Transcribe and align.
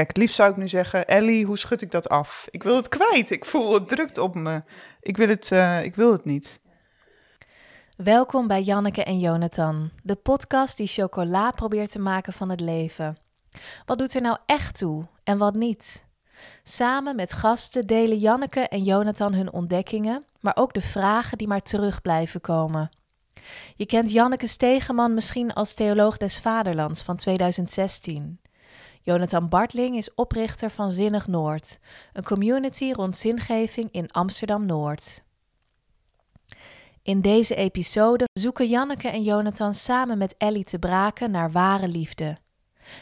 Kijk, 0.00 0.12
het 0.12 0.22
liefst 0.22 0.36
zou 0.36 0.50
ik 0.50 0.56
nu 0.56 0.68
zeggen, 0.68 1.06
Ellie, 1.06 1.46
hoe 1.46 1.58
schud 1.58 1.80
ik 1.80 1.90
dat 1.90 2.08
af? 2.08 2.46
Ik 2.50 2.62
wil 2.62 2.76
het 2.76 2.88
kwijt. 2.88 3.30
Ik 3.30 3.44
voel 3.44 3.74
het 3.74 3.88
drukt 3.88 4.18
op 4.18 4.34
me. 4.34 4.62
Ik 5.00 5.16
wil 5.16 5.28
het, 5.28 5.50
uh, 5.50 5.84
ik 5.84 5.94
wil 5.94 6.12
het 6.12 6.24
niet. 6.24 6.60
Welkom 7.96 8.46
bij 8.46 8.62
Janneke 8.62 9.04
en 9.04 9.18
Jonathan, 9.18 9.90
de 10.02 10.14
podcast 10.14 10.76
die 10.76 10.86
chocola 10.86 11.50
probeert 11.50 11.90
te 11.90 11.98
maken 11.98 12.32
van 12.32 12.50
het 12.50 12.60
leven. 12.60 13.16
Wat 13.86 13.98
doet 13.98 14.14
er 14.14 14.20
nou 14.20 14.36
echt 14.46 14.78
toe 14.78 15.06
en 15.24 15.38
wat 15.38 15.54
niet? 15.54 16.04
Samen 16.62 17.16
met 17.16 17.32
gasten 17.32 17.86
delen 17.86 18.18
Janneke 18.18 18.60
en 18.60 18.82
Jonathan 18.82 19.34
hun 19.34 19.52
ontdekkingen, 19.52 20.24
maar 20.40 20.56
ook 20.56 20.72
de 20.74 20.80
vragen 20.80 21.38
die 21.38 21.48
maar 21.48 21.62
terug 21.62 22.00
blijven 22.00 22.40
komen. 22.40 22.90
Je 23.76 23.86
kent 23.86 24.10
Janneke 24.10 24.46
Stegeman 24.46 25.14
misschien 25.14 25.52
als 25.52 25.74
theoloog 25.74 26.16
des 26.16 26.38
Vaderlands 26.38 27.02
van 27.02 27.16
2016. 27.16 28.40
Jonathan 29.02 29.48
Bartling 29.48 29.96
is 29.96 30.14
oprichter 30.14 30.70
van 30.70 30.92
Zinnig 30.92 31.26
Noord, 31.26 31.78
een 32.12 32.24
community 32.24 32.92
rond 32.92 33.16
zingeving 33.16 33.88
in 33.92 34.10
Amsterdam 34.10 34.66
Noord. 34.66 35.22
In 37.02 37.20
deze 37.20 37.54
episode 37.54 38.24
zoeken 38.32 38.68
Janneke 38.68 39.08
en 39.08 39.22
Jonathan 39.22 39.74
samen 39.74 40.18
met 40.18 40.34
Ellie 40.36 40.64
te 40.64 40.78
braken 40.78 41.30
naar 41.30 41.50
ware 41.50 41.88
liefde. 41.88 42.38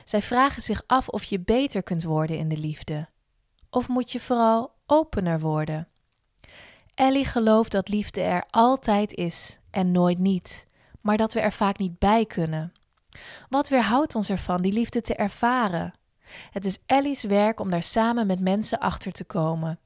Zij 0.05 0.23
vragen 0.23 0.63
zich 0.63 0.83
af 0.87 1.09
of 1.09 1.25
je 1.25 1.41
beter 1.41 1.83
kunt 1.83 2.03
worden 2.03 2.39
in 2.39 2.49
de 2.49 2.59
liefde. 2.59 3.09
Of 3.71 3.89
moet 3.89 4.13
je 4.13 4.21
vooral 4.21 4.75
opener 4.87 5.41
worden? 5.41 5.89
Ellie 6.95 7.25
gelooft 7.25 7.71
dat 7.71 7.89
liefde 7.89 8.21
er 8.21 8.45
altijd 8.51 9.15
is 9.15 9.59
en 9.71 9.93
nooit 9.93 10.19
niet, 10.19 10.67
maar 11.01 11.17
dat 11.17 11.33
we 11.33 11.41
er 11.41 11.53
vaak 11.53 11.79
niet 11.79 11.99
bij 11.99 12.27
kunnen. 12.27 12.73
Wat 13.49 13.69
weerhoudt 13.69 14.15
ons 14.15 14.31
ervan 14.31 14.63
die 14.63 14.73
liefde 14.73 15.01
te 15.01 15.15
ervaren? 15.15 15.93
Het 16.51 16.65
is 16.65 16.79
Ellie's 16.87 17.23
werk 17.23 17.61
om 17.61 17.71
daar 17.71 17.83
samen 17.83 18.27
met 18.27 18.41
mensen 18.41 18.79
achter 18.79 19.13
te 19.13 19.25
komen. 19.25 19.79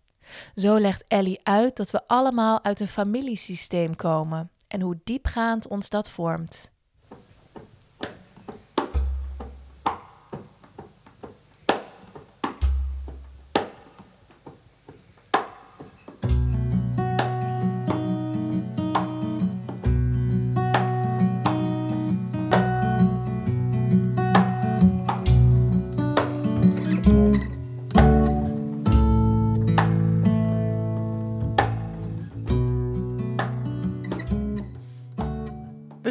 Zo 0.54 0.78
legt 0.78 1.04
Ellie 1.08 1.40
uit 1.42 1.76
dat 1.76 1.90
we 1.90 2.06
allemaal 2.06 2.64
uit 2.64 2.80
een 2.80 2.88
familiesysteem 2.88 3.96
komen 3.96 4.50
en 4.68 4.80
hoe 4.80 5.00
diepgaand 5.04 5.68
ons 5.68 5.88
dat 5.88 6.08
vormt. 6.08 6.71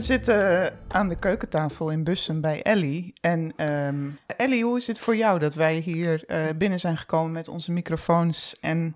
We 0.02 0.08
zitten 0.08 0.74
aan 0.88 1.10
de 1.10 1.16
keukentafel 1.16 1.90
in 1.90 2.04
Bussen 2.04 2.42
bij 2.42 2.62
Ellie. 2.62 3.14
En 3.20 3.68
um, 3.68 4.20
Ellie, 4.38 4.64
hoe 4.64 4.78
is 4.78 4.88
het 4.88 5.00
voor 5.00 5.16
jou 5.16 5.40
dat 5.40 5.54
wij 5.54 5.78
hier 5.78 6.24
uh, 6.28 6.46
binnen 6.58 6.80
zijn 6.80 6.98
gekomen 6.98 7.32
met 7.32 7.48
onze 7.48 7.72
microfoons 7.72 8.60
en 8.60 8.96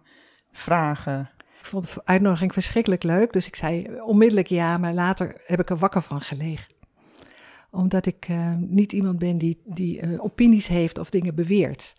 vragen? 0.52 1.30
Ik 1.60 1.66
vond 1.66 1.94
de 1.94 2.02
uitnodiging 2.04 2.54
verschrikkelijk 2.54 3.04
leuk, 3.04 3.34
dus 3.34 3.48
ik 3.48 3.56
zei 3.56 4.02
onmiddellijk 4.02 4.48
ja, 4.48 4.78
maar 4.78 4.94
later 4.94 5.42
heb 5.46 5.60
ik 5.60 5.70
er 5.70 5.78
wakker 5.78 6.02
van 6.02 6.22
gelegen. 6.22 6.74
Omdat 7.72 8.06
ik 8.06 8.28
uh, 8.30 8.50
niet 8.56 8.94
iemand 8.94 9.20
ben 9.20 9.38
die, 9.38 9.62
die 9.66 10.22
opinies 10.22 10.68
heeft 10.68 10.98
of 10.98 11.10
dingen 11.10 11.36
beweert. 11.36 11.96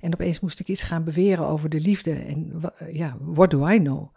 En 0.00 0.12
opeens 0.12 0.40
moest 0.40 0.60
ik 0.60 0.68
iets 0.68 0.82
gaan 0.82 1.04
beweren 1.04 1.46
over 1.46 1.68
de 1.68 1.80
liefde. 1.80 2.12
En 2.12 2.60
ja, 2.92 3.16
what 3.20 3.50
do 3.50 3.68
I 3.68 3.78
know? 3.78 4.16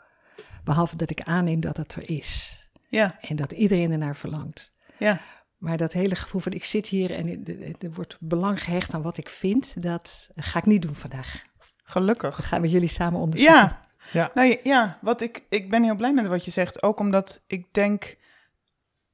Behalve 0.63 0.95
dat 0.95 1.09
ik 1.09 1.21
aanneem 1.21 1.59
dat 1.59 1.77
het 1.77 1.95
er 1.95 2.09
is. 2.09 2.63
Ja. 2.95 3.17
En 3.21 3.35
dat 3.35 3.51
iedereen 3.51 3.91
ernaar 3.91 4.15
verlangt. 4.15 4.73
Ja. 4.97 5.19
Maar 5.57 5.77
dat 5.77 5.93
hele 5.93 6.15
gevoel 6.15 6.41
van 6.41 6.51
ik 6.51 6.63
zit 6.63 6.87
hier 6.87 7.11
en 7.11 7.45
er 7.79 7.91
wordt 7.93 8.17
belang 8.19 8.63
gehecht 8.63 8.93
aan 8.93 9.01
wat 9.01 9.17
ik 9.17 9.29
vind, 9.29 9.81
dat 9.81 10.29
ga 10.35 10.59
ik 10.59 10.65
niet 10.65 10.81
doen 10.81 10.95
vandaag. 10.95 11.43
Gelukkig. 11.83 12.35
Dat 12.35 12.45
gaan 12.45 12.61
we 12.61 12.69
jullie 12.69 12.87
samen 12.87 13.19
onderzoeken. 13.19 13.57
Ja. 13.57 13.83
Ja. 14.11 14.31
Nou, 14.33 14.57
ja, 14.63 14.97
wat 15.01 15.21
ik, 15.21 15.43
ik 15.49 15.69
ben 15.69 15.83
heel 15.83 15.95
blij 15.95 16.13
met 16.13 16.27
wat 16.27 16.45
je 16.45 16.51
zegt. 16.51 16.83
Ook 16.83 16.99
omdat 16.99 17.43
ik 17.47 17.73
denk, 17.73 18.17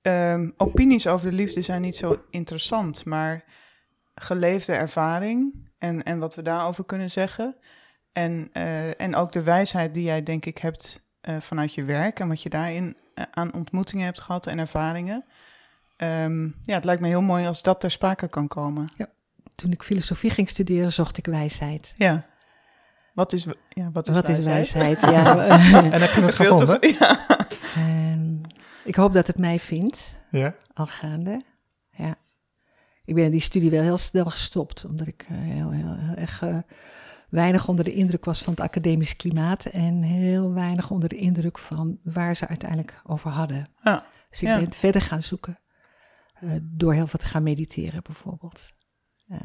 um, 0.02 0.54
opinies 0.58 1.08
over 1.08 1.30
de 1.30 1.36
liefde 1.36 1.62
zijn 1.62 1.82
niet 1.82 1.96
zo 1.96 2.24
interessant. 2.30 3.06
Maar 3.06 3.44
geleefde 4.16 4.74
ervaring 4.74 5.70
en, 5.78 6.04
en 6.04 6.20
wat 6.20 6.36
we 6.36 6.42
daarover 6.42 6.86
kunnen 6.86 7.10
zeggen. 7.10 7.56
En, 8.12 8.50
uh, 8.54 9.02
en 9.02 9.16
ook 9.16 9.32
de 9.32 9.44
wijsheid 9.44 9.94
die 9.94 10.04
jij 10.04 10.24
denk 10.24 10.46
ik 10.46 10.58
hebt 10.58 11.04
uh, 11.22 11.40
vanuit 11.40 11.74
je 11.74 11.84
werk 11.84 12.20
en 12.20 12.28
wat 12.28 12.42
je 12.42 12.50
daarin 12.50 12.98
aan 13.32 13.54
ontmoetingen 13.54 14.06
hebt 14.06 14.22
gehad 14.22 14.48
en 14.48 14.60
ervaringen. 14.60 15.26
Um, 15.98 16.56
ja, 16.62 16.76
het 16.76 16.84
lijkt 16.84 17.02
me 17.02 17.08
heel 17.08 17.22
mooi 17.22 17.48
als 17.48 17.64
dat 17.64 17.80
ter 17.80 17.92
sprake 17.92 18.28
kan 18.28 18.48
komen. 18.48 18.88
Ja. 18.98 19.10
Toen 19.56 19.72
ik 19.72 19.84
filosofie 19.84 20.30
ging 20.30 20.50
studeren, 20.50 20.92
zocht 20.92 21.18
ik 21.18 21.26
wijsheid. 21.26 21.94
Ja. 21.98 22.26
Wat 23.14 23.34
is, 23.34 23.48
ja, 23.70 23.90
wat 23.92 24.08
is 24.08 24.16
wat 24.16 24.28
wijsheid? 24.28 24.68
Is 24.68 24.74
wijsheid? 24.74 25.02
ja. 25.16 25.48
en 25.92 26.02
heb 26.02 26.12
je 26.12 26.22
het 26.22 26.34
gevonden? 26.44 26.78
Ja. 26.98 27.28
En 27.76 28.42
ik 28.84 28.96
hoop 28.96 29.14
dat 29.14 29.28
het 29.28 29.38
mij 29.38 29.60
vindt. 29.60 30.20
Ja. 30.30 30.56
Al 30.74 30.86
gaande. 30.86 31.42
Ja. 31.92 32.16
Ik 33.06 33.16
ben 33.16 33.32
die 33.32 33.42
studie 33.42 33.70
wel 33.70 33.82
heel 33.82 33.98
snel 33.98 34.26
gestopt, 34.26 34.86
omdat 34.86 35.08
ik 35.08 35.28
uh, 35.32 35.38
heel, 35.38 35.72
heel, 35.72 35.96
heel 35.98 36.16
erg 36.16 36.42
uh, 36.42 36.58
weinig 37.32 37.68
onder 37.68 37.84
de 37.86 37.94
indruk 37.94 38.26
was 38.26 38.42
van 38.44 38.54
het 38.54 38.62
academisch 38.62 39.16
klimaat 39.16 39.66
en 39.66 40.02
heel 40.04 40.54
weinig 40.54 40.90
onder 40.92 41.10
de 41.10 41.16
indruk 41.16 41.58
van 41.58 42.00
waar 42.04 42.36
ze 42.36 42.48
uiteindelijk 42.48 43.02
over 43.04 43.32
hadden. 43.32 43.68
Ja. 43.84 44.06
Dus 44.30 44.42
ik 44.42 44.48
Ja. 44.48 44.60
ben 44.60 44.72
verder 44.72 45.02
gaan 45.02 45.22
zoeken 45.24 45.60
uh, 46.44 46.52
door 46.62 46.94
heel 46.94 47.08
veel 47.08 47.20
te 47.20 47.26
gaan 47.28 47.44
mediteren 47.44 48.04
bijvoorbeeld. 48.04 48.72
Uh, 49.28 49.38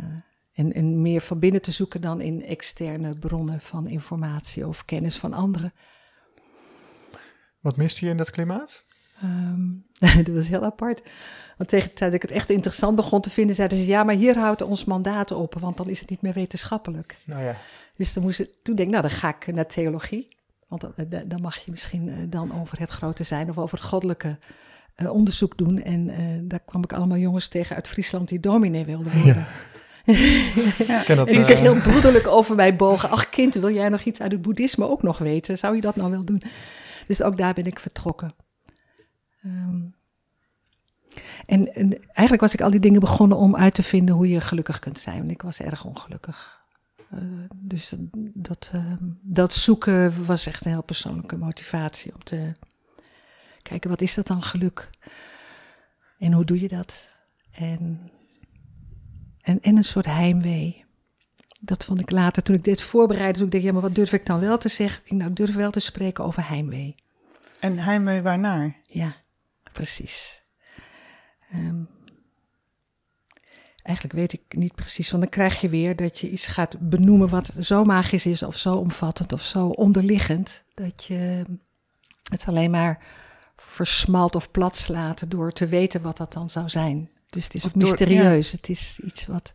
en, 0.52 0.72
en 0.72 1.02
meer 1.02 1.20
van 1.20 1.38
binnen 1.38 1.62
te 1.62 1.70
zoeken 1.72 2.00
dan 2.00 2.20
in 2.20 2.42
externe 2.44 3.18
bronnen 3.18 3.60
van 3.60 3.88
informatie 3.88 4.66
of 4.66 4.84
kennis 4.84 5.18
van 5.18 5.32
anderen. 5.32 5.72
Wat 7.60 7.76
miste 7.76 8.04
je 8.04 8.10
in 8.10 8.16
dat 8.16 8.30
klimaat? 8.30 8.84
Um, 9.24 9.84
dat 10.24 10.34
was 10.34 10.48
heel 10.48 10.64
apart. 10.64 11.02
Want 11.56 11.68
tegen 11.68 11.88
de 11.88 11.94
tijd 11.94 12.12
dat 12.12 12.22
ik 12.22 12.28
het 12.28 12.38
echt 12.38 12.50
interessant 12.50 12.96
begon 12.96 13.20
te 13.20 13.30
vinden, 13.30 13.54
zeiden 13.54 13.78
ze: 13.78 13.86
ja, 13.86 14.04
maar 14.04 14.14
hier 14.14 14.38
houdt 14.38 14.62
ons 14.62 14.84
mandaat 14.84 15.30
op, 15.30 15.54
want 15.60 15.76
dan 15.76 15.88
is 15.88 16.00
het 16.00 16.10
niet 16.10 16.22
meer 16.22 16.32
wetenschappelijk. 16.32 17.18
Nou 17.24 17.42
ja. 17.42 17.56
Dus 17.96 18.12
dan 18.12 18.22
moest 18.22 18.38
toen 18.38 18.74
denk 18.74 18.88
ik, 18.88 18.94
nou, 18.94 19.02
dan 19.02 19.10
ga 19.10 19.28
ik 19.28 19.54
naar 19.54 19.66
theologie. 19.66 20.28
Want 20.68 20.80
dan, 20.80 20.92
dan 21.26 21.40
mag 21.40 21.56
je 21.56 21.70
misschien 21.70 22.08
uh, 22.08 22.14
dan 22.28 22.60
over 22.60 22.78
het 22.78 22.90
grote 22.90 23.22
zijn 23.22 23.50
of 23.50 23.58
over 23.58 23.78
het 23.78 23.86
goddelijke 23.86 24.38
uh, 24.96 25.12
onderzoek 25.12 25.58
doen. 25.58 25.82
En 25.82 26.08
uh, 26.08 26.16
daar 26.42 26.60
kwam 26.66 26.82
ik 26.82 26.92
allemaal 26.92 27.18
jongens 27.18 27.48
tegen 27.48 27.76
uit 27.76 27.88
Friesland 27.88 28.28
die 28.28 28.40
dominee 28.40 28.84
wilden 28.84 29.12
worden. 29.12 29.46
Ja. 30.06 30.14
ja. 30.86 31.14
dat, 31.14 31.28
en 31.28 31.34
die 31.34 31.44
zich 31.44 31.58
heel 31.58 31.80
broederlijk 31.80 32.26
over 32.26 32.56
mij 32.56 32.76
bogen. 32.76 33.10
Ach 33.10 33.28
kind, 33.28 33.54
wil 33.54 33.72
jij 33.72 33.88
nog 33.88 34.02
iets 34.02 34.20
uit 34.20 34.32
het 34.32 34.42
boeddhisme 34.42 34.88
ook 34.88 35.02
nog 35.02 35.18
weten? 35.18 35.58
Zou 35.58 35.74
je 35.74 35.80
dat 35.80 35.96
nou 35.96 36.10
wel 36.10 36.24
doen? 36.24 36.42
Dus 37.06 37.22
ook 37.22 37.36
daar 37.36 37.54
ben 37.54 37.66
ik 37.66 37.80
vertrokken. 37.80 38.30
Um, 39.46 39.94
en, 41.46 41.74
en, 41.74 42.02
eigenlijk 42.04 42.40
was 42.40 42.54
ik 42.54 42.60
al 42.60 42.70
die 42.70 42.80
dingen 42.80 43.00
begonnen 43.00 43.38
om 43.38 43.56
uit 43.56 43.74
te 43.74 43.82
vinden 43.82 44.14
hoe 44.14 44.28
je 44.28 44.40
gelukkig 44.40 44.78
kunt 44.78 44.98
zijn. 44.98 45.18
Want 45.18 45.30
ik 45.30 45.42
was 45.42 45.60
erg 45.60 45.84
ongelukkig. 45.84 46.64
Uh, 47.14 47.20
dus 47.56 47.94
dat, 48.34 48.70
uh, 48.74 48.92
dat 49.22 49.54
zoeken 49.54 50.26
was 50.26 50.46
echt 50.46 50.64
een 50.64 50.70
heel 50.70 50.82
persoonlijke 50.82 51.36
motivatie 51.36 52.14
om 52.14 52.22
te 52.22 52.52
kijken, 53.62 53.90
wat 53.90 54.00
is 54.00 54.14
dat 54.14 54.26
dan 54.26 54.42
geluk? 54.42 54.90
En 56.18 56.32
hoe 56.32 56.44
doe 56.44 56.60
je 56.60 56.68
dat? 56.68 57.18
En, 57.50 58.10
en, 59.40 59.60
en 59.60 59.76
een 59.76 59.84
soort 59.84 60.06
heimwee. 60.06 60.84
Dat 61.60 61.84
vond 61.84 61.98
ik 61.98 62.10
later, 62.10 62.42
toen 62.42 62.56
ik 62.56 62.64
dit 62.64 62.80
voorbereidde, 62.80 63.38
toen 63.38 63.46
ik 63.46 63.52
dacht, 63.52 63.64
ja, 63.64 63.72
maar 63.72 63.82
wat 63.82 63.94
durf 63.94 64.12
ik 64.12 64.26
dan 64.26 64.40
wel 64.40 64.58
te 64.58 64.68
zeggen? 64.68 65.02
Ik 65.04 65.12
nou, 65.12 65.32
durf 65.32 65.54
wel 65.54 65.70
te 65.70 65.80
spreken 65.80 66.24
over 66.24 66.48
heimwee. 66.48 66.94
En 67.60 67.78
heimwee 67.78 68.22
waarnaar? 68.22 68.76
Ja, 68.86 69.16
precies. 69.76 70.42
Um, 71.54 71.88
eigenlijk 73.82 74.18
weet 74.18 74.32
ik 74.32 74.56
niet 74.56 74.74
precies, 74.74 75.10
want 75.10 75.22
dan 75.22 75.32
krijg 75.32 75.60
je 75.60 75.68
weer 75.68 75.96
dat 75.96 76.18
je 76.18 76.30
iets 76.30 76.46
gaat 76.46 76.88
benoemen 76.88 77.28
wat 77.28 77.50
zo 77.60 77.84
magisch 77.84 78.26
is 78.26 78.42
of 78.42 78.56
zo 78.56 78.74
omvattend 78.74 79.32
of 79.32 79.44
zo 79.44 79.66
onderliggend, 79.66 80.64
dat 80.74 81.04
je 81.04 81.42
het 82.30 82.44
alleen 82.46 82.70
maar 82.70 83.04
versmalt 83.56 84.34
of 84.34 84.50
plat 84.50 84.76
slaat 84.76 85.30
door 85.30 85.52
te 85.52 85.66
weten 85.66 86.02
wat 86.02 86.16
dat 86.16 86.32
dan 86.32 86.50
zou 86.50 86.68
zijn. 86.68 87.10
Dus 87.30 87.44
het 87.44 87.54
is 87.54 87.66
ook 87.66 87.74
mysterieus. 87.74 88.50
Ja. 88.50 88.56
Het 88.56 88.68
is 88.68 89.00
iets 89.04 89.26
wat 89.26 89.52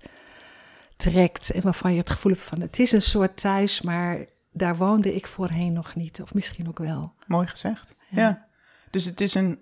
trekt 0.95 1.51
en 1.51 1.61
waarvan 1.61 1.91
je 1.91 1.99
het 1.99 2.09
gevoel 2.09 2.31
hebt 2.31 2.43
van 2.43 2.61
het 2.61 2.79
is 2.79 2.91
een 2.91 3.01
soort 3.01 3.37
thuis, 3.37 3.81
maar 3.81 4.25
daar 4.51 4.77
woonde 4.77 5.15
ik 5.15 5.27
voorheen 5.27 5.73
nog 5.73 5.95
niet, 5.95 6.21
of 6.21 6.33
misschien 6.33 6.67
ook 6.67 6.79
wel. 6.79 7.13
Mooi 7.27 7.47
gezegd. 7.47 7.95
Ja. 8.09 8.21
ja. 8.21 8.47
Dus 8.89 9.05
het 9.05 9.21
is 9.21 9.33
een 9.33 9.59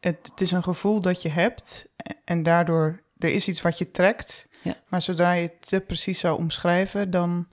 het, 0.00 0.18
het, 0.22 0.40
is 0.40 0.52
een 0.52 0.62
gevoel 0.62 1.00
dat 1.00 1.22
je 1.22 1.28
hebt 1.28 1.92
en 2.24 2.42
daardoor 2.42 3.02
er 3.18 3.32
is 3.32 3.48
iets 3.48 3.62
wat 3.62 3.78
je 3.78 3.90
trekt 3.90 4.48
Ja. 4.62 4.76
Maar 4.88 5.02
zodra 5.02 5.32
je 5.32 5.42
het 5.42 5.68
te 5.68 5.80
precies 5.80 6.20
zou 6.20 6.38
omschrijven, 6.38 7.10
dan 7.10 7.48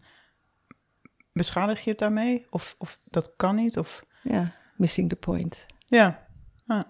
beschadig 1.32 1.84
je 1.84 1.90
het 1.90 2.00
daarmee? 2.00 2.46
Of, 2.50 2.76
of 2.78 2.98
dat 3.06 3.36
kan 3.36 3.56
niet? 3.56 3.78
Of 3.78 4.04
Ja, 4.22 4.56
missing 4.76 5.10
the 5.10 5.16
point. 5.16 5.66
ja. 5.86 6.28
Ah. 6.68 6.88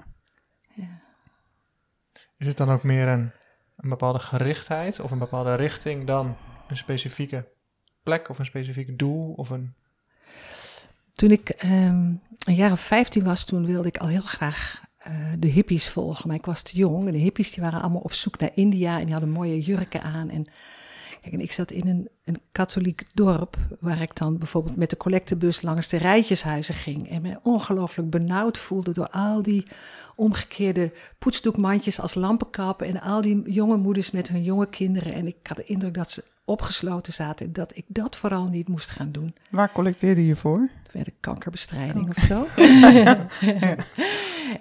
Is 2.37 2.47
het 2.47 2.57
dan 2.57 2.69
ook 2.69 2.83
meer 2.83 3.07
een, 3.07 3.31
een 3.75 3.89
bepaalde 3.89 4.19
gerichtheid 4.19 4.99
of 4.99 5.11
een 5.11 5.19
bepaalde 5.19 5.55
richting 5.55 6.07
dan 6.07 6.35
een 6.67 6.77
specifieke 6.77 7.47
plek 8.03 8.29
of 8.29 8.39
een 8.39 8.45
specifiek 8.45 8.99
doel 8.99 9.33
of 9.33 9.49
een... 9.49 9.75
Toen 11.13 11.31
ik 11.31 11.49
ehm, 11.49 12.15
een 12.45 12.55
jaar 12.55 12.71
of 12.71 12.79
15 12.79 13.23
was, 13.23 13.45
toen 13.45 13.65
wilde 13.65 13.87
ik 13.87 13.97
al 13.97 14.07
heel 14.07 14.21
graag 14.21 14.86
de 15.39 15.47
hippies 15.47 15.89
volgen. 15.89 16.27
Maar 16.27 16.37
ik 16.37 16.45
was 16.45 16.61
te 16.61 16.77
jong. 16.77 17.07
En 17.07 17.13
de 17.13 17.17
hippies 17.17 17.51
die 17.51 17.63
waren 17.63 17.81
allemaal 17.81 18.01
op 18.01 18.13
zoek 18.13 18.39
naar 18.39 18.51
India 18.53 18.99
en 18.99 19.03
die 19.03 19.13
hadden 19.13 19.31
mooie 19.31 19.59
jurken 19.59 20.03
aan. 20.03 20.29
En, 20.29 20.47
kijk, 21.21 21.33
en 21.33 21.41
ik 21.41 21.51
zat 21.51 21.71
in 21.71 21.87
een, 21.87 22.09
een 22.23 22.39
katholiek 22.51 23.05
dorp, 23.13 23.57
waar 23.79 24.01
ik 24.01 24.15
dan 24.15 24.37
bijvoorbeeld 24.37 24.75
met 24.75 24.89
de 24.89 24.97
collectebus 24.97 25.61
langs 25.61 25.87
de 25.87 25.97
rijtjeshuizen 25.97 26.75
ging. 26.75 27.09
En 27.09 27.21
me 27.21 27.39
ongelooflijk 27.43 28.09
benauwd 28.09 28.57
voelde 28.57 28.91
door 28.91 29.09
al 29.09 29.41
die 29.41 29.65
omgekeerde 30.15 30.91
poetsdoekmandjes 31.19 31.99
als 31.99 32.15
lampenkappen. 32.15 32.87
En 32.87 33.01
al 33.01 33.21
die 33.21 33.51
jonge 33.51 33.77
moeders 33.77 34.11
met 34.11 34.27
hun 34.27 34.43
jonge 34.43 34.67
kinderen. 34.67 35.13
En 35.13 35.27
ik 35.27 35.35
had 35.43 35.57
de 35.57 35.63
indruk 35.63 35.93
dat 35.93 36.11
ze 36.11 36.23
opgesloten 36.45 37.13
zaten. 37.13 37.45
En 37.45 37.53
dat 37.53 37.75
ik 37.75 37.85
dat 37.87 38.15
vooral 38.15 38.45
niet 38.45 38.67
moest 38.67 38.89
gaan 38.89 39.11
doen. 39.11 39.35
Waar 39.49 39.71
collecteerde 39.71 40.25
je 40.25 40.35
voor? 40.35 40.69
Kankerbestrijding 41.19 42.09
of 42.09 42.23
zo. 42.23 42.45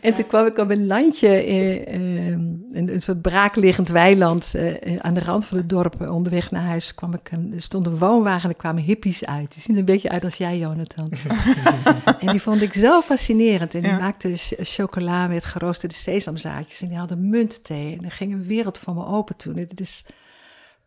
En 0.01 0.15
toen 0.15 0.27
kwam 0.27 0.47
ik 0.47 0.59
op 0.59 0.71
een 0.71 0.87
landje, 0.87 1.29
eh, 1.29 1.95
eh, 1.95 2.27
een, 2.31 2.67
een 2.73 3.01
soort 3.01 3.23
braakliggend 3.23 3.89
weiland 3.89 4.55
eh, 4.55 4.97
aan 4.99 5.15
de 5.15 5.21
rand 5.21 5.47
van 5.47 5.57
het 5.59 5.69
dorp. 5.69 6.01
eh, 6.01 6.15
Onderweg 6.15 6.51
naar 6.51 6.63
huis 6.63 6.95
kwam 6.95 7.15
ik, 7.15 7.31
er 7.31 7.61
stond 7.63 7.87
een 7.87 7.99
woonwagen 7.99 8.43
en 8.43 8.49
er 8.51 8.57
kwamen 8.57 8.83
hippies 8.83 9.25
uit. 9.27 9.53
Die 9.53 9.63
zien 9.63 9.75
er 9.75 9.81
een 9.81 9.87
beetje 9.87 10.09
uit 10.09 10.25
als 10.25 10.37
jij, 10.37 10.59
Jonathan. 10.59 11.09
en 12.21 12.27
die 12.27 12.43
vond 12.43 12.63
ik 12.63 12.75
zo 12.75 13.01
fascinerend. 13.01 13.75
En 13.75 13.81
die 13.83 13.91
Ja. 13.91 13.99
maakten 13.99 14.37
ch- 14.37 14.53
chocola 14.59 15.27
met 15.27 15.45
geroosterde 15.45 15.95
sesamzaadjes. 15.95 16.83
En 16.83 16.89
die 16.89 16.97
hadden 16.99 17.29
muntthee. 17.29 17.97
En 17.99 18.05
er 18.05 18.11
ging 18.11 18.33
een 18.33 18.45
wereld 18.47 18.79
voor 18.79 18.95
me 18.95 19.07
open 19.07 19.37
toen. 19.37 19.55
Dit 19.55 19.81
is... 19.81 20.05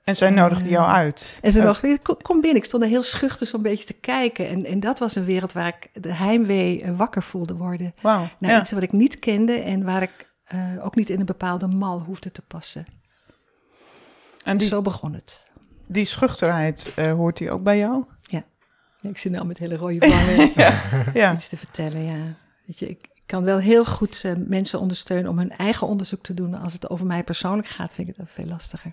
En 0.09 0.15
zij 0.15 0.29
nodigde 0.29 0.69
jou 0.69 0.87
uit. 0.87 1.39
En 1.41 1.51
ze 1.51 1.61
dacht, 1.61 2.01
kom, 2.21 2.41
binnen. 2.41 2.55
Ik 2.55 2.63
stond 2.63 2.83
er 2.83 2.89
heel 2.89 3.03
schuchter 3.03 3.47
zo'n 3.47 3.61
beetje 3.61 3.85
te 3.85 3.93
kijken. 3.93 4.47
En, 4.47 4.65
en 4.65 4.79
dat 4.79 4.99
was 4.99 5.15
een 5.15 5.25
wereld 5.25 5.53
waar 5.53 5.67
ik 5.67 6.03
de 6.03 6.13
heimwee 6.13 6.81
eh, 6.81 6.97
wakker 6.97 7.23
voelde 7.23 7.55
worden. 7.55 7.93
Wauw. 8.01 8.27
Naar 8.39 8.51
ja. 8.51 8.59
iets 8.59 8.71
wat 8.71 8.83
ik 8.83 8.91
niet 8.91 9.19
kende 9.19 9.53
en 9.53 9.83
waar 9.83 10.01
ik 10.01 10.31
eh, 10.43 10.59
ook 10.81 10.95
niet 10.95 11.09
in 11.09 11.19
een 11.19 11.25
bepaalde 11.25 11.67
mal 11.67 12.01
hoefde 12.01 12.31
te 12.31 12.41
passen. 12.41 12.85
En 14.43 14.57
die, 14.57 14.67
Zo 14.67 14.81
begon 14.81 15.13
het. 15.13 15.45
die 15.87 16.05
schuchterheid, 16.05 16.91
eh, 16.95 17.11
hoort 17.11 17.37
die 17.37 17.51
ook 17.51 17.63
bij 17.63 17.77
jou? 17.77 18.03
Ja, 18.21 18.41
ik 19.01 19.17
zit 19.17 19.31
nu 19.31 19.37
al 19.37 19.45
met 19.45 19.57
hele 19.57 19.75
rode 19.75 19.99
wangen 19.99 20.51
Ja. 21.21 21.33
iets 21.35 21.49
te 21.49 21.57
vertellen, 21.57 22.03
ja. 22.03 22.35
Weet 22.65 22.79
je, 22.79 22.89
ik, 22.89 23.07
kan 23.25 23.43
wel 23.43 23.57
heel 23.57 23.85
goed 23.85 24.23
mensen 24.37 24.79
ondersteunen 24.79 25.31
om 25.31 25.37
hun 25.37 25.51
eigen 25.51 25.87
onderzoek 25.87 26.23
te 26.23 26.33
doen. 26.33 26.55
Als 26.55 26.73
het 26.73 26.89
over 26.89 27.05
mij 27.05 27.23
persoonlijk 27.23 27.67
gaat, 27.67 27.93
vind 27.93 28.09
ik 28.09 28.15
het 28.15 28.31
veel 28.31 28.45
lastiger. 28.45 28.91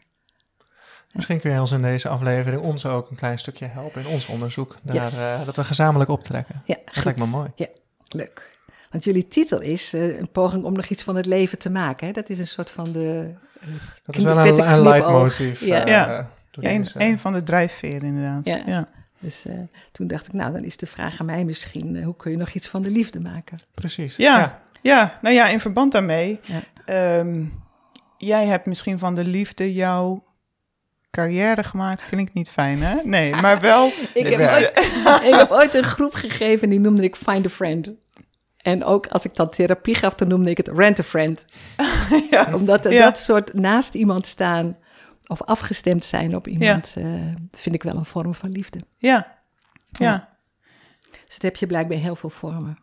Misschien 1.17 1.41
kun 1.41 1.51
je 1.53 1.61
ons 1.61 1.71
in 1.71 1.83
deze 1.83 2.09
aflevering 2.09 2.63
ons 2.63 2.87
ook 2.87 3.11
een 3.11 3.17
klein 3.17 3.39
stukje 3.39 3.67
helpen 3.67 4.01
in 4.01 4.07
ons 4.07 4.27
onderzoek. 4.27 4.77
Daar, 4.83 4.95
Yes. 4.95 5.19
eh, 5.19 5.45
dat 5.47 5.57
we 5.57 5.65
gezamenlijk 5.65 6.11
optrekken. 6.11 6.63
Ja, 6.65 6.77
Dat 6.95 7.05
lijkt 7.05 7.19
me 7.19 7.27
mooi. 7.27 7.49
Ja, 7.55 7.67
leuk. 8.09 8.59
Want 8.91 9.05
jullie 9.05 9.29
titel 9.29 9.61
is 9.61 9.93
eh, 9.95 10.19
een 10.19 10.31
poging 10.31 10.65
om 10.65 10.73
nog 10.73 10.87
iets 10.87 11.03
van 11.03 11.17
het 11.17 11.27
leven 11.27 11.59
te 11.59 11.71
maken. 11.71 12.07
Hè? 12.07 12.13
Dat 12.13 12.29
is 12.29 12.39
een 12.39 12.47
soort 12.47 12.71
van 12.71 12.93
de... 12.93 13.31
Dat 14.05 14.17
is 14.17 14.23
wel 14.23 14.39
een, 14.39 14.73
een 14.73 14.81
leidmotief. 14.83 15.61
Ja. 15.65 15.87
Ja. 15.87 16.29
Een, 16.95 17.19
van 17.19 17.33
de 17.33 17.43
drijfveren, 17.43 18.03
inderdaad. 18.03 18.45
Ja. 18.45 18.63
ja. 18.67 18.89
Dus 19.19 19.45
eh, 19.47 19.55
toen 19.93 20.07
dacht 20.07 20.27
ik, 20.27 20.33
nou, 20.33 20.53
dan 20.53 20.65
is 20.65 20.77
de 20.77 20.87
vraag 20.87 21.21
aan 21.21 21.27
mij 21.27 21.45
misschien... 21.45 22.03
hoe 22.03 22.17
kun 22.17 22.31
je 22.31 22.37
nog 22.37 22.51
iets 22.51 22.69
van 22.69 22.83
de 22.83 22.91
liefde 22.91 23.21
maken? 23.21 23.59
Precies. 23.75 24.17
Ja. 24.17 24.61
Ja, 24.83 25.19
nou 25.23 25.35
ja, 25.35 25.49
in 25.49 25.61
verband 25.61 25.93
daarmee. 25.93 26.41
Ja. 26.45 26.61
ehm, 26.85 27.45
jij 28.19 28.47
hebt 28.47 28.67
misschien 28.67 28.99
van 28.99 29.15
de 29.15 29.25
liefde 29.25 29.73
jouw 29.75 30.25
carrière 31.17 31.63
gemaakt. 31.63 32.09
Klinkt 32.11 32.35
niet 32.35 32.51
fijn, 32.51 32.83
hè? 32.83 32.95
Nee, 33.05 33.35
maar 33.35 33.61
wel. 33.61 33.87
Ik 34.15 34.27
heb, 34.27 34.41
ooit, 34.41 34.73
ik 35.33 35.35
heb 35.35 35.51
ooit 35.51 35.75
een 35.75 35.83
groep 35.85 36.15
gegeven 36.15 36.63
en 36.63 36.71
die 36.71 36.81
noemde 36.81 37.03
ik 37.03 37.17
Find 37.17 37.47
a 37.47 37.49
Friend. 37.49 37.91
En 38.57 38.85
ook 38.85 39.07
als 39.07 39.25
ik 39.25 39.35
dan 39.35 39.51
therapie 39.51 39.95
gaf, 39.95 40.15
dan 40.15 40.29
noemde 40.29 40.51
ik 40.51 40.57
het 40.57 40.69
Rent 40.69 40.99
a 40.99 41.03
Friend. 41.03 41.45
ja. 42.31 42.55
Omdat 42.55 42.85
Ja. 42.85 43.05
dat 43.05 43.19
soort 43.19 43.55
naast 43.55 43.95
iemand 43.95 44.27
staan 44.27 44.77
of 45.27 45.43
afgestemd 45.43 46.05
zijn 46.05 46.37
op 46.37 46.47
iemand, 46.47 46.95
eh, 46.99 47.05
vind 47.51 47.75
ik 47.75 47.83
wel 47.83 47.97
een 47.97 48.05
vorm 48.05 48.35
van 48.35 48.51
liefde. 48.51 48.79
Ja. 48.99 49.37
Ja. 49.91 50.29
Dus 51.11 51.35
dat 51.35 51.43
heb 51.43 51.57
je 51.57 51.67
blijkbaar 51.67 51.99
heel 51.99 52.17
veel 52.17 52.31
vormen 52.31 52.79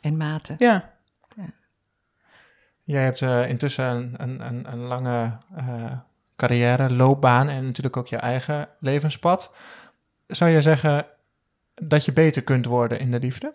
en 0.00 0.16
maten. 0.16 0.54
Ja. 0.58 0.96
Jij 2.84 3.04
hebt 3.04 3.22
eh, 3.22 3.48
intussen 3.48 3.84
een, 3.84 4.14
een, 4.16 4.46
een, 4.46 4.72
een 4.72 4.78
lange 4.78 5.38
eh, 5.56 5.92
carrière, 6.38 6.94
loopbaan 6.94 7.48
en 7.48 7.64
natuurlijk 7.64 7.96
ook 7.96 8.08
je 8.08 8.16
eigen 8.16 8.68
levenspad. 8.80 9.52
Zou 10.26 10.50
je 10.50 10.62
zeggen 10.62 11.06
dat 11.74 12.04
je 12.04 12.12
beter 12.12 12.42
kunt 12.42 12.66
worden 12.66 13.00
in 13.00 13.10
de 13.10 13.18
liefde? 13.18 13.52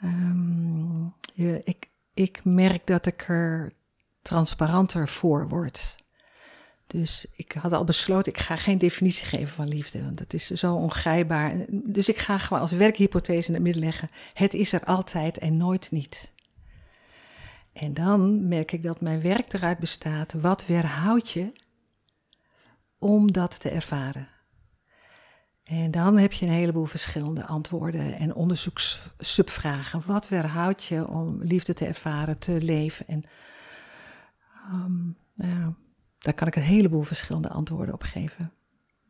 Ehm, 0.00 1.04
ik, 1.64 1.88
ik 2.14 2.40
merk 2.44 2.86
dat 2.86 3.06
ik 3.06 3.28
er 3.28 3.70
transparanter 4.22 5.08
voor 5.08 5.48
word. 5.48 5.96
Dus 6.86 7.26
ik 7.36 7.52
had 7.52 7.72
al 7.72 7.84
besloten, 7.84 8.32
ik 8.32 8.38
ga 8.38 8.56
geen 8.56 8.78
definitie 8.78 9.26
geven 9.26 9.48
van 9.54 9.68
liefde, 9.68 10.02
want 10.02 10.18
dat 10.18 10.32
is 10.32 10.50
zo 10.50 10.74
ongrijpbaar. 10.74 11.54
Dus 11.68 12.08
ik 12.08 12.18
ga 12.18 12.38
gewoon 12.38 12.62
als 12.62 12.72
werkhypothese 12.72 13.48
in 13.48 13.54
het 13.54 13.62
midden 13.62 13.82
leggen, 13.82 14.08
het 14.32 14.54
is 14.54 14.72
er 14.72 14.84
altijd 14.84 15.38
en 15.38 15.56
nooit 15.56 15.90
niet. 15.90 16.32
En 17.76 17.94
dan 17.94 18.48
merk 18.48 18.72
ik 18.72 18.82
dat 18.82 19.00
mijn 19.00 19.20
werk 19.20 19.52
eruit 19.52 19.78
bestaat, 19.78 20.32
wat 20.32 20.66
weerhoudt 20.66 21.30
je 21.30 21.52
om 22.98 23.32
dat 23.32 23.60
te 23.60 23.70
ervaren? 23.70 24.28
En 25.64 25.90
dan 25.90 26.18
heb 26.18 26.32
je 26.32 26.46
een 26.46 26.52
heleboel 26.52 26.84
verschillende 26.84 27.46
antwoorden 27.46 28.18
en 28.18 28.34
onderzoekssubvragen. 28.34 30.02
Wat 30.06 30.28
weerhoudt 30.28 30.84
je 30.84 31.08
om 31.08 31.38
liefde 31.42 31.74
te 31.74 31.86
ervaren, 31.86 32.38
te 32.38 32.62
leven? 32.62 33.06
En 33.08 33.22
ehm, 34.68 35.04
nou 35.34 35.74
daar 36.18 36.34
kan 36.34 36.46
ik 36.46 36.56
een 36.56 36.62
heleboel 36.62 37.02
verschillende 37.02 37.48
antwoorden 37.48 37.94
op 37.94 38.02
geven. 38.02 38.52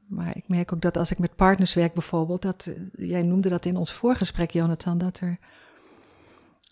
Maar 0.06 0.36
ik 0.36 0.48
merk 0.48 0.72
ook 0.72 0.80
dat 0.80 0.96
als 0.96 1.10
ik 1.10 1.18
met 1.18 1.36
partners 1.36 1.74
werk 1.74 1.94
bijvoorbeeld, 1.94 2.42
dat, 2.42 2.66
eh, 2.66 3.08
jij 3.08 3.22
noemde 3.22 3.48
dat 3.48 3.64
in 3.64 3.76
ons 3.76 3.92
voorgesprek, 3.92 4.50
Jonathan, 4.50 4.98
dat 4.98 5.20
er 5.20 5.38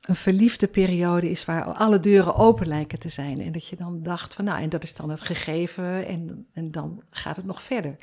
een 0.04 0.14
verliefde 0.14 0.68
periode 0.68 1.30
is 1.30 1.44
waar 1.44 1.64
alle 1.64 1.98
deuren 1.98 2.34
open 2.34 2.66
lijken 2.66 2.98
te 2.98 3.08
zijn. 3.08 3.40
En 3.40 3.52
dat 3.52 3.68
je 3.68 3.76
dan 3.76 4.02
dacht 4.02 4.34
van 4.34 4.44
nou, 4.44 4.60
en 4.60 4.68
dat 4.68 4.82
is 4.82 4.94
dan 4.94 5.10
het 5.10 5.20
gegeven 5.20 6.06
en, 6.06 6.46
en 6.52 6.70
dan 6.70 7.02
gaat 7.10 7.36
het 7.36 7.44
nog 7.44 7.62
verder. 7.62 7.96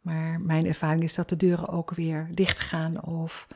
Maar 0.00 0.40
mijn 0.40 0.66
ervaring 0.66 1.02
is 1.02 1.14
dat 1.14 1.28
de 1.28 1.36
deuren 1.36 1.68
ook 1.68 1.90
weer 1.90 2.28
dicht 2.34 2.60
gaan 2.60 3.04
of 3.04 3.46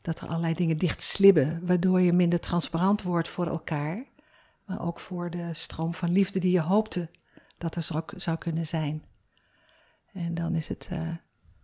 dat 0.00 0.20
er 0.20 0.28
allerlei 0.28 0.54
dingen 0.54 0.76
dicht 0.76 1.02
slibben, 1.02 1.66
waardoor 1.66 2.00
je 2.00 2.12
minder 2.12 2.40
transparant 2.40 3.02
wordt 3.02 3.28
voor 3.28 3.46
elkaar, 3.46 4.04
maar 4.64 4.80
ook 4.80 5.00
voor 5.00 5.30
de 5.30 5.48
stroom 5.52 5.94
van 5.94 6.12
liefde 6.12 6.38
die 6.38 6.52
je 6.52 6.60
hoopte 6.60 7.08
dat 7.58 7.76
er 7.76 7.82
zou, 7.82 8.02
zou 8.16 8.38
kunnen 8.38 8.66
zijn. 8.66 9.04
En 10.12 10.34
dan 10.34 10.54
is 10.54 10.68
het 10.68 10.88
eh, 10.90 11.08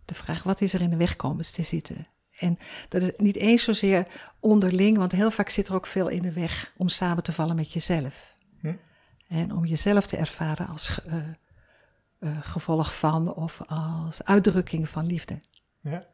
de 0.05 0.13
vraag, 0.13 0.43
wat 0.43 0.61
is 0.61 0.73
er 0.73 0.81
in 0.81 0.89
de 0.89 0.97
weg 0.97 1.15
komen 1.15 1.51
te 1.51 1.63
zitten? 1.63 2.07
En 2.39 2.57
dat 2.89 3.01
is 3.01 3.11
niet 3.17 3.35
eens 3.35 3.63
zozeer 3.63 4.07
onderling, 4.39 4.97
want 4.97 5.11
heel 5.11 5.31
vaak 5.31 5.49
zit 5.49 5.67
er 5.67 5.75
ook 5.75 5.85
veel 5.87 6.07
in 6.07 6.21
de 6.21 6.33
weg 6.33 6.73
om 6.77 6.89
samen 6.89 7.23
te 7.23 7.31
vallen 7.31 7.55
met 7.55 7.73
jezelf. 7.73 8.35
Hm. 8.59 8.73
En 9.27 9.51
om 9.53 9.65
jezelf 9.65 10.07
te 10.07 10.17
ervaren 10.17 10.67
als 10.67 11.01
eh, 11.05 11.15
eh, 12.19 12.37
gevolg 12.41 12.97
van 12.97 13.33
of 13.33 13.61
als 13.67 14.23
uitdrukking 14.23 14.89
van 14.89 15.05
liefde. 15.05 15.39
Ja. 15.81 16.07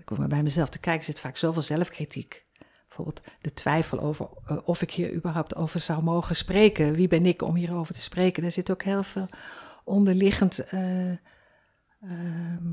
Ik 0.00 0.08
hoef 0.08 0.18
maar 0.18 0.28
bij 0.28 0.42
mezelf 0.42 0.68
te 0.68 0.78
kijken, 0.78 1.00
er 1.00 1.12
zit 1.12 1.20
vaak 1.20 1.36
zoveel 1.36 1.62
zelfkritiek. 1.62 2.46
Bijvoorbeeld 2.86 3.20
de 3.40 3.52
twijfel 3.52 4.00
over 4.00 4.28
eh, 4.46 4.56
of 4.64 4.82
ik 4.82 4.90
hier 4.90 5.12
überhaupt 5.12 5.54
over 5.56 5.80
zou 5.80 6.02
mogen 6.02 6.36
spreken. 6.36 6.92
Wie 6.92 7.08
ben 7.08 7.26
ik 7.26 7.42
om 7.42 7.54
hierover 7.54 7.94
te 7.94 8.00
spreken? 8.00 8.42
Daar 8.42 8.52
zit 8.52 8.70
ook 8.70 8.82
heel 8.82 9.02
veel 9.02 9.28
onderliggend. 9.84 10.58
eh, 10.58 11.10
ehm, 12.00 12.72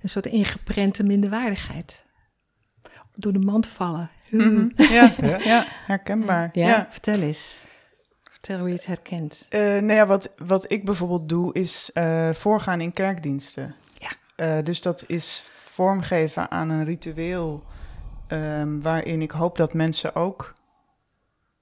een 0.00 0.08
soort 0.08 0.26
ingeprente 0.26 1.02
minderwaardigheid. 1.02 2.04
Door 3.14 3.32
de 3.32 3.38
mand 3.38 3.66
vallen. 3.66 4.10
Mhm. 4.30 4.68
ja. 4.76 5.14
Ja. 5.20 5.38
ja, 5.38 5.66
herkenbaar. 5.86 6.50
Ja, 6.52 6.68
ja. 6.68 6.86
vertel 6.90 7.20
eens. 7.20 7.60
Vertel 8.22 8.58
hoe 8.58 8.68
je 8.68 8.74
het 8.74 8.86
herkent. 8.86 9.46
Eh, 9.48 9.60
nou 9.60 9.92
ja, 9.92 10.06
wat, 10.06 10.34
wat 10.36 10.70
ik 10.70 10.84
bijvoorbeeld 10.84 11.28
doe, 11.28 11.54
is 11.54 11.90
eh, 11.92 12.30
voorgaan 12.32 12.80
in 12.80 12.92
kerkdiensten. 12.92 13.74
Ja. 13.98 14.08
Eh, 14.36 14.64
dus 14.64 14.80
dat 14.82 15.04
is 15.06 15.44
vormgeven 15.54 16.50
aan 16.50 16.68
een 16.68 16.84
ritueel 16.84 17.62
ehm, 18.26 18.80
waarin 18.80 19.22
ik 19.22 19.30
hoop 19.30 19.56
dat 19.56 19.74
mensen 19.74 20.14
ook 20.14 20.54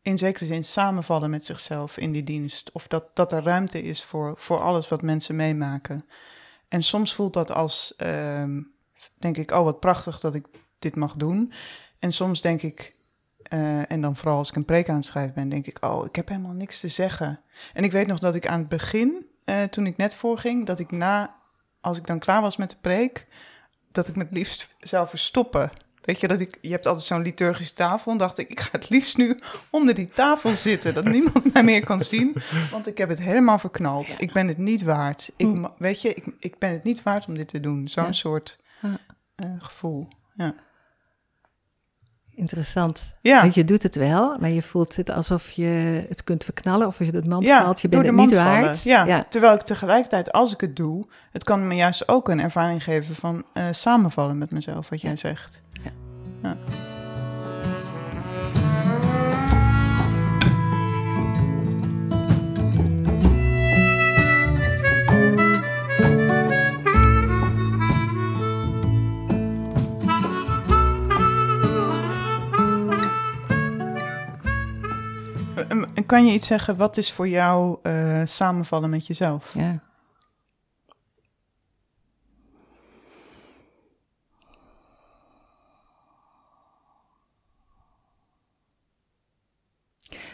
in 0.02 0.19
zekere 0.19 0.47
zin 0.47 0.64
samenvallen 0.64 1.31
met 1.31 1.45
zichzelf 1.45 1.97
in 1.97 2.12
die 2.12 2.25
dienst. 2.25 2.73
Of 2.73 2.87
dat, 2.87 3.11
dat 3.14 3.33
er 3.33 3.43
ruimte 3.43 3.83
is 3.83 4.05
voor, 4.05 4.35
voor 4.37 4.61
alles 4.61 4.88
wat 4.88 5.02
mensen 5.02 5.37
meemaken. 5.37 6.05
En 6.69 6.83
soms 6.83 7.15
voelt 7.15 7.33
dat 7.33 7.53
als, 7.53 7.95
ehm, 7.97 8.61
denk 9.19 9.37
ik, 9.37 9.51
oh 9.51 9.65
wat 9.65 9.81
prachtig 9.81 10.21
dat 10.21 10.35
ik 10.35 10.47
dit 10.79 10.97
mag 10.97 11.13
doen. 11.13 11.53
En 11.99 12.13
soms 12.13 12.41
denk 12.41 12.63
ik, 12.63 12.95
eh, 13.43 13.91
en 13.91 14.01
dan 14.01 14.17
vooral 14.17 14.39
als 14.39 14.49
ik 14.49 14.57
een 14.57 14.65
preek 14.65 14.89
aan 14.89 14.97
het 14.97 15.05
schrijven 15.05 15.35
ben, 15.35 15.49
denk 15.49 15.67
ik, 15.67 15.85
oh, 15.85 16.05
ik 16.05 16.17
heb 16.17 16.29
helemaal 16.29 16.53
niks 16.53 16.81
te 16.81 16.89
zeggen. 16.89 17.41
En 17.73 17.85
ik 17.85 17.93
weet 17.93 18.07
nog 18.07 18.19
dat 18.19 18.35
ik 18.35 18.47
aan 18.47 18.59
het 18.59 18.69
begin, 18.69 19.27
eh, 19.45 19.63
toen 19.63 19.87
ik 19.87 19.97
net 19.97 20.15
voorging, 20.15 20.67
dat 20.67 20.79
ik 20.79 20.91
na, 20.91 21.35
als 21.81 21.99
ik 21.99 22.07
dan 22.07 22.19
klaar 22.19 22.41
was 22.41 22.57
met 22.57 22.71
de 22.71 22.77
preek, 22.81 23.27
dat 23.93 24.09
ik 24.09 24.17
me 24.17 24.23
het 24.23 24.33
liefst 24.33 24.75
zou 24.81 25.09
verstoppen. 25.09 25.71
Weet 26.07 26.21
je, 26.21 26.29
dat 26.29 26.41
ik, 26.41 26.59
je 26.61 26.71
hebt 26.71 26.87
altijd 26.87 27.07
zo'n 27.07 27.23
liturgische 27.23 27.75
tafel. 27.75 28.13
En 28.13 28.19
dacht 28.19 28.39
ik, 28.39 28.51
ik 28.51 28.61
ga 28.61 28.69
het 28.73 28.89
liefst 28.89 29.17
nu 29.17 29.39
onder 29.71 29.95
die 29.95 30.09
tafel 30.09 30.55
zitten. 30.57 30.95
Dat 30.95 31.05
niemand 31.05 31.53
mij 31.53 31.63
meer 31.65 31.85
kan 31.85 32.03
zien. 32.03 32.35
Want 32.71 32.87
ik 32.87 32.99
heb 32.99 33.09
het 33.09 33.21
helemaal 33.23 33.59
verknald. 33.59 34.21
Ik 34.21 34.33
ben 34.33 34.49
het 34.49 34.59
niet 34.59 34.83
waard. 34.83 35.33
Ik, 35.37 35.47
Hm. 35.47 35.67
weet 35.79 36.03
je, 36.03 36.15
ik, 36.15 36.25
ik 36.39 36.59
ben 36.59 36.73
het 36.73 36.85
niet 36.85 37.03
waard 37.03 37.27
om 37.27 37.35
dit 37.35 37.49
te 37.49 37.61
doen. 37.61 37.89
Zo'n 37.89 38.05
Ja. 38.05 38.13
soort 38.13 38.59
eh, 39.37 39.47
gevoel. 39.59 40.09
Ja. 40.35 40.55
Interessant. 42.37 43.14
Ja. 43.21 43.40
Want 43.40 43.55
je 43.55 43.64
doet 43.64 43.83
het 43.83 43.95
wel, 43.95 44.37
maar 44.38 44.50
je 44.50 44.62
voelt 44.62 44.97
het 44.97 45.11
alsof 45.11 45.50
je 45.50 46.05
het 46.09 46.25
kunt 46.25 46.45
verknallen 46.45 46.87
of 46.87 46.99
als 46.99 47.09
je 47.09 47.14
het 47.14 47.26
mand 47.26 47.47
ja, 47.47 47.62
valt. 47.62 47.81
Je 47.81 47.88
bent 47.88 48.07
het 48.07 48.14
niet 48.14 48.35
waard. 48.35 48.83
Ja, 48.83 49.05
ja. 49.05 49.25
terwijl 49.28 49.55
ik 49.55 49.62
tegelijkertijd, 49.62 50.33
als 50.33 50.52
ik 50.52 50.61
het 50.61 50.76
doe, 50.76 51.05
het 51.33 51.45
kan 51.45 51.69
me 51.69 51.75
juist 51.75 52.09
ook 52.09 52.28
een 52.28 52.40
ervaring 52.40 52.85
geven 52.85 53.14
van 53.14 53.45
eh, 53.52 53.64
samenvallen 53.71 54.38
met 54.38 54.50
mezelf, 54.50 54.88
wat 54.88 55.00
jij 55.00 55.16
zegt. 55.16 55.62
Eh, 56.43 56.50
Kan 76.07 76.27
je 76.27 76.33
iets 76.33 76.47
zeggen, 76.47 76.77
wat 76.77 76.97
is 76.97 77.13
voor 77.13 77.29
jou 77.29 77.79
eh, 77.83 78.23
samenvallen 78.25 78.91
met 78.91 79.07
jezelf? 79.07 79.55
Ja. 79.55 79.83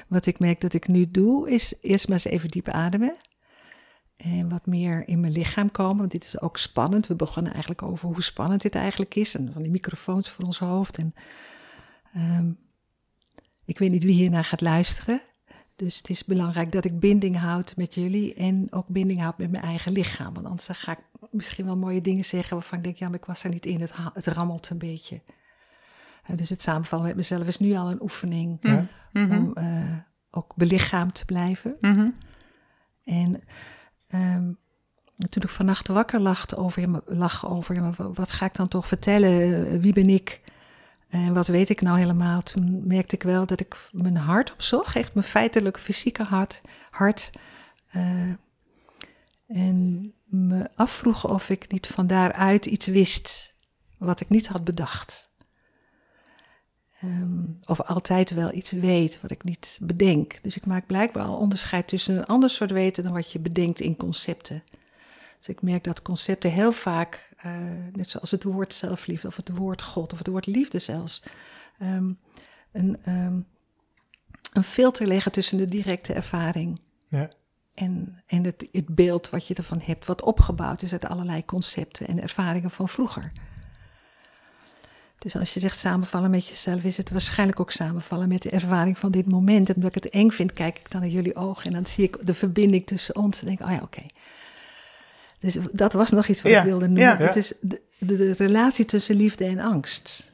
Wat 0.08 0.26
ik 0.26 0.38
merk 0.38 0.60
dat 0.60 0.74
ik 0.74 0.88
nu 0.88 1.10
doe, 1.10 1.50
is 1.50 1.74
eerst 1.80 2.08
maar 2.08 2.16
eens 2.16 2.24
even 2.24 2.48
diep 2.48 2.68
ademen. 2.68 3.16
En 4.16 4.48
wat 4.48 4.66
meer 4.66 5.08
in 5.08 5.20
mijn 5.20 5.32
lichaam 5.32 5.70
komen, 5.70 5.96
want 5.96 6.10
dit 6.10 6.24
is 6.24 6.40
ook 6.40 6.56
spannend. 6.56 7.06
We 7.06 7.14
begonnen 7.14 7.52
eigenlijk 7.52 7.82
over 7.82 8.08
hoe 8.08 8.22
spannend 8.22 8.62
dit 8.62 8.74
eigenlijk 8.74 9.14
is. 9.14 9.34
En 9.34 9.52
van 9.52 9.62
die 9.62 9.70
microfoons 9.70 10.30
voor 10.30 10.44
ons 10.44 10.58
hoofd. 10.58 10.98
En 10.98 11.14
ehm, 12.14 12.50
ik 13.64 13.78
weet 13.78 13.90
niet 13.90 14.04
wie 14.04 14.14
hiernaar 14.14 14.44
gaat 14.44 14.60
luisteren. 14.60 15.22
Dus 15.82 15.96
het 15.96 16.08
is 16.08 16.24
belangrijk 16.24 16.72
dat 16.72 16.84
ik 16.84 17.00
binding 17.00 17.38
houd 17.38 17.76
met 17.76 17.94
jullie 17.94 18.34
en 18.34 18.66
ook 18.70 18.88
binding 18.88 19.20
houd 19.20 19.38
met 19.38 19.50
mijn 19.50 19.64
eigen 19.64 19.92
lichaam. 19.92 20.34
Want 20.34 20.46
anders 20.46 20.68
ga 20.68 20.92
ik 20.92 20.98
misschien 21.30 21.64
wel 21.64 21.76
mooie 21.76 22.00
dingen 22.00 22.24
zeggen 22.24 22.56
waarvan 22.56 22.78
ik 22.78 22.84
denk, 22.84 22.96
ja, 22.96 23.08
maar 23.08 23.18
ik 23.18 23.24
was 23.24 23.44
er 23.44 23.50
niet 23.50 23.66
in, 23.66 23.80
het, 23.80 23.92
het 24.12 24.26
rammelt 24.26 24.70
een 24.70 24.78
beetje. 24.78 25.20
Dus 26.36 26.48
het 26.48 26.62
samenvallen 26.62 27.06
met 27.06 27.16
mezelf 27.16 27.46
is 27.46 27.58
nu 27.58 27.74
al 27.74 27.90
een 27.90 28.02
oefening 28.02 28.58
Ja. 28.60 28.86
Mhm. 29.12 29.36
om 29.36 29.54
eh, 29.54 29.96
ook 30.30 30.56
belichaamd 30.56 31.14
te 31.14 31.24
blijven. 31.24 31.76
Mhm. 31.80 32.08
En 33.04 33.42
ehm, 34.08 34.52
toen 35.16 35.42
ik 35.42 35.48
vannacht 35.48 35.88
wakker 35.88 36.20
lag 36.20 36.56
over, 36.56 37.02
lag 37.06 37.48
over 37.50 37.92
wat 38.12 38.30
ga 38.30 38.46
ik 38.46 38.54
dan 38.54 38.68
toch 38.68 38.86
vertellen? 38.86 39.80
Wie 39.80 39.92
ben 39.92 40.08
ik? 40.08 40.40
En 41.12 41.34
wat 41.34 41.46
weet 41.46 41.68
ik 41.68 41.80
nou 41.80 41.98
helemaal? 41.98 42.42
Toen 42.42 42.86
merkte 42.86 43.14
ik 43.14 43.22
wel 43.22 43.46
dat 43.46 43.60
ik 43.60 43.88
mijn 43.90 44.16
hart 44.16 44.52
opzocht, 44.52 44.96
echt 44.96 45.14
mijn 45.14 45.26
feitelijk 45.26 45.78
fysieke 45.78 46.22
hart. 46.22 46.60
hart 46.90 47.30
eh, 47.90 48.30
en 49.46 50.12
me 50.24 50.70
afvroeg 50.74 51.28
of 51.28 51.50
ik 51.50 51.72
niet 51.72 51.86
van 51.86 52.06
daaruit 52.06 52.66
iets 52.66 52.86
wist 52.86 53.56
wat 53.98 54.20
ik 54.20 54.28
niet 54.28 54.46
had 54.46 54.64
bedacht. 54.64 55.30
Ehm, 57.00 57.44
of 57.64 57.80
altijd 57.80 58.30
wel 58.30 58.54
iets 58.54 58.70
weet 58.70 59.20
wat 59.20 59.30
ik 59.30 59.44
niet 59.44 59.78
bedenk. 59.82 60.38
Dus 60.42 60.56
ik 60.56 60.66
maak 60.66 60.86
blijkbaar 60.86 61.24
al 61.24 61.36
onderscheid 61.36 61.88
tussen 61.88 62.16
een 62.16 62.26
ander 62.26 62.50
soort 62.50 62.70
weten 62.70 63.02
dan 63.02 63.12
wat 63.12 63.32
je 63.32 63.38
bedenkt 63.38 63.80
in 63.80 63.96
concepten. 63.96 64.62
Dus 65.42 65.54
ik 65.54 65.62
merk 65.62 65.84
dat 65.84 66.02
concepten 66.02 66.50
heel 66.52 66.72
vaak, 66.72 67.30
eh, 67.36 67.52
net 67.92 68.10
zoals 68.10 68.30
het 68.30 68.42
woord 68.42 68.74
zelfliefde 68.74 69.28
of 69.28 69.36
het 69.36 69.48
woord 69.48 69.82
God 69.82 70.12
of 70.12 70.18
het 70.18 70.26
woord 70.26 70.46
liefde 70.46 70.78
zelfs, 70.78 71.22
ehm, 71.78 72.12
een, 72.72 72.98
ehm, 73.04 73.40
een 74.52 74.62
filter 74.62 75.06
leggen 75.06 75.32
tussen 75.32 75.58
de 75.58 75.66
directe 75.66 76.12
ervaring 76.12 76.80
Ja. 77.08 77.28
en, 77.74 78.22
en 78.26 78.44
het, 78.44 78.66
het 78.72 78.94
beeld 78.94 79.30
wat 79.30 79.46
je 79.46 79.54
ervan 79.54 79.80
hebt, 79.84 80.06
wat 80.06 80.22
opgebouwd 80.22 80.82
is 80.82 80.92
uit 80.92 81.04
allerlei 81.04 81.44
concepten 81.44 82.06
en 82.06 82.22
ervaringen 82.22 82.70
van 82.70 82.88
vroeger. 82.88 83.32
Dus 85.18 85.36
als 85.36 85.54
je 85.54 85.60
zegt 85.60 85.78
samenvallen 85.78 86.30
met 86.30 86.46
jezelf, 86.46 86.84
is 86.84 86.96
het 86.96 87.10
waarschijnlijk 87.10 87.60
ook 87.60 87.70
samenvallen 87.70 88.28
met 88.28 88.42
de 88.42 88.50
ervaring 88.50 88.98
van 88.98 89.10
dit 89.10 89.26
moment. 89.26 89.68
En 89.68 89.74
omdat 89.74 89.96
ik 89.96 90.02
het 90.04 90.12
eng 90.12 90.30
vind, 90.30 90.52
kijk 90.52 90.78
ik 90.78 90.90
dan 90.90 91.00
naar 91.00 91.10
jullie 91.10 91.36
ogen 91.36 91.64
en 91.64 91.72
dan 91.72 91.86
zie 91.86 92.04
ik 92.04 92.26
de 92.26 92.34
verbinding 92.34 92.86
tussen 92.86 93.16
ons. 93.16 93.40
En 93.40 93.46
denk 93.46 93.60
oh 93.60 93.70
ja, 93.70 93.80
oké. 93.82 94.02
Dus 95.42 95.56
dat 95.72 95.92
was 95.92 96.10
nog 96.10 96.26
iets 96.26 96.42
wat 96.42 96.52
Ja, 96.52 96.58
ik 96.58 96.64
wilde 96.64 96.86
noemen. 96.86 97.02
ja. 97.02 97.16
Het 97.16 97.36
is 97.36 97.52
de, 97.60 97.82
de, 97.98 98.16
de 98.16 98.32
relatie 98.32 98.84
tussen 98.84 99.16
liefde 99.16 99.44
en 99.44 99.58
angst. 99.58 100.30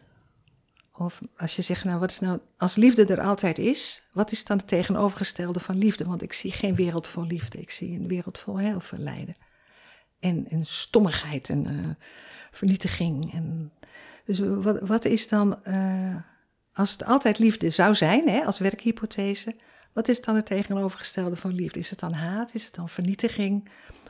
Of 0.92 1.20
als 1.36 1.56
je 1.56 1.62
zegt, 1.62 1.84
nou 1.84 1.98
wat 1.98 2.10
is 2.10 2.20
nou, 2.20 2.38
als 2.56 2.76
liefde 2.76 3.06
er 3.06 3.20
altijd 3.20 3.58
is, 3.58 4.08
wat 4.12 4.32
is 4.32 4.44
dan 4.44 4.56
het 4.56 4.68
tegenovergestelde 4.68 5.60
van 5.60 5.78
liefde? 5.78 6.04
Want 6.04 6.22
ik 6.22 6.32
zie 6.32 6.52
geen 6.52 6.74
wereld 6.74 7.06
vol 7.06 7.24
liefde, 7.26 7.58
ik 7.58 7.70
zie 7.70 7.98
een 7.98 8.08
wereld 8.08 8.38
vol 8.38 8.56
heel 8.58 8.80
veel 8.80 8.98
lijden. 8.98 9.36
En, 10.20 10.46
en 10.48 10.64
stommigheid 10.64 11.48
en 11.48 11.66
eh, 11.66 12.04
vernietiging. 12.50 13.32
En, 13.32 13.72
dus 14.24 14.38
wat, 14.38 14.80
wat 14.80 15.04
is 15.04 15.28
dan, 15.28 15.64
eh, 15.64 16.16
als 16.72 16.92
het 16.92 17.04
altijd 17.04 17.38
liefde 17.38 17.70
zou 17.70 17.94
zijn, 17.94 18.28
hè, 18.28 18.44
als 18.44 18.58
werkhypothese, 18.58 19.54
wat 19.92 20.08
is 20.08 20.22
dan 20.22 20.36
het 20.36 20.46
tegenovergestelde 20.46 21.36
van 21.36 21.54
liefde? 21.54 21.78
Is 21.78 21.90
het 21.90 21.98
dan 22.00 22.12
haat, 22.12 22.54
is 22.54 22.64
het 22.64 22.74
dan 22.74 22.88
vernietiging 22.88 23.68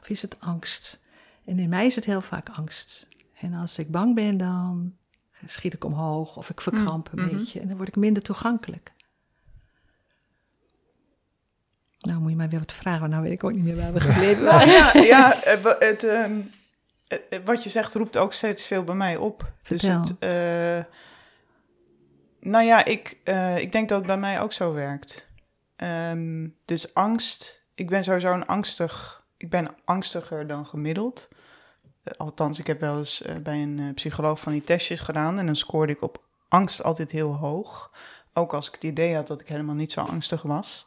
of 0.08 0.14
is 0.14 0.22
het 0.22 0.40
angst? 0.40 1.00
En 1.44 1.58
in 1.58 1.68
mij 1.68 1.86
is 1.86 1.94
het 1.94 2.04
heel 2.04 2.20
vaak 2.20 2.48
angst. 2.48 3.08
En 3.40 3.54
als 3.54 3.78
ik 3.78 3.90
bang 3.90 4.14
ben, 4.14 4.36
dan 4.38 4.96
schiet 5.46 5.72
ik 5.74 5.84
omhoog 5.84 6.36
of 6.36 6.50
ik 6.50 6.60
verkramp 6.60 7.08
een 7.12 7.24
Mhm. 7.24 7.36
beetje. 7.36 7.60
En 7.60 7.68
dan 7.68 7.76
word 7.76 7.88
ik 7.88 7.96
minder 7.96 8.22
toegankelijk. 8.22 8.92
Nou, 12.00 12.20
moet 12.20 12.30
je 12.30 12.36
maar 12.36 12.48
weer 12.48 12.58
wat 12.58 12.72
vragen, 12.72 13.00
want 13.00 13.10
nou 13.12 13.22
weet 13.24 13.32
ik 13.32 13.44
ook 13.44 13.52
niet 13.54 13.64
meer 13.64 13.76
waar 13.76 13.92
we 13.92 14.00
gebleven 14.00 14.44
waren. 14.52 14.68
ja, 14.72 14.92
ja 14.94 15.42
eh, 15.42 15.64
het, 15.78 16.04
ehm, 16.04 16.40
eh, 17.08 17.18
eh, 17.30 17.44
wat 17.44 17.62
je 17.62 17.68
zegt 17.70 17.94
roept 17.94 18.16
ook 18.16 18.32
steeds 18.32 18.66
veel 18.66 18.84
bij 18.84 18.94
mij 18.94 19.16
op. 19.16 19.52
Vertel. 19.62 20.00
Dus 20.00 20.08
het, 20.08 20.18
eh, 20.18 20.84
nou 22.40 22.64
ja, 22.64 22.84
ik, 22.84 23.18
eh, 23.24 23.58
ik 23.58 23.72
denk 23.72 23.88
dat 23.88 23.98
het 23.98 24.06
bij 24.06 24.18
mij 24.18 24.40
ook 24.40 24.52
zo 24.52 24.72
werkt. 24.72 25.28
Ehm, 25.76 26.48
dus 26.64 26.94
angst, 26.94 27.64
ik 27.74 27.88
ben 27.88 28.04
sowieso 28.04 28.32
een 28.32 28.46
angstig, 28.46 29.17
ik 29.38 29.50
ben 29.50 29.68
angstiger 29.84 30.46
dan 30.46 30.66
gemiddeld. 30.66 31.28
Eh, 32.02 32.12
althans, 32.16 32.58
ik 32.58 32.66
heb 32.66 32.80
wel 32.80 32.98
eens 32.98 33.22
eh, 33.22 33.36
bij 33.36 33.62
een 33.62 33.78
eh, 33.78 33.94
psycholoog 33.94 34.40
van 34.40 34.52
die 34.52 34.60
testjes 34.60 35.00
gedaan 35.00 35.38
en 35.38 35.46
dan 35.46 35.56
scoorde 35.56 35.92
ik 35.92 36.02
op 36.02 36.22
angst 36.48 36.82
altijd 36.82 37.10
heel 37.10 37.34
hoog. 37.34 37.92
Ook 38.32 38.52
als 38.52 38.68
ik 38.68 38.74
het 38.74 38.84
idee 38.84 39.14
had 39.14 39.26
dat 39.26 39.40
ik 39.40 39.48
helemaal 39.48 39.74
niet 39.74 39.92
zo 39.92 40.00
angstig 40.00 40.42
was. 40.42 40.86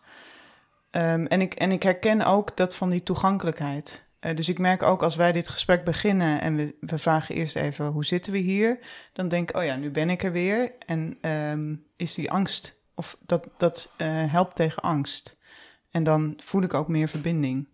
Ehm, 0.90 1.26
en, 1.26 1.42
ik, 1.42 1.54
en 1.54 1.72
ik 1.72 1.84
herken 1.84 2.26
ook 2.26 2.58
dat 2.58 2.76
van 2.76 2.90
die 2.90 3.04
toegankelijkheid. 3.04 4.10
Dus 4.36 4.50
ik 4.50 4.60
merk 4.60 4.84
ook 4.84 5.04
als 5.04 5.16
wij 5.16 5.32
dit 5.32 5.48
gesprek 5.48 5.84
beginnen 5.84 6.42
en 6.42 6.56
we, 6.56 6.76
we 6.80 6.98
vragen 6.98 7.36
eerst 7.36 7.56
even 7.56 7.86
hoe 7.86 8.06
zitten 8.06 8.32
we 8.32 8.38
hier, 8.38 8.80
dan 9.14 9.28
denk 9.28 9.50
ik, 9.50 9.56
oh 9.58 9.64
ja, 9.64 9.76
nu 9.76 9.92
ben 9.92 10.10
ik 10.10 10.24
er 10.24 10.32
weer. 10.32 10.72
En 10.86 11.18
ehm, 11.22 11.76
is 11.96 12.14
die 12.14 12.32
angst, 12.32 12.82
of 12.96 13.18
dat, 13.26 13.48
dat 13.58 13.94
helpt 14.28 14.56
tegen 14.56 14.82
angst. 14.82 15.38
En 15.92 16.04
dan 16.04 16.34
voel 16.44 16.62
ik 16.62 16.74
ook 16.74 16.88
meer 16.88 17.08
verbinding. 17.08 17.68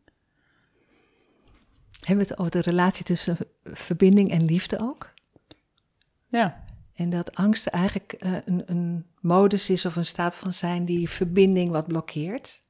Hebben 2.07 2.25
we 2.25 2.31
het 2.31 2.39
over 2.39 2.51
de 2.51 2.61
relatie 2.69 3.03
tussen 3.05 3.37
verbinding 3.63 4.31
en 4.31 4.45
liefde 4.45 4.77
ook? 4.81 5.13
Ja, 6.27 6.63
En 6.95 7.09
dat 7.09 7.35
angst 7.35 7.67
eigenlijk 7.67 8.13
eh, 8.13 8.31
een, 8.45 8.63
een 8.65 9.05
modus 9.19 9.69
is 9.69 9.85
of 9.85 9.95
een 9.95 10.05
staat 10.05 10.35
van 10.35 10.53
zijn 10.53 10.85
die 10.85 11.09
verbinding 11.09 11.71
wat 11.71 11.87
blokkeert. 11.87 12.61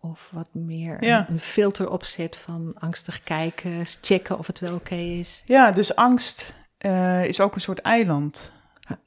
Of 0.00 0.28
wat 0.32 0.48
meer 0.54 1.04
Ja. 1.04 1.20
een, 1.20 1.32
een 1.32 1.38
filter 1.38 1.90
opzet 1.90 2.36
van 2.36 2.74
angstig 2.78 3.22
kijken, 3.22 3.86
checken 4.00 4.38
of 4.38 4.46
het 4.46 4.58
wel 4.60 4.74
oké 4.74 4.94
is. 4.94 5.42
ja 5.46 5.72
dus 5.72 5.96
angst 5.96 6.54
eh, 6.78 7.24
is 7.24 7.40
ook 7.40 7.54
een 7.54 7.60
soort 7.60 7.78
eiland. 7.78 8.52
Ja. 8.88 8.98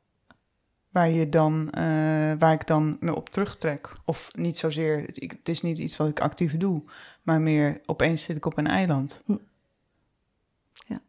waar, 0.89 1.09
je 1.09 1.29
dan, 1.29 1.69
eh, 1.71 1.83
waar 2.39 2.53
ik 2.53 2.67
dan 2.67 2.97
me 2.99 3.15
op 3.15 3.29
terugtrek. 3.29 3.91
Of 4.05 4.29
niet 4.33 4.57
zozeer, 4.57 5.01
het 5.03 5.49
is 5.49 5.61
niet 5.61 5.77
iets 5.77 5.97
wat 5.97 6.07
ik 6.07 6.19
actief 6.19 6.57
doe, 6.57 6.81
maar 7.27 7.41
meer 7.41 7.81
opeens 7.85 8.23
zit 8.23 8.37
ik 8.37 8.45
op 8.45 8.57
een 8.57 8.67
eiland. 8.67 9.21
Hm. 9.25 9.35
Ja. 10.87 10.99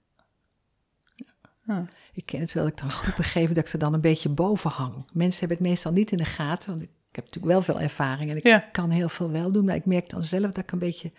Ja. 1.65 1.85
Ik 2.13 2.27
ken 2.27 2.41
het 2.41 2.53
wel, 2.53 2.63
dat 2.65 2.73
ik 2.73 2.79
dan 2.79 2.91
groepen 2.91 3.25
geef 3.25 3.49
dat 3.49 3.67
ik 3.67 3.73
er 3.73 3.79
dan 3.79 3.95
een 3.95 4.01
beetje 4.01 4.29
boven 4.29 4.71
hang. 4.71 4.95
Mensen 5.13 5.39
hebben 5.41 5.57
het 5.59 5.67
meestal 5.67 5.93
niet 5.93 6.11
in 6.11 6.17
de 6.19 6.25
gaten, 6.25 6.71
want 6.71 6.83
ik 6.83 6.89
heb 7.13 7.25
natuurlijk 7.25 7.53
wel 7.53 7.63
veel 7.63 7.81
ervaring 7.81 8.31
en 8.31 8.37
ik 8.37 8.47
Ja. 8.47 8.59
kan 8.73 8.91
heel 8.91 9.09
veel 9.09 9.31
wel 9.31 9.51
doen, 9.53 9.65
maar 9.65 9.75
ik 9.75 9.85
merk 9.85 10.11
dan 10.11 10.23
zelf 10.23 10.43
dat 10.47 10.57
ik 10.59 10.73
een 10.73 10.79
beetje 10.79 11.13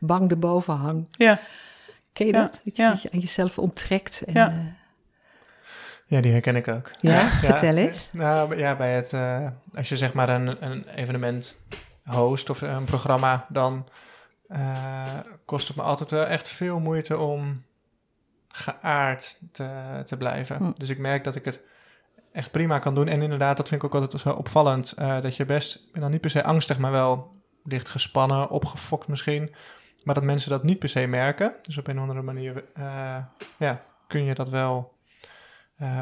bang 0.00 0.30
erboven 0.30 0.74
hang. 0.74 1.08
Ja, 1.10 1.40
Ken 2.12 2.26
je 2.26 2.32
Ja, 2.32 2.40
dat? 2.42 2.60
Dat 2.64 2.76
je, 2.76 2.82
ja. 2.82 2.90
dat 2.90 3.02
je 3.02 3.10
aan 3.12 3.18
jezelf 3.18 3.58
onttrekt. 3.58 4.22
En, 4.26 4.34
Ja. 4.34 4.48
eh, 4.48 4.54
Ja, 6.06 6.20
die 6.20 6.32
herken 6.32 6.56
ik 6.56 6.68
ook. 6.68 6.92
Ja? 7.00 7.28
Vertel 7.28 7.76
eens. 7.76 8.08
Nou, 8.12 8.56
ja, 8.58 8.76
bij 8.76 8.94
het, 8.94 9.12
eh, 9.12 9.48
als 9.74 9.88
je 9.88 9.96
zeg 9.96 10.12
maar 10.12 10.28
een, 10.28 10.64
een 10.70 10.88
evenement 10.88 11.56
host 12.04 12.50
of 12.50 12.60
een 12.60 12.84
programma, 12.84 13.46
dan 13.48 13.88
eh, 14.52 15.18
kost 15.44 15.68
het 15.68 15.76
me 15.76 15.82
altijd 15.82 16.10
wel 16.10 16.24
echt 16.24 16.48
veel 16.48 16.80
moeite 16.80 17.18
om 17.18 17.64
geaard 18.48 19.38
te, 19.52 20.02
te 20.04 20.16
blijven. 20.16 20.56
Hm. 20.56 20.70
Dus 20.76 20.88
ik 20.88 20.98
merk 20.98 21.24
dat 21.24 21.34
ik 21.34 21.44
het 21.44 21.60
echt 22.32 22.50
prima 22.50 22.78
kan 22.78 22.94
doen. 22.94 23.08
En 23.08 23.22
inderdaad, 23.22 23.56
dat 23.56 23.68
vind 23.68 23.82
ik 23.82 23.86
ook 23.86 24.00
altijd 24.00 24.22
zo 24.22 24.30
opvallend, 24.30 24.92
eh, 24.92 25.20
dat 25.20 25.36
je 25.36 25.44
best, 25.44 25.74
ik 25.74 25.92
ben 25.92 26.00
dan 26.00 26.10
niet 26.10 26.20
per 26.20 26.30
se 26.30 26.44
angstig, 26.44 26.78
maar 26.78 26.90
wel 26.90 27.36
licht 27.64 27.88
gespannen, 27.88 28.50
opgefokt 28.50 29.08
misschien. 29.08 29.54
Maar 30.02 30.14
dat 30.14 30.24
mensen 30.24 30.50
dat 30.50 30.62
niet 30.62 30.78
per 30.78 30.88
se 30.88 31.06
merken. 31.06 31.54
Dus 31.62 31.78
op 31.78 31.86
een 31.86 31.96
of 31.96 32.02
andere 32.02 32.22
manier 32.22 32.64
eh, 32.74 33.16
ja, 33.56 33.82
kun 34.08 34.24
je 34.24 34.34
dat 34.34 34.48
wel 34.48 35.00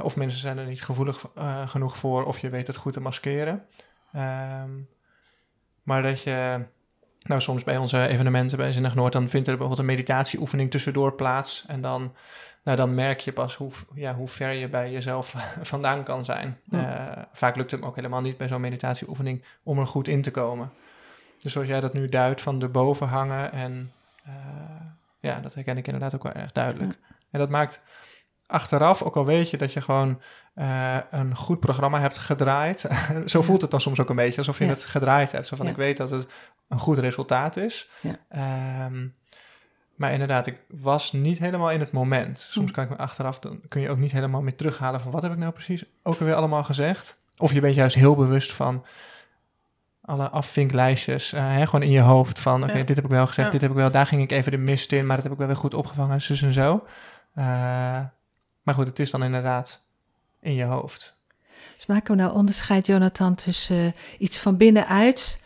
of 0.03 0.17
mensen 0.17 0.41
zijn 0.41 0.59
er 0.59 0.67
niet 0.67 0.83
gevoelig 0.83 1.25
genoeg 1.67 1.99
voor, 1.99 2.25
of 2.25 2.39
je 2.39 2.49
weet 2.49 2.67
het 2.67 2.77
goed 2.77 2.93
te 2.93 3.01
maskeren. 3.01 3.67
Ehm, 4.13 4.71
maar 5.83 6.03
dat 6.03 6.23
je, 6.23 6.67
nou 7.23 7.41
soms 7.41 7.65
bij 7.65 7.77
onze 7.77 8.07
evenementen 8.07 8.59
bij 8.59 8.73
Zinnig 8.73 8.95
Noord, 8.95 9.13
dan 9.13 9.29
vindt 9.29 9.49
er 9.49 9.57
bijvoorbeeld 9.57 9.89
een 9.89 9.95
meditatieoefening 9.97 10.71
tussendoor 10.71 11.15
plaats. 11.15 11.65
En 11.67 11.81
dan, 11.81 12.15
nou, 12.65 12.77
dan 12.77 12.95
merk 12.95 13.21
je 13.21 13.33
pas 13.33 13.57
hoe, 13.57 13.71
ja, 13.95 14.15
hoe 14.15 14.29
ver 14.29 14.53
je 14.53 14.69
bij 14.69 14.91
jezelf 14.91 15.35
vandaan 15.73 16.03
kan 16.03 16.25
zijn. 16.25 16.59
Ja. 16.65 17.17
Eh, 17.17 17.23
vaak 17.33 17.57
lukt 17.57 17.71
het 17.71 17.83
ook 17.83 17.97
helemaal 17.97 18.21
niet 18.21 18.37
bij 18.37 18.49
zo'n 18.49 18.61
meditatieoefening 18.61 19.45
om 19.63 19.79
er 19.79 19.87
goed 19.87 20.09
in 20.09 20.23
te 20.23 20.31
komen. 20.31 20.73
Dus 21.41 21.53
zoals 21.53 21.69
jij 21.69 21.81
dat 21.81 21.93
nu 21.93 22.07
duidt, 22.07 22.41
van 22.41 22.63
erboven 22.63 23.09
hangen 23.09 23.53
en 23.53 23.93
eh, 24.25 24.33
ja, 25.21 25.41
dat 25.41 25.55
herken 25.55 25.77
ik 25.77 25.87
inderdaad 25.87 26.15
ook 26.15 26.23
wel 26.23 26.33
erg 26.33 26.53
duidelijk. 26.53 26.99
En 27.31 27.39
dat 27.39 27.49
maakt 27.49 27.83
achteraf, 28.51 29.03
ook 29.03 29.17
al 29.17 29.25
weet 29.25 29.51
je 29.51 29.57
dat 29.57 29.73
je 29.73 29.81
gewoon 29.81 30.21
eh, 30.55 30.97
een 31.11 31.37
goed 31.37 31.61
programma 31.61 32.01
hebt 32.01 32.19
gedraaid. 32.19 32.89
Zo 33.27 33.43
voelt 33.43 33.63
het 33.63 33.71
dan 33.71 33.81
soms 33.81 34.01
ook 34.01 34.11
een 34.11 34.17
beetje 34.17 34.37
alsof 34.39 34.59
je 34.59 34.65
Ja. 34.65 34.71
het 34.71 34.85
gedraaid 34.85 35.33
hebt. 35.33 35.47
Zo 35.47 35.57
van 35.57 35.65
Ja. 35.67 35.71
ik 35.73 35.77
weet 35.79 35.97
dat 35.97 36.11
het 36.11 36.27
een 36.69 36.79
goed 36.79 36.99
resultaat 36.99 37.57
is. 37.57 37.89
Ja. 38.01 38.17
Ehm, 38.29 39.07
maar 39.97 40.13
inderdaad, 40.13 40.47
ik 40.47 40.57
was 40.69 41.13
niet 41.13 41.39
helemaal 41.39 41.71
in 41.71 41.81
het 41.81 41.93
moment. 41.93 42.39
Soms 42.39 42.69
Hm. 42.69 42.75
kan 42.75 42.85
ik 42.85 42.91
me 42.91 42.97
achteraf, 42.97 43.39
dan 43.39 43.61
kun 43.69 43.81
je 43.81 43.91
ook 43.91 43.99
niet 43.99 44.13
helemaal 44.13 44.43
meer 44.43 44.57
terughalen 44.57 45.01
van 45.01 45.13
wat 45.13 45.23
heb 45.23 45.33
ik 45.33 45.39
nou 45.39 45.53
precies 45.53 45.85
ook 46.03 46.19
alweer 46.21 46.35
allemaal 46.35 46.65
gezegd. 46.65 47.21
Of 47.37 47.53
je 47.53 47.61
bent 47.61 47.75
juist 47.75 47.95
heel 47.95 48.15
bewust 48.17 48.53
van 48.53 48.85
alle 50.03 50.29
afvinklijstjes, 50.29 51.33
eh, 51.33 51.53
hè, 51.53 51.65
gewoon 51.67 51.83
in 51.83 51.91
je 51.91 52.01
hoofd 52.01 52.39
van 52.41 52.63
oké, 52.63 52.77
Ja. 52.79 52.85
dit 52.85 52.97
heb 52.97 53.05
ik 53.05 53.11
wel 53.11 53.27
gezegd, 53.27 53.47
Ja. 53.47 53.53
dit 53.53 53.61
heb 53.63 53.71
ik 53.71 53.77
wel, 53.77 53.91
daar 53.91 54.07
ging 54.07 54.23
ik 54.23 54.31
even 54.33 54.51
de 54.53 54.59
mist 54.59 54.93
in, 54.93 55.07
maar 55.07 55.15
dat 55.15 55.25
heb 55.25 55.33
ik 55.33 55.39
wel 55.39 55.47
weer 55.49 55.57
goed 55.57 55.75
opgevangen, 55.75 56.23
zus 56.23 56.43
en 56.43 56.53
zo. 56.53 56.85
Eh, 57.35 58.01
maar 58.63 58.75
goed, 58.75 58.87
het 58.87 58.99
is 58.99 59.11
dan 59.11 59.23
inderdaad 59.23 59.81
in 60.41 60.55
je 60.55 60.65
hoofd. 60.65 61.19
Dus 61.77 61.87
maken 61.87 62.17
we 62.17 62.23
nou 62.23 62.35
onderscheid, 62.35 62.87
Jonathan, 62.87 63.35
tussen 63.35 63.77
eh, 63.77 63.93
iets 64.19 64.39
van 64.39 64.57
binnenuit 64.57 65.43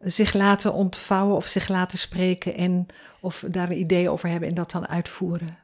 zich 0.00 0.32
laten 0.32 0.72
ontvouwen 0.72 1.36
of 1.36 1.46
zich 1.46 1.68
laten 1.68 1.98
spreken 1.98 2.54
en 2.54 2.86
of 3.20 3.44
daar 3.48 3.70
een 3.70 3.78
idee 3.78 4.10
over 4.10 4.28
hebben 4.28 4.48
en 4.48 4.54
dat 4.54 4.70
dan 4.70 4.88
uitvoeren. 4.88 5.58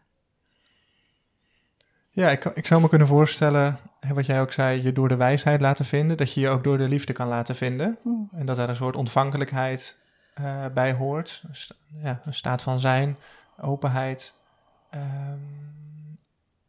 Ja, 2.10 2.30
ik, 2.30 2.44
ik 2.44 2.66
zou 2.66 2.80
me 2.80 2.88
kunnen 2.88 3.06
voorstellen, 3.06 3.78
hè, 4.00 4.14
wat 4.14 4.26
jij 4.26 4.40
ook 4.40 4.52
zei, 4.52 4.82
je 4.82 4.92
door 4.92 5.08
de 5.08 5.16
wijsheid 5.16 5.60
laten 5.60 5.84
vinden, 5.84 6.16
dat 6.16 6.32
je 6.32 6.40
je 6.40 6.48
ook 6.48 6.64
door 6.64 6.78
de 6.78 6.88
liefde 6.88 7.12
kan 7.12 7.28
laten 7.28 7.56
vinden. 7.56 7.98
Hm. 8.02 8.08
En 8.32 8.46
dat 8.46 8.58
er 8.58 8.68
een 8.68 8.76
soort 8.76 8.96
ontvankelijkheid 8.96 9.98
eh, 10.34 10.66
bij 10.74 10.92
hoort. 10.92 11.42
Ja, 12.02 12.20
een 12.24 12.34
staat 12.34 12.62
van 12.62 12.80
zijn, 12.80 13.18
openheid. 13.60 14.34
Ehm, 14.90 15.38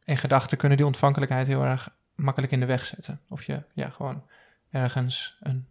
en 0.03 0.17
gedachten 0.17 0.57
kunnen 0.57 0.77
die 0.77 0.85
ontvankelijkheid 0.85 1.47
heel 1.47 1.63
erg 1.63 1.95
makkelijk 2.15 2.51
in 2.51 2.59
de 2.59 2.65
weg 2.65 2.85
zetten. 2.85 3.21
Of 3.29 3.43
je 3.43 3.63
ja, 3.73 3.89
gewoon 3.89 4.23
ergens 4.69 5.37
een 5.39 5.67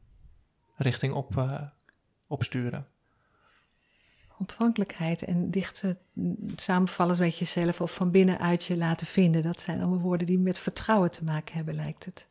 richting 0.76 1.14
op, 1.14 1.36
eh, 1.36 1.62
opsturen. 2.26 2.86
Ontvankelijkheid 4.38 5.22
en 5.22 5.50
dichte 5.50 5.98
samenvallen 6.56 7.18
met 7.18 7.38
jezelf 7.38 7.80
of 7.80 7.94
van 7.94 8.10
binnenuit 8.10 8.64
je 8.64 8.76
laten 8.76 9.06
vinden. 9.06 9.42
Dat 9.42 9.60
zijn 9.60 9.80
allemaal 9.80 9.98
woorden 9.98 10.26
die 10.26 10.38
met 10.38 10.58
vertrouwen 10.58 11.10
te 11.10 11.24
maken 11.24 11.54
hebben, 11.54 11.74
lijkt 11.74 12.04
het. 12.04 12.26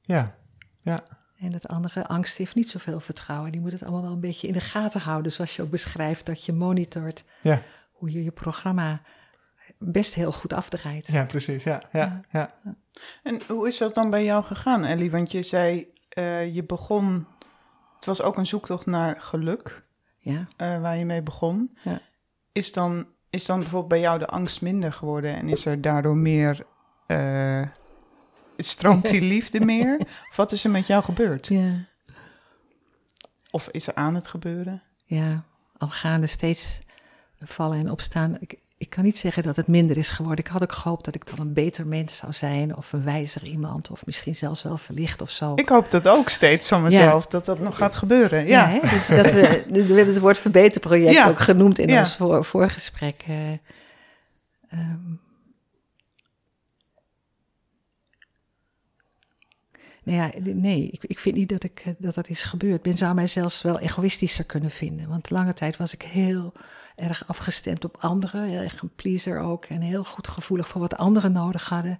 Ja, 0.00 0.34
ja, 0.80 1.02
En 1.38 1.52
het 1.52 1.68
andere, 1.68 2.06
angst 2.06 2.36
heeft 2.36 2.54
niet 2.54 2.70
zoveel 2.70 3.00
vertrouwen. 3.00 3.52
Die 3.52 3.60
moet 3.60 3.72
het 3.72 3.82
allemaal 3.82 4.02
wel 4.02 4.12
een 4.12 4.20
beetje 4.20 4.46
in 4.46 4.52
de 4.52 4.60
gaten 4.60 5.00
houden, 5.00 5.32
zoals 5.32 5.56
je 5.56 5.62
ook 5.62 5.70
beschrijft, 5.70 6.26
dat 6.26 6.44
je 6.44 6.52
monitort 6.52 7.24
ja, 7.40 7.62
hoe 7.92 8.12
je 8.12 8.24
je 8.24 8.30
programma 8.30 9.02
best 9.84 10.14
heel 10.14 10.32
goed 10.32 10.52
afdraait. 10.52 11.06
ja 11.06 11.24
precies. 11.24 11.64
Ja, 11.64 11.82
ja, 11.92 12.20
ja. 12.30 12.54
En 13.22 13.40
hoe 13.48 13.66
is 13.66 13.78
dat 13.78 13.94
dan 13.94 14.10
bij 14.10 14.24
jou 14.24 14.44
gegaan, 14.44 14.84
Ellie? 14.84 15.10
Want 15.10 15.32
je 15.32 15.42
zei, 15.42 15.92
eh, 16.08 16.54
je 16.54 16.64
begon... 16.64 17.26
Het 17.94 18.04
was 18.04 18.22
ook 18.22 18.36
een 18.36 18.46
zoektocht 18.46 18.86
naar 18.86 19.20
geluk, 19.20 19.82
Ja. 20.18 20.48
eh, 20.56 20.80
waar 20.80 20.96
je 20.96 21.04
mee 21.04 21.22
begon. 21.22 21.76
Ja. 21.82 22.00
Is, 22.52 22.72
dan, 22.72 23.06
is 23.30 23.44
dan 23.44 23.58
bijvoorbeeld 23.58 23.88
bij 23.88 24.00
jou 24.00 24.18
de 24.18 24.26
angst 24.26 24.62
minder 24.62 24.92
geworden... 24.92 25.34
en 25.36 25.48
is 25.48 25.66
er 25.66 25.80
daardoor 25.80 26.16
meer... 26.16 26.66
eh, 27.06 27.62
stroomt 28.56 29.06
die 29.08 29.22
liefde 29.34 29.60
meer? 29.60 29.98
Of 30.30 30.36
wat 30.36 30.52
is 30.52 30.64
er 30.64 30.70
met 30.70 30.86
jou 30.86 31.04
gebeurd? 31.04 31.46
ja. 31.46 31.86
Of 33.50 33.68
is 33.68 33.86
er 33.86 33.94
aan 33.94 34.14
het 34.14 34.26
gebeuren? 34.26 34.82
Ja, 35.04 35.44
al 35.76 35.88
gaande 35.88 36.26
steeds 36.26 36.80
vallen 37.40 37.78
en 37.78 37.90
opstaan. 37.90 38.36
Ik, 38.40 38.58
ik 38.76 38.90
kan 38.90 39.04
niet 39.04 39.18
zeggen 39.18 39.42
dat 39.42 39.56
het 39.56 39.66
minder 39.66 39.96
is 39.96 40.08
geworden. 40.08 40.44
Ik 40.44 40.50
had 40.50 40.62
ook 40.62 40.72
gehoopt 40.72 41.04
dat 41.04 41.14
ik 41.14 41.26
dan 41.26 41.38
een 41.46 41.52
beter 41.52 41.86
mens 41.86 42.16
zou 42.16 42.32
zijn, 42.32 42.76
of 42.76 42.92
een 42.92 43.04
wijzer 43.04 43.44
iemand, 43.44 43.90
of 43.90 44.06
misschien 44.06 44.34
zelfs 44.34 44.62
wel 44.62 44.76
verlicht 44.76 45.20
of 45.20 45.30
zo. 45.30 45.52
Ik 45.56 45.68
hoop 45.68 45.90
dat 45.90 46.08
ook 46.08 46.28
steeds 46.28 46.68
van 46.68 46.82
mezelf, 46.82 47.26
dat 47.26 47.44
dat 47.44 47.58
nog 47.58 47.76
gaat 47.76 47.94
gebeuren. 47.94 48.46
Ja, 48.46 48.68
hè? 48.68 48.80
Dus 48.80 49.06
dat 49.06 49.32
we, 49.32 49.64
we 49.72 49.78
hebben 49.78 50.06
het 50.06 50.18
woord 50.18 50.38
verbeterproject 50.38 51.14
Ja. 51.14 51.28
ook 51.28 51.40
genoemd 51.40 51.78
in 51.78 51.98
ons 51.98 52.16
voor, 52.16 52.44
voorgesprek. 52.44 53.24
eh. 53.26 53.52
Ehm. 54.68 55.12
nou 60.02 60.18
ja, 60.18 60.30
nee, 60.42 60.88
ik, 60.90 61.04
ik 61.04 61.18
vind 61.18 61.36
niet 61.36 61.48
dat, 61.48 61.64
ik, 61.64 61.82
eh, 61.84 61.92
dat 61.98 62.14
dat 62.14 62.28
is 62.28 62.42
gebeurd. 62.42 62.84
Men 62.84 62.96
zou 62.96 63.14
mij 63.14 63.26
zelfs 63.26 63.62
wel 63.62 63.78
egoïstischer 63.78 64.44
kunnen 64.44 64.70
vinden. 64.70 65.08
Want 65.08 65.30
lange 65.30 65.54
tijd 65.54 65.76
was 65.76 65.94
ik 65.94 66.02
heel 66.02 66.52
erg 66.94 67.28
afgestemd 67.28 67.84
op 67.84 67.96
anderen. 68.00 68.44
Heel 68.44 68.60
erg 68.60 68.82
een 68.82 68.94
pleaser 68.94 69.40
ook. 69.40 69.64
En 69.64 69.80
heel 69.80 70.04
goed 70.04 70.28
gevoelig 70.28 70.68
voor 70.68 70.80
wat 70.80 70.96
anderen 70.96 71.32
nodig 71.32 71.68
hadden. 71.68 71.98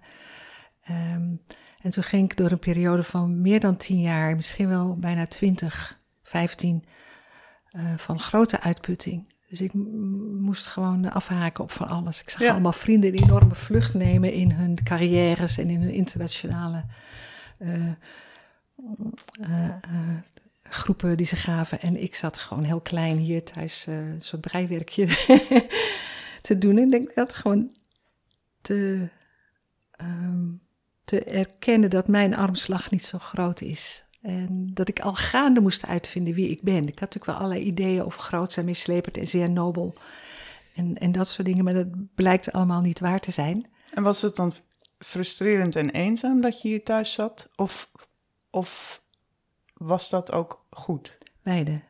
Ehm, 0.84 1.34
en 1.82 1.90
toen 1.90 2.02
ging 2.02 2.30
ik 2.30 2.36
door 2.36 2.50
een 2.50 2.58
periode 2.58 3.02
van 3.02 3.40
meer 3.40 3.60
dan 3.60 3.76
tien 3.76 4.00
jaar, 4.00 4.36
misschien 4.36 4.68
wel 4.68 4.96
bijna 4.96 5.26
twintig, 5.26 6.00
vijftien, 6.22 6.84
eh, 7.70 7.82
van 7.96 8.18
grote 8.18 8.60
uitputting. 8.60 9.32
Dus 9.48 9.60
ik 9.60 9.72
moest 10.40 10.66
gewoon 10.66 11.12
afhaken 11.12 11.64
op 11.64 11.70
van 11.70 11.88
alles. 11.88 12.20
Ik 12.22 12.30
zag 12.30 12.40
Ja. 12.40 12.50
allemaal 12.52 12.72
vrienden 12.72 13.10
een 13.12 13.22
enorme 13.24 13.54
vlucht 13.54 13.94
nemen 13.94 14.32
in 14.32 14.50
hun 14.52 14.78
carrières 14.82 15.58
en 15.58 15.70
in 15.70 15.80
hun 15.82 15.92
internationale 15.92 16.84
eh, 17.58 17.86
eh, 19.40 19.70
groepen 20.68 21.16
die 21.16 21.26
ze 21.26 21.36
gaven. 21.36 21.80
En 21.80 22.02
ik 22.02 22.14
zat 22.14 22.38
gewoon 22.38 22.64
heel 22.64 22.80
klein 22.80 23.16
hier 23.16 23.44
thuis 23.44 23.86
eh, 23.86 23.96
een 23.96 24.20
soort 24.20 24.42
breiwerkje 24.42 25.06
te 26.42 26.58
doen. 26.58 26.76
En 26.76 26.84
ik 26.84 26.90
denk 26.90 27.14
dat 27.14 27.34
gewoon 27.34 27.70
te, 28.60 29.08
ehm, 29.90 30.44
te 31.04 31.24
erkennen 31.24 31.90
dat 31.90 32.08
mijn 32.08 32.36
armslag 32.36 32.90
niet 32.90 33.06
zo 33.06 33.18
groot 33.18 33.60
is. 33.60 34.04
En 34.22 34.70
dat 34.74 34.88
ik 34.88 35.00
al 35.00 35.14
gaande 35.14 35.60
moest 35.60 35.86
uitvinden 35.86 36.34
wie 36.34 36.48
ik 36.48 36.62
ben. 36.62 36.76
Ik 36.76 36.98
had 36.98 37.00
natuurlijk 37.00 37.24
wel 37.24 37.34
allerlei 37.34 37.64
ideeën 37.64 38.04
over 38.04 38.20
groot 38.20 38.52
zijn, 38.52 38.66
meeslepend 38.66 39.16
en 39.16 39.26
zeer 39.26 39.50
nobel. 39.50 39.94
En, 40.74 40.98
en 40.98 41.12
dat 41.12 41.28
soort 41.28 41.46
dingen, 41.46 41.64
maar 41.64 41.74
dat 41.74 42.14
blijkt 42.14 42.52
allemaal 42.52 42.80
niet 42.80 43.00
waar 43.00 43.20
te 43.20 43.30
zijn. 43.30 43.66
En 43.90 44.02
was 44.02 44.22
het 44.22 44.36
dan 44.36 44.52
frustrerend 44.98 45.76
en 45.76 45.90
eenzaam 45.90 46.40
dat 46.40 46.62
je 46.62 46.68
hier 46.68 46.82
thuis 46.82 47.12
zat? 47.12 47.48
Of, 47.56 47.90
of 48.50 49.02
was 49.84 50.10
dat 50.10 50.32
ook 50.32 50.64
goed? 50.70 51.18
Beide. 51.42 51.80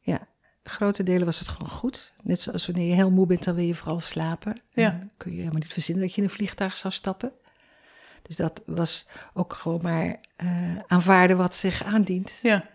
Ja, 0.00 0.26
grote 0.62 1.02
delen 1.02 1.24
was 1.24 1.38
het 1.38 1.48
gewoon 1.48 1.68
goed. 1.68 2.12
Net 2.22 2.40
zoals 2.40 2.66
wanneer 2.66 2.88
je 2.88 2.94
heel 2.94 3.10
moe 3.10 3.26
bent, 3.26 3.44
dan 3.44 3.54
wil 3.54 3.64
je 3.64 3.74
vooral 3.74 4.00
slapen. 4.00 4.52
En 4.52 4.82
Ja. 4.82 4.90
Dan 4.90 5.10
kun 5.16 5.30
je 5.30 5.38
helemaal 5.38 5.60
niet 5.60 5.72
verzinnen 5.72 6.04
dat 6.04 6.14
je 6.14 6.20
in 6.20 6.26
een 6.26 6.34
vliegtuig 6.34 6.76
zou 6.76 6.92
stappen. 6.94 7.32
Dus 8.22 8.36
dat 8.36 8.62
was 8.66 9.06
ook 9.34 9.52
gewoon 9.52 9.82
maar 9.82 10.20
eh, 10.36 10.48
aanvaarden 10.86 11.36
wat 11.36 11.54
zich 11.54 11.84
aandient. 11.84 12.38
Ja. 12.42 12.68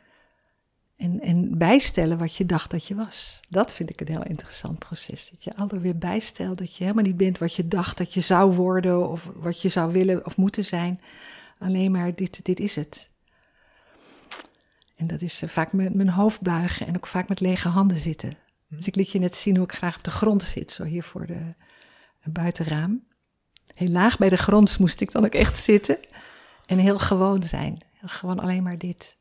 En, 0.98 1.22
en 1.22 1.58
bijstellen 1.58 2.18
wat 2.18 2.36
je 2.36 2.46
dacht 2.46 2.72
dat 2.72 2.88
je 2.88 2.96
was. 2.96 3.40
Dat 3.50 3.74
vind 3.74 3.90
ik 3.90 4.02
een 4.02 4.08
heel 4.08 4.24
interessant 4.26 4.80
proces. 4.80 5.30
Dat 5.30 5.44
je 5.44 5.56
altijd 5.56 5.82
weer 5.82 5.98
bijstelt 5.98 6.58
dat 6.58 6.76
je 6.76 6.84
helemaal 6.84 7.04
niet 7.04 7.18
bent 7.18 7.38
wat 7.38 7.56
je 7.56 7.68
dacht 7.68 7.98
dat 7.98 8.14
je 8.14 8.22
zou 8.22 8.56
worden. 8.56 9.10
Of 9.10 9.32
wat 9.36 9.62
je 9.62 9.70
zou 9.70 9.92
willen 9.92 10.26
of 10.26 10.38
moeten 10.38 10.66
zijn. 10.66 11.02
Alleen 11.60 11.92
maar 11.92 12.16
dit, 12.16 12.46
dit 12.46 12.60
is 12.60 12.76
het. 12.76 13.11
En 15.02 15.08
dat 15.08 15.22
is 15.22 15.42
eh, 15.42 15.50
vaak 15.50 15.74
met 15.74 15.96
mijn 15.96 16.10
hoofd 16.10 16.42
buigen 16.42 16.88
en 16.88 16.96
ook 16.96 17.08
vaak 17.08 17.30
met 17.30 17.40
lege 17.40 17.68
handen 17.68 17.98
zitten. 17.98 18.34
Dus 18.68 18.88
ik 18.88 18.96
liet 18.96 19.12
je 19.12 19.20
net 19.20 19.36
zien 19.36 19.56
hoe 19.56 19.66
ik 19.66 19.74
graag 19.74 19.98
op 19.98 20.04
de 20.04 20.12
grond 20.12 20.44
zit, 20.44 20.72
zo 20.72 20.84
hier 20.84 21.04
voor 21.04 21.26
de 21.26 21.54
eh, 22.20 22.32
buitenraam. 22.32 23.04
Heel 23.74 23.90
laag 23.90 24.18
bij 24.18 24.30
de 24.30 24.38
grond 24.38 24.80
moest 24.80 25.02
ik 25.02 25.12
dan 25.12 25.26
ook 25.26 25.34
echt 25.34 25.58
zitten. 25.58 25.98
En 26.66 26.78
heel 26.78 27.00
gewoon 27.00 27.44
zijn. 27.44 27.78
Gewoon 28.06 28.40
alleen 28.40 28.64
maar 28.64 28.78
dit. 28.78 29.18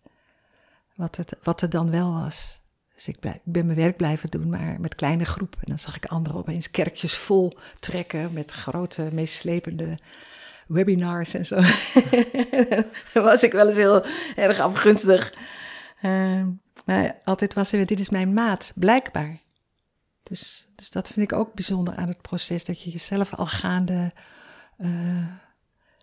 Wat, 0.95 1.17
het, 1.17 1.37
wat 1.43 1.63
er 1.63 1.71
dan 1.71 1.91
wel 1.91 2.13
was. 2.13 2.61
Dus 2.95 3.09
ik, 3.09 3.17
ben 3.45 3.67
mijn 3.67 3.79
werk 3.79 3.97
blijven 3.97 4.31
doen, 4.31 4.51
maar 4.51 4.81
met 4.81 4.95
kleine 4.95 5.25
groepen. 5.25 5.59
En 5.61 5.69
dan 5.69 5.79
zag 5.79 5.97
ik 5.97 6.07
anderen 6.07 6.39
opeens 6.39 6.71
kerkjes 6.71 7.17
vol 7.17 7.57
trekken 7.79 8.33
met 8.33 8.51
grote, 8.51 9.09
meeslepende 9.13 9.99
webinars 10.67 11.35
en 11.35 11.47
zo. 11.47 11.61
dan 13.15 13.25
was 13.25 13.43
ik 13.43 13.53
wel 13.53 13.67
eens 13.67 13.77
heel 13.77 14.05
erg 14.37 14.59
afgunstig. 14.59 15.33
Eh, 16.01 16.47
maar 16.85 17.21
altijd 17.25 17.55
was 17.55 17.71
er 17.71 17.77
weer, 17.77 17.87
dit 17.87 18.01
is 18.01 18.11
mijn 18.11 18.33
maat, 18.33 18.73
blijkbaar. 18.75 19.39
Dus, 20.23 20.69
dus 20.75 20.91
dat 20.91 21.09
vind 21.09 21.33
ik 21.33 21.39
ook 21.39 21.55
bijzonder 21.55 21.97
aan 21.97 22.09
het 22.09 22.23
proces, 22.23 22.65
dat 22.65 22.83
je 22.83 22.91
jezelf 22.91 23.35
al 23.35 23.47
gaande 23.47 24.13
eh, 24.77 25.27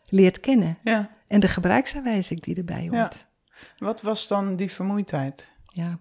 leert 0.06 0.40
kennen. 0.40 0.78
ja. 0.84 1.16
En 1.28 1.40
de 1.40 1.48
gebruiksaanwijzing 1.48 2.40
die 2.42 2.56
erbij 2.56 2.88
hoort. 2.92 3.26
Wat 3.78 4.02
was 4.02 4.28
dan 4.28 4.56
die 4.56 4.72
vermoeidheid? 4.72 5.52
Ja. 5.66 6.00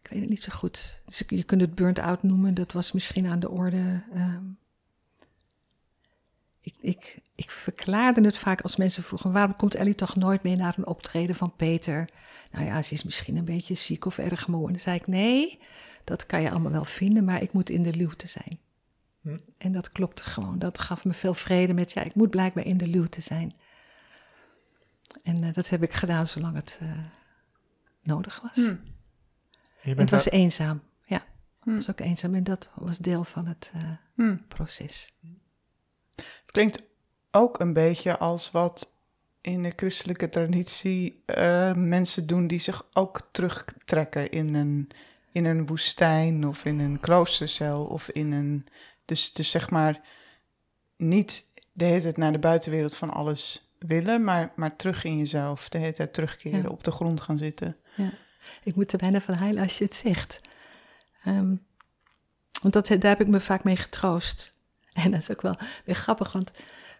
Ik 0.00 0.08
weet 0.10 0.20
het 0.20 0.28
niet 0.28 0.42
zo 0.42 0.52
goed. 0.54 1.00
Dus 1.04 1.22
je 1.26 1.42
kunt 1.42 1.60
het 1.60 1.74
burnt-out 1.74 2.22
noemen, 2.22 2.54
dat 2.54 2.72
was 2.72 2.92
misschien 2.92 3.26
aan 3.26 3.40
de 3.40 3.50
orde. 3.50 4.02
ehm. 4.14 4.44
Ik, 6.68 6.74
ik, 6.80 7.18
ik 7.34 7.50
verklaarde 7.50 8.24
het 8.24 8.38
vaak 8.38 8.60
als 8.60 8.76
mensen 8.76 9.02
vroegen: 9.02 9.32
waarom 9.32 9.56
komt 9.56 9.74
Ellie 9.74 9.94
toch 9.94 10.16
nooit 10.16 10.42
mee 10.42 10.56
naar 10.56 10.74
een 10.76 10.86
optreden 10.86 11.34
van 11.36 11.56
Peter? 11.56 12.08
Nou 12.50 12.64
ja, 12.64 12.82
ze 12.82 12.94
is 12.94 13.02
misschien 13.02 13.36
een 13.36 13.44
beetje 13.44 13.74
ziek 13.74 14.04
of 14.04 14.18
erg 14.18 14.48
moe. 14.48 14.66
En 14.66 14.72
dan 14.72 14.80
zei 14.80 14.96
ik: 14.96 15.06
nee, 15.06 15.58
dat 16.04 16.26
kan 16.26 16.40
je 16.42 16.50
allemaal 16.50 16.72
wel 16.72 16.84
vinden, 16.84 17.24
maar 17.24 17.42
ik 17.42 17.52
moet 17.52 17.70
in 17.70 17.82
de 17.82 17.94
luwte 17.94 18.26
zijn. 18.26 18.58
Hm. 19.20 19.38
En 19.58 19.72
dat 19.72 19.92
klopte 19.92 20.22
gewoon. 20.22 20.58
Dat 20.58 20.78
gaf 20.78 21.04
me 21.04 21.12
veel 21.12 21.34
vrede 21.34 21.74
met: 21.74 21.92
ja, 21.92 22.02
ik 22.02 22.14
moet 22.14 22.30
blijkbaar 22.30 22.64
in 22.64 22.76
de 22.78 22.86
luwte 22.88 23.20
zijn. 23.20 23.54
En 25.22 25.42
eh, 25.44 25.52
dat 25.52 25.68
heb 25.68 25.82
ik 25.82 25.92
gedaan 25.92 26.26
zolang 26.26 26.54
het 26.54 26.78
eh, 26.82 26.88
nodig 28.02 28.40
was. 28.40 28.66
Hm. 28.66 28.76
Het 29.98 30.10
was 30.10 30.30
eenzaam. 30.30 30.82
Ja, 31.06 31.24
Hm. 31.60 31.68
het 31.68 31.76
was 31.76 31.90
ook 31.90 32.00
eenzaam. 32.00 32.34
En 32.34 32.44
dat 32.44 32.70
was 32.74 32.98
deel 32.98 33.24
van 33.24 33.46
het 33.46 33.72
eh, 33.74 33.82
Hm. 34.14 34.36
proces. 34.48 35.12
Het 36.40 36.50
klinkt 36.50 36.82
ook 37.30 37.60
een 37.60 37.72
beetje 37.72 38.18
als 38.18 38.50
wat 38.50 38.96
in 39.40 39.62
de 39.62 39.72
christelijke 39.76 40.28
traditie 40.28 41.22
eh, 41.26 41.72
mensen 41.74 42.26
doen 42.26 42.46
die 42.46 42.58
zich 42.58 42.86
ook 42.92 43.28
terugtrekken 43.32 44.30
in 44.30 44.54
een, 44.54 44.90
in 45.32 45.44
een 45.44 45.66
woestijn 45.66 46.46
of 46.46 46.64
in 46.64 46.78
een 46.78 47.00
kloostercel 47.00 47.84
of 47.84 48.08
in 48.08 48.32
een. 48.32 48.66
Dus, 49.04 49.32
dus 49.32 49.50
zeg 49.50 49.70
maar 49.70 50.00
niet 50.96 51.46
de 51.72 51.84
hele 51.84 52.00
tijd 52.00 52.16
naar 52.16 52.32
de 52.32 52.38
buitenwereld 52.38 52.96
van 52.96 53.10
alles 53.10 53.72
willen, 53.78 54.24
maar, 54.24 54.52
maar 54.56 54.76
terug 54.76 55.04
in 55.04 55.18
jezelf. 55.18 55.68
De 55.68 55.78
hele 55.78 55.92
tijd 55.92 56.14
terugkeren, 56.14 56.62
Ja. 56.62 56.68
op 56.68 56.84
de 56.84 56.90
grond 56.90 57.20
gaan 57.20 57.38
zitten. 57.38 57.76
Ik 58.64 58.74
moet 58.74 58.92
er 58.92 58.98
bijna 58.98 59.20
van 59.20 59.34
huilen 59.34 59.62
als 59.62 59.78
je 59.78 59.84
het 59.84 59.94
zegt. 59.94 60.40
Ehm, 61.24 61.54
want 62.62 62.74
dat, 62.74 62.86
daar 62.86 63.10
heb 63.10 63.20
ik 63.20 63.26
me 63.26 63.40
vaak 63.40 63.64
mee 63.64 63.76
getroost. 63.76 64.57
En 65.04 65.10
dat 65.10 65.20
is 65.20 65.30
ook 65.30 65.42
wel 65.42 65.56
weer 65.84 65.94
grappig, 65.94 66.32
want 66.32 66.50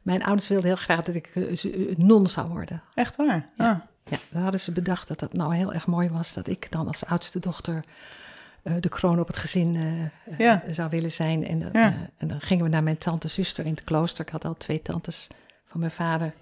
mijn 0.03 0.25
ouders 0.25 0.49
wilden 0.49 0.67
heel 0.67 0.77
graag 0.77 1.03
dat 1.03 1.15
ik 1.15 1.27
eh, 1.35 1.65
eh, 1.65 1.97
non 1.97 2.27
zou 2.27 2.49
worden. 2.49 2.83
Echt 2.95 3.17
waar? 3.17 3.49
Ja. 3.57 3.71
Ah, 3.71 3.79
Ja, 4.05 4.19
dan 4.31 4.43
hadden 4.43 4.61
ze 4.61 4.73
bedacht 4.73 5.09
dat 5.09 5.19
dat 5.19 5.33
nou 5.33 5.55
heel 5.55 5.73
erg 5.73 5.87
mooi 5.87 6.09
was 6.09 6.33
dat 6.33 6.49
ik 6.49 6.71
dan 6.71 6.87
als 6.87 7.05
oudste 7.05 7.39
dochter 7.39 7.85
eh, 8.63 8.73
de 8.81 8.89
kroon 8.89 9.21
op 9.21 9.27
het 9.27 9.37
gezin 9.37 9.77
Ja. 10.39 10.63
zou 10.71 10.91
willen 10.91 11.13
zijn. 11.13 11.47
En, 11.47 11.69
Ja. 11.73 11.95
en 12.17 12.29
dan 12.29 12.41
gingen 12.41 12.65
we 12.65 12.71
naar 12.71 12.83
mijn 12.83 12.99
tante 12.99 13.29
zuster 13.29 13.65
in 13.65 13.71
het 13.71 13.85
klooster. 13.85 14.25
Ik 14.27 14.33
had 14.33 14.45
al 14.45 14.57
twee 14.57 14.83
tantes 14.83 15.29
van 15.67 15.81
mijn 15.81 15.93
vader 15.93 16.33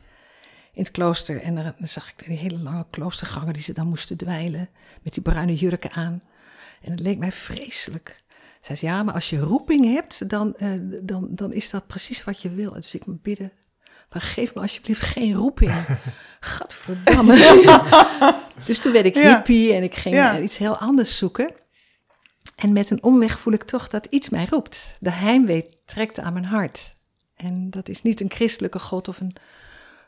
in 0.72 0.82
het 0.82 0.90
klooster. 0.90 1.42
En 1.42 1.54
dan, 1.54 1.62
dan 1.78 1.88
zag 1.88 2.08
ik 2.10 2.26
die 2.26 2.36
hele 2.38 2.58
lange 2.58 2.86
kloostergangen 2.90 3.52
die 3.52 3.62
ze 3.62 3.72
dan 3.72 3.88
moesten 3.88 4.16
dweilen 4.16 4.68
met 5.02 5.14
die 5.14 5.22
bruine 5.22 5.54
jurken 5.54 5.90
aan. 5.92 6.22
En 6.82 6.90
het 6.90 7.00
leek 7.00 7.18
mij 7.18 7.32
vreselijk. 7.32 8.16
Zei 8.66 8.78
ze, 8.78 8.86
ja, 8.86 9.02
maar 9.02 9.14
als 9.14 9.30
je 9.30 9.38
roeping 9.38 9.84
hebt, 9.94 10.28
dan, 10.30 10.54
eh, 10.56 10.70
dan, 11.02 11.28
dan 11.30 11.52
is 11.52 11.70
dat 11.70 11.86
precies 11.86 12.24
wat 12.24 12.42
je 12.42 12.50
wil. 12.50 12.72
Dus 12.72 12.94
ik 12.94 13.06
moet 13.06 13.22
bidden, 13.22 13.52
maar 14.12 14.22
geef 14.22 14.54
me 14.54 14.60
alsjeblieft 14.60 15.00
geen 15.00 15.34
roeping. 15.34 15.72
Gadverdamme. 16.40 17.34
dus 18.66 18.78
toen 18.78 18.92
werd 18.92 19.04
ik 19.04 19.14
hippie 19.14 19.72
en 19.72 19.82
ik 19.82 19.94
ging 19.94 20.14
Ja. 20.14 20.36
eh, 20.36 20.42
iets 20.42 20.56
heel 20.58 20.76
anders 20.76 21.16
zoeken. 21.16 21.50
En 22.56 22.72
met 22.72 22.90
een 22.90 23.02
omweg 23.02 23.38
voel 23.38 23.52
ik 23.52 23.62
toch 23.62 23.88
dat 23.88 24.06
iets 24.10 24.28
mij 24.28 24.46
roept. 24.50 24.96
De 25.00 25.10
heimwee 25.10 25.80
trekt 25.84 26.18
aan 26.18 26.32
mijn 26.32 26.44
hart. 26.44 26.96
En 27.36 27.70
dat 27.70 27.88
is 27.88 28.02
niet 28.02 28.20
een 28.20 28.30
christelijke 28.30 28.78
God 28.78 29.08
of 29.08 29.20
een 29.20 29.36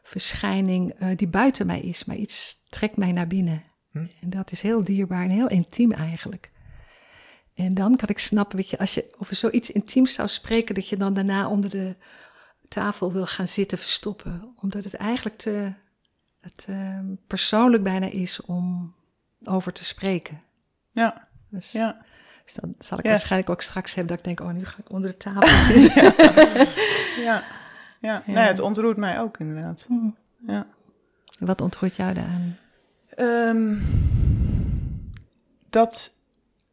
verschijning 0.02 0.92
eh, 0.92 1.08
die 1.16 1.28
buiten 1.28 1.66
mij 1.66 1.80
is, 1.80 2.04
maar 2.04 2.16
iets 2.16 2.64
trekt 2.68 2.96
mij 2.96 3.12
naar 3.12 3.26
binnen. 3.26 3.62
Hm. 3.90 3.98
En 3.98 4.30
dat 4.30 4.50
is 4.52 4.62
heel 4.62 4.84
dierbaar 4.84 5.22
en 5.22 5.30
heel 5.30 5.48
intiem 5.48 5.92
eigenlijk. 5.92 6.50
En 7.58 7.74
dan 7.74 7.96
kan 7.96 8.08
ik 8.08 8.18
snappen, 8.18 8.56
weet 8.56 8.70
je, 8.70 8.78
als 8.78 8.94
je 8.94 9.14
over 9.18 9.34
zoiets 9.36 9.70
intiems 9.70 10.12
zou 10.12 10.28
spreken, 10.28 10.74
dat 10.74 10.88
je 10.88 10.96
dan 10.96 11.14
daarna 11.14 11.48
onder 11.48 11.70
de 11.70 11.96
tafel 12.68 13.12
wil 13.12 13.26
gaan 13.26 13.48
zitten 13.48 13.78
verstoppen. 13.78 14.54
Omdat 14.60 14.84
het 14.84 14.94
eigenlijk 14.94 15.36
te 15.38 15.72
het, 16.40 16.66
eh, 16.68 16.98
persoonlijk 17.26 17.82
bijna 17.82 18.06
is 18.10 18.40
om 18.40 18.94
over 19.44 19.72
te 19.72 19.84
spreken. 19.84 20.42
ja, 20.92 21.28
Dus, 21.50 21.72
ja. 21.72 22.04
dus 22.44 22.54
dan 22.54 22.74
zal 22.78 22.98
ik 22.98 23.04
Ja. 23.04 23.10
waarschijnlijk 23.10 23.50
ook 23.50 23.62
straks 23.62 23.94
hebben 23.94 24.16
dat 24.16 24.26
ik 24.26 24.36
denk, 24.36 24.48
oh, 24.50 24.56
nu 24.56 24.64
ga 24.64 24.78
ik 24.78 24.90
onder 24.92 25.10
de 25.10 25.16
tafel 25.16 25.58
zitten. 25.72 26.04
ja. 27.22 27.22
Ja, 27.22 27.42
Ja. 28.00 28.22
Nee, 28.26 28.46
het 28.46 28.60
ontroert 28.60 28.96
mij 28.96 29.20
ook 29.20 29.38
inderdaad. 29.38 29.84
Hm. 29.88 30.10
Ja. 30.52 30.66
Wat 31.38 31.60
ontroert 31.60 31.96
jou 31.96 32.14
daaraan? 32.14 32.56
Ehm, 33.08 33.76
dat, 35.70 36.12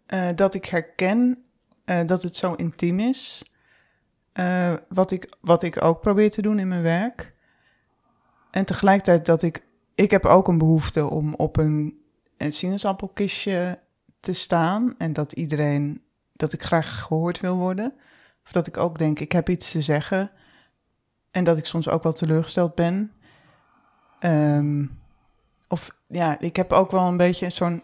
eh, 0.06 0.30
dat 0.36 0.54
ik 0.54 0.66
herken 0.66 1.44
eh, 1.86 2.06
dat 2.06 2.24
het 2.24 2.36
zo 2.36 2.54
intiem 2.54 3.00
is. 3.00 3.54
Eh, 4.32 4.74
wat, 4.90 5.12
ik, 5.12 5.34
wat 5.42 5.64
ik 5.64 5.84
ook 5.84 6.02
probeer 6.02 6.32
te 6.32 6.42
doen 6.42 6.60
in 6.60 6.68
mijn 6.68 6.82
werk. 6.82 7.34
En 8.52 8.66
tegelijkertijd 8.66 9.26
dat 9.26 9.42
ik... 9.42 9.64
Ik 9.96 10.12
heb 10.12 10.26
ook 10.26 10.48
een 10.48 10.58
behoefte 10.58 11.10
om 11.10 11.34
op 11.34 11.58
een, 11.58 12.02
een 12.38 12.52
sinaasappelkistje 12.52 13.80
te 14.20 14.34
staan. 14.34 14.96
En 14.98 15.14
dat 15.14 15.32
iedereen... 15.32 16.04
Dat 16.34 16.54
ik 16.54 16.64
graag 16.64 17.02
gehoord 17.02 17.40
wil 17.40 17.56
worden. 17.56 17.94
Of 18.46 18.52
dat 18.52 18.68
ik 18.68 18.78
ook 18.78 18.98
denk, 18.98 19.20
ik 19.20 19.32
heb 19.32 19.50
iets 19.50 19.72
te 19.72 19.82
zeggen. 19.82 20.32
En 21.32 21.44
dat 21.44 21.58
ik 21.58 21.66
soms 21.66 21.90
ook 21.90 22.04
wel 22.04 22.14
teleurgesteld 22.14 22.76
ben. 22.76 23.12
Ehm, 24.20 24.86
of 25.68 25.96
ja, 26.08 26.40
ik 26.40 26.56
heb 26.56 26.72
ook 26.72 26.92
wel 26.92 27.08
een 27.08 27.18
beetje 27.18 27.50
zo'n 27.50 27.82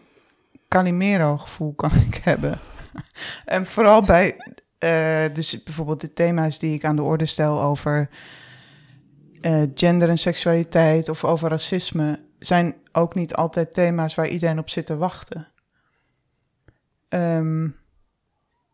Calimero-gevoel 0.72 1.72
kan 1.74 1.92
ik 2.08 2.14
hebben. 2.14 2.58
en 3.44 3.66
vooral 3.66 4.02
bij, 4.02 4.36
eh, 4.78 5.24
dus 5.32 5.62
bijvoorbeeld 5.62 6.00
de 6.00 6.12
thema's 6.12 6.58
die 6.58 6.74
ik 6.74 6.84
aan 6.84 6.96
de 6.96 7.02
orde 7.02 7.26
stel 7.26 7.62
over 7.62 8.08
eh, 9.40 9.62
gender 9.74 10.08
en 10.08 10.18
seksualiteit 10.18 11.08
of 11.08 11.24
over 11.24 11.50
racisme, 11.50 12.20
zijn 12.38 12.74
ook 12.92 13.14
niet 13.14 13.34
altijd 13.34 13.74
thema's 13.74 14.14
waar 14.14 14.28
iedereen 14.28 14.58
op 14.58 14.70
zit 14.70 14.86
te 14.86 14.96
wachten. 14.96 15.48
Ehm, 17.08 17.68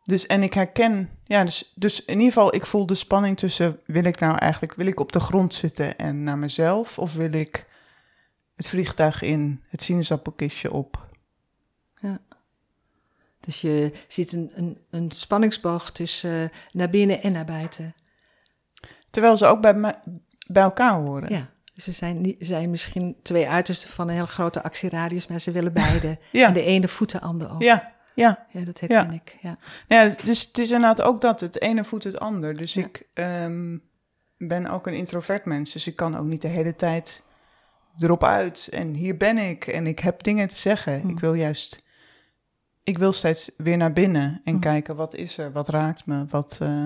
dus 0.02 0.26
en 0.26 0.42
ik 0.42 0.54
herken, 0.54 1.10
ja, 1.24 1.44
dus, 1.44 1.72
dus 1.74 2.04
in 2.04 2.18
ieder 2.18 2.32
geval, 2.32 2.54
ik 2.54 2.66
voel 2.66 2.86
de 2.86 2.94
spanning 2.94 3.36
tussen, 3.36 3.80
wil 3.86 4.04
ik 4.04 4.18
nou 4.18 4.36
eigenlijk, 4.36 4.74
wil 4.74 4.86
ik 4.86 5.00
op 5.00 5.12
de 5.12 5.20
grond 5.20 5.54
zitten 5.54 5.98
en 5.98 6.22
naar 6.22 6.38
mezelf, 6.38 6.98
of 6.98 7.14
wil 7.14 7.32
ik 7.32 7.66
het 8.56 8.68
vliegtuig 8.68 9.22
in, 9.22 9.62
het 9.68 9.82
sinaasappelkistje 9.82 10.72
op? 10.72 11.07
Dus 13.40 13.60
je 13.60 13.92
ziet 14.08 14.32
een, 14.32 14.50
een, 14.54 14.78
een 14.90 15.10
spanningsboog 15.10 15.90
tussen 15.92 16.42
eh, 16.42 16.48
naar 16.72 16.90
binnen 16.90 17.22
en 17.22 17.32
naar 17.32 17.44
buiten. 17.44 17.94
Terwijl 19.10 19.36
ze 19.36 19.46
ook 19.46 19.60
bij, 19.60 19.94
bij 20.46 20.62
elkaar 20.62 20.92
horen. 20.94 21.30
Ja. 21.32 21.50
Er 21.74 21.92
zijn, 21.92 22.20
niet- 22.20 22.36
zijn 22.38 22.70
misschien 22.70 23.16
twee 23.22 23.48
uitersten 23.48 23.88
van 23.90 24.08
een 24.08 24.14
heel 24.14 24.26
grote 24.26 24.62
actieradius, 24.62 25.26
maar 25.26 25.40
ze 25.40 25.50
willen 25.50 25.72
beide. 25.84 26.18
Ja. 26.32 26.46
En 26.46 26.52
de 26.52 26.62
ene 26.62 26.88
voedt 26.88 27.12
de 27.12 27.20
ander 27.20 27.52
ook. 27.52 27.62
ja, 27.62 27.92
ja. 28.14 28.46
Ja, 28.52 28.60
dat 28.60 28.80
herken 28.80 29.12
ik. 29.12 29.36
Ja. 29.40 29.58
ja. 29.88 30.14
Dus 30.24 30.42
het 30.46 30.58
is 30.58 30.70
inderdaad 30.70 31.02
ook 31.02 31.20
dat, 31.20 31.40
het 31.40 31.60
ene 31.60 31.84
voedt 31.84 32.04
het 32.04 32.18
ander. 32.20 32.56
Dus 32.56 32.74
Ja. 32.74 32.84
ik, 32.84 33.02
ehm, 33.14 33.76
ben 34.36 34.66
ook 34.66 34.86
een 34.86 34.94
introvert 34.94 35.44
mens, 35.44 35.72
dus 35.72 35.86
ik 35.86 35.96
kan 35.96 36.16
ook 36.16 36.26
niet 36.26 36.42
de 36.42 36.48
hele 36.48 36.74
tijd 36.76 37.26
erop 37.98 38.24
uit. 38.24 38.68
En 38.72 38.94
hier 38.94 39.16
ben 39.16 39.38
ik 39.38 39.66
en 39.66 39.86
ik 39.86 39.98
heb 39.98 40.22
dingen 40.22 40.48
te 40.48 40.56
zeggen. 40.58 41.08
Ik 41.08 41.20
wil 41.20 41.34
juist, 41.34 41.82
ik 42.88 42.98
wil 42.98 43.12
steeds 43.12 43.50
weer 43.56 43.76
naar 43.76 43.92
binnen 43.92 44.40
en 44.44 44.54
Hm. 44.54 44.60
kijken 44.60 44.96
wat 44.96 45.14
is 45.14 45.38
er, 45.38 45.52
wat 45.52 45.68
raakt 45.68 46.06
me, 46.06 46.24
wat, 46.30 46.58
eh, 46.62 46.84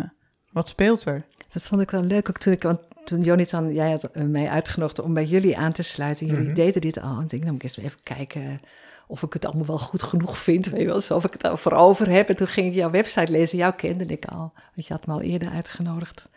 wat 0.50 0.68
speelt 0.68 1.04
er. 1.04 1.24
Dat 1.52 1.62
vond 1.62 1.80
ik 1.82 1.90
wel 1.90 2.02
leuk 2.02 2.28
ook 2.28 2.38
toen 2.38 2.52
ik, 2.52 2.62
want 2.62 2.80
toen 3.04 3.22
Jonathan, 3.22 3.72
jij 3.72 3.90
had 3.90 4.04
eh, 4.04 4.22
mij 4.22 4.48
uitgenodigd 4.48 4.98
om 5.00 5.14
bij 5.14 5.24
jullie 5.24 5.58
aan 5.58 5.72
te 5.72 5.82
sluiten. 5.82 6.26
Jullie 6.26 6.44
Mhm. 6.44 6.54
deden 6.54 6.80
dit 6.80 7.00
al. 7.00 7.16
En 7.16 7.22
ik 7.22 7.30
denk, 7.30 7.42
nou 7.42 7.52
moet 7.54 7.62
ik 7.62 7.76
eens 7.76 7.86
even 7.86 8.02
kijken 8.02 8.60
of 9.06 9.22
ik 9.22 9.32
het 9.32 9.44
allemaal 9.44 9.66
wel 9.66 9.78
goed 9.78 10.02
genoeg 10.02 10.38
vind. 10.38 10.66
Weet 10.66 10.80
je 10.80 10.86
wel, 10.86 11.16
of 11.16 11.24
ik 11.24 11.32
het 11.32 11.48
over 11.48 11.72
over 11.72 12.08
heb. 12.10 12.28
En 12.28 12.36
toen 12.36 12.46
ging 12.46 12.66
ik 12.66 12.74
jouw 12.74 12.90
website 12.90 13.32
lezen. 13.32 13.58
Jou 13.58 13.72
kende 13.74 14.04
ik 14.04 14.24
al. 14.24 14.52
Want 14.74 14.86
je 14.86 14.92
had 14.92 15.06
me 15.06 15.12
al 15.12 15.20
eerder 15.22 15.50
uitgenodigd 15.50 16.28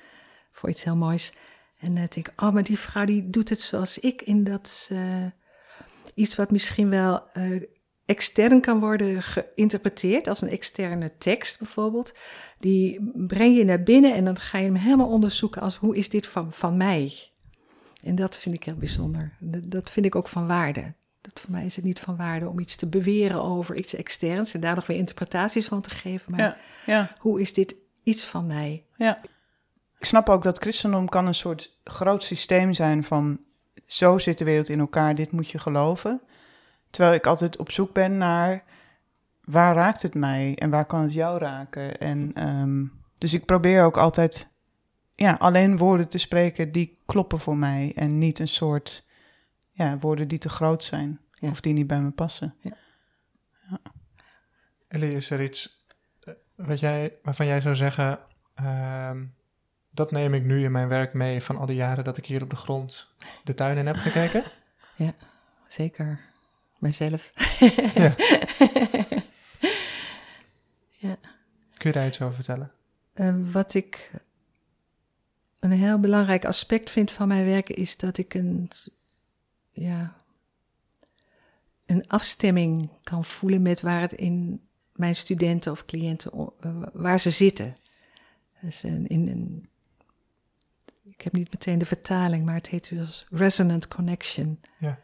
voor 0.52 0.70
iets 0.70 0.84
heel 0.84 0.96
moois. 0.96 1.34
En 1.80 1.86
dan 1.86 1.96
denk 1.96 2.16
ik, 2.16 2.32
oh, 2.36 2.52
maar 2.54 2.64
die 2.64 2.80
vrouw 2.80 3.06
die 3.06 3.26
doet 3.30 3.50
het 3.50 3.62
zoals 3.62 4.00
ik. 4.00 4.22
In 4.22 4.44
dat 4.44 4.92
iets 6.14 6.36
wat 6.36 6.52
misschien 6.52 6.90
wel 6.90 7.24
eh, 7.34 7.62
extern 8.06 8.62
kan 8.62 8.80
worden 8.80 9.22
geïnterpreteerd. 9.22 10.28
Als 10.28 10.42
een 10.42 10.50
externe 10.50 11.12
tekst 11.18 11.60
bijvoorbeeld. 11.60 12.14
Die 12.60 13.12
breng 13.14 13.58
je 13.58 13.64
naar 13.64 13.84
binnen 13.84 14.14
en 14.14 14.26
dan 14.26 14.40
ga 14.40 14.58
je 14.58 14.66
hem 14.66 14.76
helemaal 14.76 15.10
onderzoeken 15.10 15.62
als 15.62 15.76
hoe 15.76 15.96
is 15.96 16.10
dit 16.10 16.28
van, 16.28 16.54
van 16.54 16.78
mij? 16.78 17.14
En 18.04 18.16
dat 18.16 18.38
vind 18.38 18.56
ik 18.56 18.64
heel 18.64 18.76
bijzonder. 18.76 19.34
Dat, 19.68 19.90
vind 19.90 20.06
ik 20.06 20.16
ook 20.16 20.28
van 20.28 20.48
waarde. 20.48 20.94
Dat 21.22 21.40
voor 21.40 21.52
mij 21.52 21.66
is 21.66 21.76
het 21.76 21.86
niet 21.86 22.00
van 22.00 22.16
waarde 22.16 22.50
om 22.50 22.60
iets 22.60 22.76
te 22.76 22.88
beweren 22.88 23.44
over 23.44 23.76
iets 23.76 23.96
externs 23.96 24.54
en 24.54 24.60
daar 24.60 24.76
nog 24.76 24.88
weer 24.88 24.98
interpretaties 24.98 25.68
van 25.68 25.82
te 25.82 25.90
geven. 25.90 26.32
Maar 26.32 26.40
Ja, 26.40 26.58
ja. 26.86 27.12
hoe 27.20 27.42
is 27.42 27.54
dit 27.54 27.76
iets 28.04 28.26
van 28.26 28.48
mij? 28.48 28.84
Ja. 28.98 29.22
Ik 30.00 30.06
snap 30.06 30.30
ook 30.30 30.44
dat 30.44 30.58
christendom 30.58 31.10
kan 31.10 31.28
een 31.28 31.36
soort 31.36 31.78
groot 31.84 32.24
systeem 32.24 32.74
zijn 32.74 33.04
van 33.04 33.40
zo 33.86 34.18
zit 34.18 34.38
de 34.38 34.46
wereld 34.46 34.70
in 34.70 34.80
elkaar, 34.80 35.16
dit 35.16 35.32
moet 35.32 35.50
je 35.50 35.60
geloven. 35.60 36.22
Terwijl 36.96 37.16
ik 37.16 37.28
altijd 37.28 37.58
op 37.58 37.72
zoek 37.72 37.94
ben 37.94 38.18
naar 38.18 38.64
waar 39.44 39.76
raakt 39.76 40.02
het 40.02 40.14
mij 40.14 40.56
en 40.56 40.70
waar 40.70 40.86
kan 40.86 41.02
het 41.02 41.14
jou 41.14 41.40
raken. 41.40 41.98
En 42.00 42.32
ehm, 42.34 42.86
dus 43.18 43.34
ik 43.34 43.46
probeer 43.46 43.84
ook 43.84 43.98
altijd 43.98 44.54
ja, 45.16 45.34
alleen 45.40 45.78
woorden 45.78 46.10
te 46.10 46.18
spreken 46.18 46.72
die 46.72 47.00
kloppen 47.06 47.40
voor 47.40 47.58
mij 47.58 47.92
en 47.96 48.18
niet 48.18 48.40
een 48.40 48.48
soort 48.48 49.04
ja, 49.72 49.98
woorden 49.98 50.28
die 50.28 50.38
te 50.38 50.50
groot 50.50 50.84
zijn 50.84 51.20
Ja. 51.32 51.50
of 51.50 51.62
die 51.62 51.74
niet 51.74 51.88
bij 51.88 52.02
me 52.02 52.12
passen. 52.12 52.56
Ellie, 54.88 55.16
is 55.16 55.30
er 55.30 55.42
iets 55.44 55.78
eh, 56.24 56.34
wat 56.56 56.80
jij, 56.80 57.14
waarvan 57.24 57.46
jij 57.46 57.62
zou 57.62 57.76
zeggen, 57.76 58.20
ehm, 58.54 59.26
dat 59.92 60.12
neem 60.12 60.34
ik 60.34 60.44
nu 60.44 60.64
in 60.64 60.72
mijn 60.72 60.88
werk 60.88 61.14
mee 61.14 61.44
van 61.44 61.58
al 61.58 61.66
die 61.66 61.76
jaren 61.76 62.04
dat 62.04 62.18
ik 62.18 62.26
hier 62.26 62.44
op 62.44 62.50
de 62.50 62.56
grond 62.56 63.14
de 63.44 63.54
tuin 63.54 63.78
in 63.78 63.86
heb 63.86 63.96
gekeken? 63.96 64.44
Zeker. 65.68 66.34
Mijzelf. 66.86 67.32
Ja. 67.96 68.16
Ja. 70.98 71.18
Kun 71.78 71.90
je 71.90 71.92
daar 71.92 72.08
iets 72.08 72.22
over 72.22 72.36
vertellen? 72.36 72.72
Eh, 73.14 73.36
wat 73.52 73.74
ik 73.74 74.12
een 75.60 75.72
heel 75.72 76.00
belangrijk 76.00 76.46
aspect 76.46 76.90
vind 76.90 77.12
van 77.12 77.28
mijn 77.28 77.46
werk 77.46 77.70
is 77.70 77.98
dat 77.98 78.18
ik 78.18 78.34
een, 78.34 78.70
ja, 79.72 80.16
een 81.86 82.08
afstemming 82.08 82.90
kan 83.04 83.26
voelen 83.26 83.62
met 83.62 83.82
waar 83.82 84.02
het 84.02 84.14
in 84.14 84.62
mijn 84.94 85.16
studenten 85.16 85.72
of 85.72 85.86
cliënten 85.86 86.32
eh, 86.60 86.82
waar 86.94 87.20
ze 87.20 87.30
zitten. 87.30 87.76
Dus 88.62 88.84
een, 88.84 89.08
in 89.08 89.28
een, 89.28 89.70
ik 91.04 91.22
heb 91.22 91.34
niet 91.34 91.52
meteen 91.52 91.80
de 91.80 91.86
vertaling, 91.86 92.46
maar 92.46 92.56
het 92.56 92.68
heet 92.68 92.90
dus 92.90 93.28
resonant 93.30 93.88
connection. 93.88 94.60
Ja. 94.78 95.04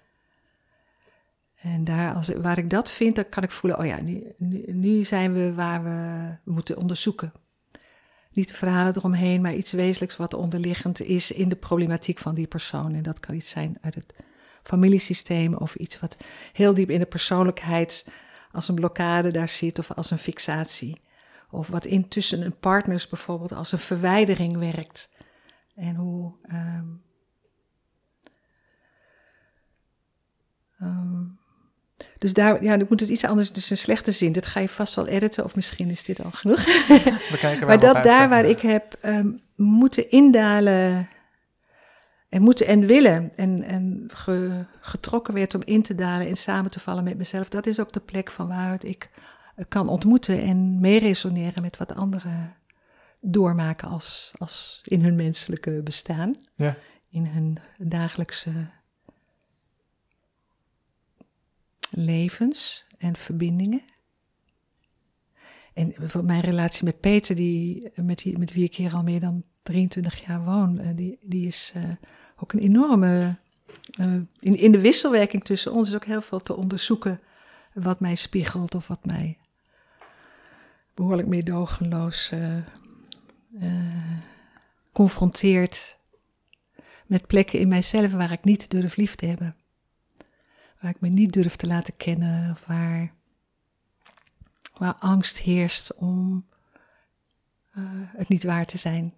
En 1.62 1.84
daar, 1.84 2.14
als, 2.14 2.28
waar 2.28 2.58
ik 2.58 2.70
dat 2.70 2.92
vind, 2.92 3.16
dan 3.16 3.30
kan 3.30 3.44
ik 3.44 3.52
voelen, 3.52 3.80
oh 3.80 3.86
ja, 3.86 4.02
nu, 4.02 4.34
nu, 4.66 5.04
zijn 5.04 5.34
we 5.34 5.54
waar 5.54 5.84
we 5.84 6.52
moeten 6.52 6.78
onderzoeken. 6.78 7.34
Niet 8.32 8.48
de 8.48 8.56
verhalen 8.56 8.96
eromheen, 8.96 9.42
maar 9.42 9.56
iets 9.56 9.72
wezenlijks 9.72 10.18
wat 10.18 10.34
onderliggend 10.34 11.02
is 11.02 11.32
in 11.32 11.50
de 11.50 11.56
problematiek 11.56 12.20
van 12.20 12.36
die 12.36 12.48
persoon. 12.48 12.94
En 12.94 13.04
dat 13.04 13.20
kan 13.20 13.36
iets 13.36 13.50
zijn 13.50 13.78
uit 13.82 13.96
het 13.96 14.14
familiesysteem 14.64 15.54
of 15.54 15.76
iets 15.76 16.00
wat 16.00 16.18
heel 16.54 16.74
diep 16.74 16.90
in 16.90 17.00
de 17.00 17.06
persoonlijkheid 17.06 18.12
als 18.52 18.68
een 18.68 18.76
blokkade 18.76 19.32
daar 19.32 19.50
zit 19.50 19.80
of 19.80 19.92
als 19.92 20.12
een 20.12 20.18
fixatie. 20.18 21.02
Of 21.50 21.68
wat 21.68 21.86
intussen 21.86 22.42
een 22.42 22.60
partners 22.60 23.08
bijvoorbeeld 23.08 23.52
als 23.52 23.72
een 23.72 23.80
verwijdering 23.80 24.58
werkt. 24.58 25.14
En 25.76 25.96
hoe. 25.96 26.34
ehm, 26.42 26.88
dus 32.18 32.34
daar, 32.34 32.64
ja, 32.64 32.74
ik 32.76 32.90
moet 32.90 33.00
het 33.00 33.10
iets 33.10 33.26
anders, 33.26 33.48
het 33.48 33.58
is 33.58 33.70
een 33.70 33.78
slechte 33.78 34.12
zin. 34.12 34.32
Dit 34.32 34.46
ga 34.46 34.60
je 34.60 34.70
vast 34.70 34.96
wel 34.96 35.08
editen, 35.08 35.44
of 35.44 35.56
misschien 35.56 35.90
is 35.90 36.04
dit 36.04 36.24
al 36.24 36.32
genoeg. 36.32 36.66
We 36.66 37.38
kijken 37.40 37.60
waar 37.60 37.68
Maar 37.68 37.80
dat 37.94 38.04
daar 38.04 38.30
waar 38.30 38.46
ik 38.46 38.60
heb 38.60 38.98
ehm, 39.02 39.30
moeten 39.56 40.12
indalen 40.12 41.08
en 42.30 42.42
moeten 42.42 42.68
en 42.68 42.86
willen 42.86 43.32
en, 43.36 43.64
en 43.64 44.04
ge- 44.14 44.66
getrokken 44.80 45.34
werd 45.34 45.56
om 45.56 45.62
in 45.66 45.82
te 45.82 45.96
dalen 45.96 46.28
en 46.28 46.36
samen 46.38 46.72
te 46.72 46.80
vallen 46.80 47.04
met 47.04 47.18
mezelf, 47.18 47.50
dat 47.50 47.66
is 47.68 47.80
ook 47.80 47.92
de 47.94 48.00
plek 48.00 48.32
van 48.32 48.48
waaruit 48.48 48.84
ik 48.84 49.10
kan 49.68 49.90
ontmoeten 49.90 50.42
en 50.42 50.80
meeresoneren 50.80 51.62
met 51.62 51.78
wat 51.78 51.96
anderen 51.96 52.56
doormaken 53.22 53.88
als, 53.88 54.34
als 54.38 54.82
in 54.84 55.04
hun 55.04 55.16
menselijke 55.16 55.82
bestaan, 55.84 56.36
Ja. 56.56 56.76
in 57.10 57.26
hun 57.26 57.58
dagelijkse 57.78 58.50
levens 61.92 62.86
en 62.98 63.16
verbindingen. 63.16 63.82
En 65.74 65.94
mijn 66.24 66.42
relatie 66.42 66.86
met 66.86 67.00
Peter, 67.00 67.36
die, 67.36 67.92
met, 67.96 68.18
die, 68.18 68.38
met 68.38 68.54
wie 68.54 68.64
ik 68.64 68.76
hier 68.76 68.94
al 68.94 69.04
meer 69.04 69.20
dan 69.20 69.44
23 69.64 70.26
jaar 70.26 70.44
woon, 70.44 70.80
eh, 70.80 70.96
die, 70.96 71.18
die 71.22 71.48
is 71.48 71.72
eh, 71.76 71.84
ook 72.38 72.54
een 72.54 72.60
enorme. 72.60 73.36
eh, 73.98 74.14
in, 74.40 74.58
in 74.58 74.72
de 74.72 74.82
wisselwerking 74.82 75.44
tussen 75.44 75.72
ons 75.72 75.88
is 75.88 75.96
ook 75.96 76.06
heel 76.06 76.22
veel 76.22 76.40
te 76.40 76.56
onderzoeken 76.56 77.20
wat 77.74 78.00
mij 78.00 78.16
spiegelt 78.16 78.76
of 78.76 78.88
wat 78.88 79.06
mij 79.06 79.38
behoorlijk 80.94 81.28
meedogenloos 81.28 82.32
eh, 82.32 83.68
confronteert 84.92 85.98
met 87.06 87.28
plekken 87.28 87.60
in 87.60 87.68
mijzelf 87.68 88.12
waar 88.12 88.32
ik 88.32 88.44
niet 88.44 88.70
durf 88.70 88.96
lief 88.96 89.16
te 89.16 89.26
hebben. 89.26 89.56
Waar 90.82 90.92
ik 90.92 91.02
me 91.02 91.08
niet 91.08 91.34
durf 91.34 91.56
te 91.56 91.68
laten 91.68 91.98
kennen 91.98 92.52
of 92.52 92.66
waar 92.66 93.12
waar 94.82 94.96
angst 95.00 95.38
heerst 95.38 95.96
om 95.96 96.46
eh, 97.72 97.84
het 97.94 98.28
niet 98.28 98.44
waar 98.44 98.66
te 98.66 98.78
zijn. 98.78 99.14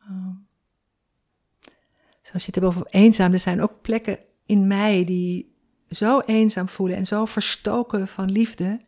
Uh, 0.00 0.28
zoals 2.22 2.44
je 2.44 2.46
het 2.46 2.54
hebt 2.54 2.66
over 2.66 2.86
eenzaam, 2.86 3.32
er 3.32 3.38
zijn 3.38 3.62
ook 3.62 3.82
plekken 3.82 4.18
in 4.46 4.66
mij 4.66 5.04
die 5.04 5.54
zo 5.88 6.20
eenzaam 6.20 6.68
voelen 6.68 6.96
en 6.96 7.06
zo 7.06 7.24
verstoken 7.24 8.08
van 8.08 8.30
liefde. 8.30 8.80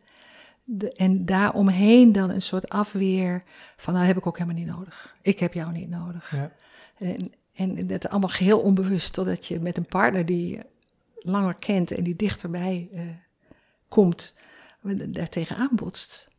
De, 0.63 0.93
en 0.93 1.25
daaromheen 1.25 2.11
dan 2.11 2.29
een 2.29 2.41
soort 2.41 2.69
afweer 2.69 3.43
van, 3.75 3.93
nou 3.93 4.05
heb 4.05 4.17
ik 4.17 4.27
ook 4.27 4.37
helemaal 4.37 4.63
niet 4.63 4.75
nodig. 4.75 5.15
Ik 5.21 5.39
heb 5.39 5.53
jou 5.53 5.71
niet 5.71 5.89
nodig. 5.89 6.31
Ja. 6.31 6.51
En, 6.97 7.31
en 7.53 7.87
dat 7.87 8.09
allemaal 8.09 8.29
geheel 8.29 8.59
onbewust, 8.59 9.13
totdat 9.13 9.45
je 9.45 9.59
met 9.59 9.77
een 9.77 9.85
partner 9.85 10.25
die 10.25 10.59
langer 11.17 11.55
kent 11.59 11.91
en 11.91 12.03
die 12.03 12.15
dichterbij 12.15 12.89
uh, 12.93 13.01
komt, 13.87 14.35
daar 15.07 15.29
tegenaan 15.29 15.75
botst. 15.75 16.27
En 16.29 16.36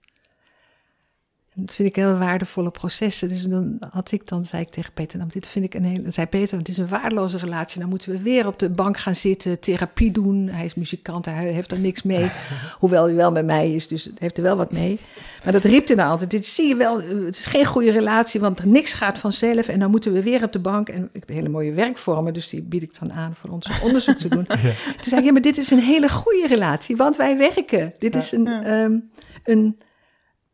dat 1.60 1.74
vind 1.74 1.88
ik 1.88 1.96
heel 1.96 2.18
waardevolle 2.18 2.70
processen. 2.70 3.28
Dus 3.28 3.42
dan 3.42 3.76
had 3.90 4.12
ik 4.12 4.28
dan, 4.28 4.44
zei 4.44 4.62
ik 4.62 4.70
tegen 4.70 4.92
Peter, 4.92 5.18
nou, 5.18 5.30
dit 5.30 5.46
vind 5.46 5.64
ik 5.64 5.74
een 5.74 5.84
hele, 5.84 6.10
zei 6.10 6.26
Peter, 6.26 6.58
het 6.58 6.68
is 6.68 6.78
een 6.78 6.88
waardeloze 6.88 7.38
relatie. 7.38 7.80
Dan 7.80 7.88
moeten 7.88 8.10
we 8.10 8.22
weer 8.22 8.46
op 8.46 8.58
de 8.58 8.68
bank 8.68 8.98
gaan 8.98 9.14
zitten, 9.14 9.60
therapie 9.60 10.12
doen. 10.12 10.48
Hij 10.48 10.64
is 10.64 10.74
muzikant, 10.74 11.24
hij 11.24 11.52
heeft 11.52 11.70
er 11.70 11.78
niks 11.78 12.02
mee. 12.02 12.30
Hoewel 12.80 13.04
hij 13.04 13.14
wel 13.14 13.32
met 13.32 13.46
mij 13.46 13.72
is, 13.74 13.88
dus 13.88 14.10
heeft 14.18 14.36
er 14.36 14.42
wel 14.42 14.56
wat 14.56 14.72
mee. 14.72 14.98
Maar 15.44 15.52
dat 15.52 15.64
riep 15.64 15.86
hij 15.86 15.96
nou 15.96 16.10
altijd. 16.10 16.30
Dit 16.30 16.46
zie 16.46 16.68
je 16.68 16.76
wel, 16.76 17.02
het 17.02 17.38
is 17.38 17.46
geen 17.46 17.66
goede 17.66 17.90
relatie, 17.90 18.40
want 18.40 18.64
niks 18.64 18.92
gaat 18.92 19.18
vanzelf. 19.18 19.68
En 19.68 19.78
dan 19.78 19.90
moeten 19.90 20.12
we 20.12 20.22
weer 20.22 20.42
op 20.42 20.52
de 20.52 20.58
bank. 20.58 20.88
En 20.88 21.08
ik 21.12 21.20
heb 21.20 21.28
hele 21.28 21.48
mooie 21.48 21.72
werkvormen, 21.72 22.34
dus 22.34 22.48
die 22.48 22.62
bied 22.62 22.82
ik 22.82 22.98
dan 22.98 23.12
aan 23.12 23.34
voor 23.34 23.50
ons 23.50 23.80
onderzoek 23.82 24.16
te 24.16 24.28
doen. 24.28 24.46
Ja. 24.62 24.74
Toen 24.94 25.04
zei 25.04 25.20
ik, 25.20 25.26
ja, 25.26 25.32
maar 25.32 25.42
dit 25.42 25.58
is 25.58 25.70
een 25.70 25.78
hele 25.78 26.08
goede 26.08 26.46
relatie, 26.46 26.96
want 26.96 27.16
wij 27.16 27.38
werken. 27.38 27.94
Dit 27.98 28.14
is 28.14 28.32
een, 28.32 28.44
ja. 28.44 28.84
um, 28.84 29.10
een, 29.44 29.78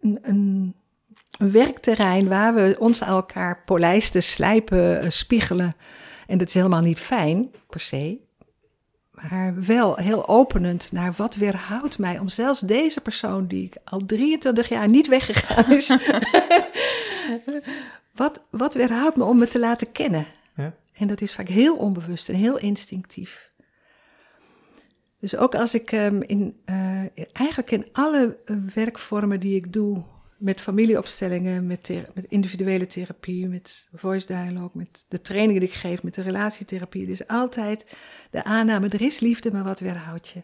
een, 0.00 0.18
een, 0.22 0.74
een, 1.38 1.50
werkterrein 1.50 2.28
waar 2.28 2.54
we 2.54 2.76
ons 2.78 3.02
aan 3.02 3.14
elkaar 3.14 3.62
polijsten, 3.64 4.22
slijpen, 4.22 5.04
uh, 5.04 5.10
spiegelen. 5.10 5.74
En 6.26 6.38
dat 6.38 6.48
is 6.48 6.54
helemaal 6.54 6.80
niet 6.80 7.00
fijn, 7.00 7.50
per 7.68 7.80
se. 7.80 8.18
Maar 9.10 9.54
wel 9.66 9.96
heel 9.96 10.28
openend 10.28 10.92
naar 10.92 11.12
wat 11.16 11.34
weerhoudt 11.34 11.98
mij 11.98 12.18
om 12.18 12.28
zelfs 12.28 12.60
deze 12.60 13.00
persoon 13.00 13.46
die 13.46 13.64
ik 13.64 13.76
al 13.84 14.06
23 14.06 14.68
jaar 14.68 14.88
niet 14.88 15.08
weggegaan 15.08 15.72
is. 15.72 15.88
wat, 18.12 18.42
wat 18.50 18.74
weerhoudt 18.74 19.16
me 19.16 19.24
om 19.24 19.38
me 19.38 19.48
te 19.48 19.58
laten 19.58 19.92
kennen? 19.92 20.26
Ja. 20.54 20.74
En 20.94 21.06
dat 21.06 21.20
is 21.20 21.34
vaak 21.34 21.48
heel 21.48 21.76
onbewust 21.76 22.28
en 22.28 22.34
heel 22.34 22.58
instinctief. 22.58 23.52
Dus 25.20 25.36
ook 25.36 25.54
als 25.54 25.74
ik 25.74 25.92
ehm, 25.92 26.20
in, 26.20 26.60
eh, 26.64 27.02
eigenlijk 27.32 27.70
in 27.70 27.86
alle 27.92 28.36
werkvormen 28.74 29.40
die 29.40 29.56
ik 29.56 29.72
doe, 29.72 30.02
met 30.38 30.60
familieopstellingen, 30.60 31.66
met, 31.66 31.90
met 32.14 32.26
individuele 32.28 32.86
therapie, 32.86 33.48
met 33.48 33.88
voice 33.92 34.26
dialogue, 34.26 34.70
met 34.72 35.04
de 35.08 35.20
trainingen 35.20 35.60
die 35.60 35.68
ik 35.70 35.74
geef, 35.74 36.02
met 36.02 36.14
de 36.14 36.22
relatietherapie, 36.22 37.04
er 37.04 37.10
is 37.10 37.26
altijd 37.26 37.96
de 38.30 38.44
aanname, 38.44 38.88
er 38.88 39.02
is 39.02 39.20
liefde, 39.20 39.52
maar 39.52 39.64
wat 39.64 39.80
weerhoudt 39.80 40.28
je? 40.28 40.42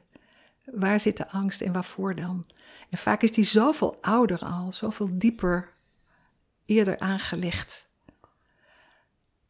Waar 0.64 1.00
zit 1.00 1.16
de 1.16 1.28
angst 1.28 1.60
en 1.60 1.72
waarvoor 1.72 2.14
dan? 2.14 2.46
En 2.90 2.98
vaak 2.98 3.22
is 3.22 3.32
die 3.32 3.44
zoveel 3.44 3.98
ouder 4.00 4.38
al, 4.38 4.72
zoveel 4.72 5.18
dieper, 5.18 5.72
eerder 6.66 6.98
aangelegd. 6.98 7.89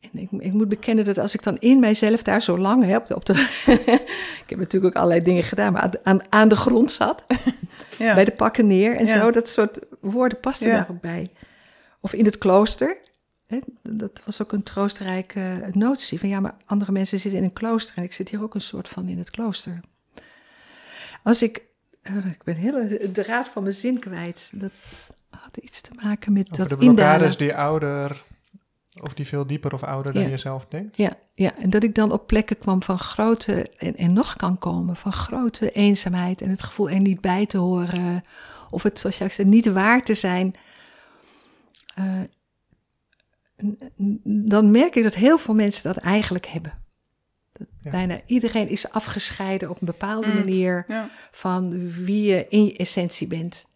En 0.00 0.18
ik, 0.18 0.28
ik 0.30 0.52
moet 0.52 0.68
bekennen 0.68 1.04
dat 1.04 1.18
als 1.18 1.34
ik 1.34 1.42
dan 1.42 1.56
in 1.58 1.78
mijzelf 1.80 2.22
daar 2.22 2.42
zo 2.42 2.58
lang 2.58 2.84
heb, 2.84 3.10
op 3.14 3.24
de, 3.26 3.32
ik 4.44 4.46
heb 4.46 4.58
natuurlijk 4.58 4.84
ook 4.96 5.02
allerlei 5.02 5.22
dingen 5.22 5.42
gedaan, 5.42 5.72
maar 5.72 5.82
aan, 5.82 5.90
aan, 6.02 6.20
aan 6.28 6.48
de 6.48 6.56
grond 6.56 6.92
zat, 6.92 7.24
Ja. 7.98 8.14
bij 8.14 8.24
de 8.24 8.30
pakken 8.30 8.66
neer 8.66 8.96
en 8.96 9.06
Ja. 9.06 9.18
zo, 9.20 9.30
dat 9.30 9.48
soort 9.48 9.78
woorden 10.00 10.40
pasten 10.40 10.68
Ja. 10.68 10.76
daar 10.76 10.86
ook 10.90 11.00
bij. 11.00 11.30
Of 12.00 12.12
in 12.12 12.24
het 12.24 12.38
klooster, 12.38 12.96
hè, 13.46 13.58
dat 13.82 14.22
was 14.24 14.42
ook 14.42 14.52
een 14.52 14.62
troostrijke 14.62 15.40
notie, 15.72 16.18
van 16.18 16.28
ja, 16.28 16.40
maar 16.40 16.54
andere 16.66 16.92
mensen 16.92 17.18
zitten 17.18 17.40
in 17.40 17.46
een 17.46 17.52
klooster 17.52 17.96
en 17.96 18.02
ik 18.02 18.12
zit 18.12 18.28
hier 18.28 18.42
ook 18.42 18.54
een 18.54 18.60
soort 18.60 18.88
van 18.88 19.08
in 19.08 19.18
het 19.18 19.30
klooster. 19.30 19.80
Als 21.22 21.42
ik, 21.42 21.62
eh, 22.02 22.26
ik 22.26 22.42
ben 22.44 22.54
heel 22.56 22.88
de 22.88 23.10
draad 23.12 23.48
van 23.48 23.62
mijn 23.62 23.74
zin 23.74 23.98
kwijt, 23.98 24.50
dat 24.54 24.70
had 25.30 25.56
iets 25.56 25.80
te 25.80 25.90
maken 26.02 26.32
met 26.32 26.44
Over 26.50 26.56
dat 26.58 26.68
de 26.68 26.76
blokkades 26.76 27.12
indalen. 27.14 27.38
die 27.38 27.54
ouder, 27.54 28.22
of 29.02 29.14
die 29.14 29.26
veel 29.26 29.46
dieper 29.46 29.72
of 29.74 29.82
ouder 29.82 30.12
dan 30.12 30.22
Ja. 30.22 30.28
je 30.28 30.36
zelf 30.36 30.66
denkt. 30.68 30.96
Ja, 30.96 31.16
ja, 31.34 31.56
en 31.58 31.70
dat 31.70 31.82
ik 31.82 31.94
dan 31.94 32.12
op 32.12 32.26
plekken 32.26 32.58
kwam 32.58 32.82
van 32.82 32.98
grote, 32.98 33.70
en, 33.76 33.96
en 33.96 34.12
nog 34.12 34.36
kan 34.36 34.58
komen, 34.58 34.96
van 34.96 35.12
grote 35.12 35.70
eenzaamheid 35.70 36.40
en 36.42 36.50
het 36.50 36.62
gevoel 36.62 36.90
er 36.90 37.00
niet 37.00 37.20
bij 37.20 37.46
te 37.46 37.58
horen. 37.58 38.22
Of 38.70 38.82
het, 38.82 38.98
zoals 38.98 39.18
jij 39.18 39.28
zei, 39.28 39.48
niet 39.48 39.66
waar 39.72 40.02
te 40.02 40.14
zijn. 40.14 40.54
Eh, 41.94 42.20
dan 44.48 44.70
merk 44.70 44.94
ik 44.96 45.02
dat 45.02 45.14
heel 45.14 45.38
veel 45.38 45.54
mensen 45.54 45.82
dat 45.82 45.96
eigenlijk 45.96 46.46
hebben. 46.46 46.72
Dat 47.52 47.68
Ja. 47.82 47.90
Bijna 47.90 48.20
iedereen 48.26 48.68
is 48.68 48.90
afgescheiden 48.90 49.70
op 49.70 49.80
een 49.80 49.86
bepaalde 49.86 50.26
Mm. 50.28 50.34
manier 50.34 50.84
Ja. 50.88 51.08
van 51.30 51.90
wie 52.04 52.22
je 52.26 52.46
in 52.48 52.64
je 52.64 52.76
essentie 52.76 53.26
bent. 53.26 53.66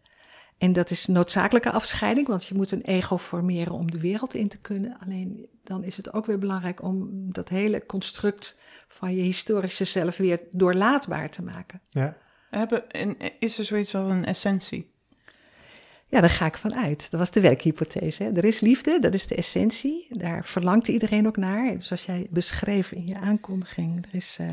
En 0.59 0.73
dat 0.73 0.91
is 0.91 1.07
noodzakelijke 1.07 1.71
afscheiding, 1.71 2.27
want 2.27 2.47
je 2.47 2.55
moet 2.55 2.71
een 2.71 2.83
ego 2.83 3.19
formeren 3.19 3.73
om 3.73 3.91
de 3.91 4.01
wereld 4.01 4.35
in 4.35 4.49
te 4.49 4.59
kunnen. 4.59 4.97
Alleen 5.05 5.49
dan 5.65 5.85
is 5.85 5.97
het 5.97 6.13
ook 6.13 6.27
weer 6.27 6.39
belangrijk 6.39 6.83
om 6.83 7.09
dat 7.33 7.49
hele 7.49 7.87
construct 7.87 8.59
van 8.89 9.15
je 9.15 9.23
historische 9.23 9.85
zelf 9.85 10.17
weer 10.17 10.41
doorlaatbaar 10.51 11.31
te 11.31 11.43
maken. 11.43 11.81
Ja. 11.89 12.17
Hebben, 12.51 12.91
en 12.91 13.17
is 13.39 13.59
er 13.59 13.65
zoiets 13.65 13.95
als 13.95 14.11
een 14.11 14.25
essentie? 14.25 14.93
Ja, 16.07 16.21
daar 16.21 16.31
ga 16.31 16.47
ik 16.47 16.57
van 16.57 16.75
uit. 16.75 17.11
Dat 17.11 17.21
was 17.21 17.31
de 17.31 17.41
werkhypothese. 17.41 18.23
Hè. 18.23 18.33
Er 18.33 18.45
is 18.45 18.61
liefde, 18.61 18.99
dat 18.99 19.15
is 19.15 19.27
de 19.27 19.35
essentie. 19.35 20.07
Daar 20.11 20.45
verlangt 20.45 20.89
iedereen 20.89 21.27
ook 21.27 21.37
naar. 21.37 21.75
Zoals 21.79 22.05
jij 22.05 22.27
beschreef 22.31 22.93
in 22.93 23.07
je 23.07 23.17
aankondiging. 23.17 24.07
Er 24.07 24.15
is 24.15 24.37
eh, 24.41 24.47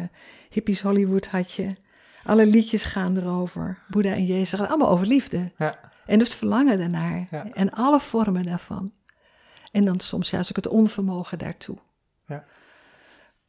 hippies 0.49 0.81
Hollywood 0.81 1.27
had 1.27 1.51
je. 1.53 1.75
Alle 2.23 2.45
liedjes 2.45 2.83
gaan 2.83 3.17
erover. 3.17 3.77
Boeddha 3.87 4.11
en 4.11 4.25
Jezus 4.25 4.59
gaan 4.59 4.67
allemaal 4.67 4.89
over 4.89 5.07
liefde. 5.07 5.51
Ja. 5.57 5.79
En 6.05 6.19
het 6.19 6.35
verlangen 6.35 6.77
daarnaar. 6.77 7.27
Ja. 7.31 7.51
En 7.51 7.71
alle 7.71 7.99
vormen 7.99 8.43
daarvan. 8.43 8.91
En 9.71 9.85
dan 9.85 9.99
soms 9.99 10.29
juist 10.29 10.49
ook 10.49 10.55
het 10.55 10.67
onvermogen 10.67 11.37
daartoe. 11.37 11.77
Ja. 12.25 12.43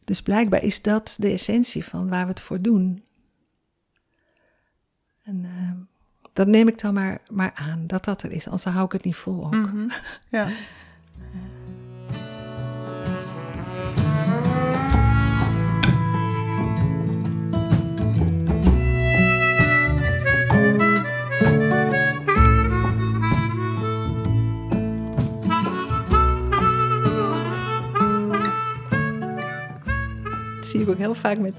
Dus 0.05 0.23
blijkbaar 0.23 0.63
is 0.63 0.83
dat 0.83 1.17
de 1.19 1.31
essentie 1.31 1.85
van 1.85 2.09
waar 2.09 2.23
we 2.23 2.31
het 2.31 2.41
voor 2.41 2.61
doen. 2.61 3.05
En 5.23 5.45
eh, 5.45 5.71
dat 6.33 6.47
neem 6.47 6.69
ik 6.69 6.81
dan 6.81 6.95
maar, 6.95 7.21
maar 7.31 7.53
aan, 7.55 7.87
dat 7.87 8.05
dat 8.05 8.23
er 8.23 8.33
is. 8.33 8.47
Anders 8.47 8.65
hou 8.65 8.85
ik 8.85 8.93
het 8.93 9.05
niet 9.05 9.17
vol 9.17 9.45
ook. 9.45 9.55
Mhm. 9.55 9.89
Ja. 10.29 10.49
zie 30.73 30.81
ik 30.81 30.89
ook 30.89 30.99
heel 30.99 31.15
vaak 31.15 31.39
met 31.39 31.55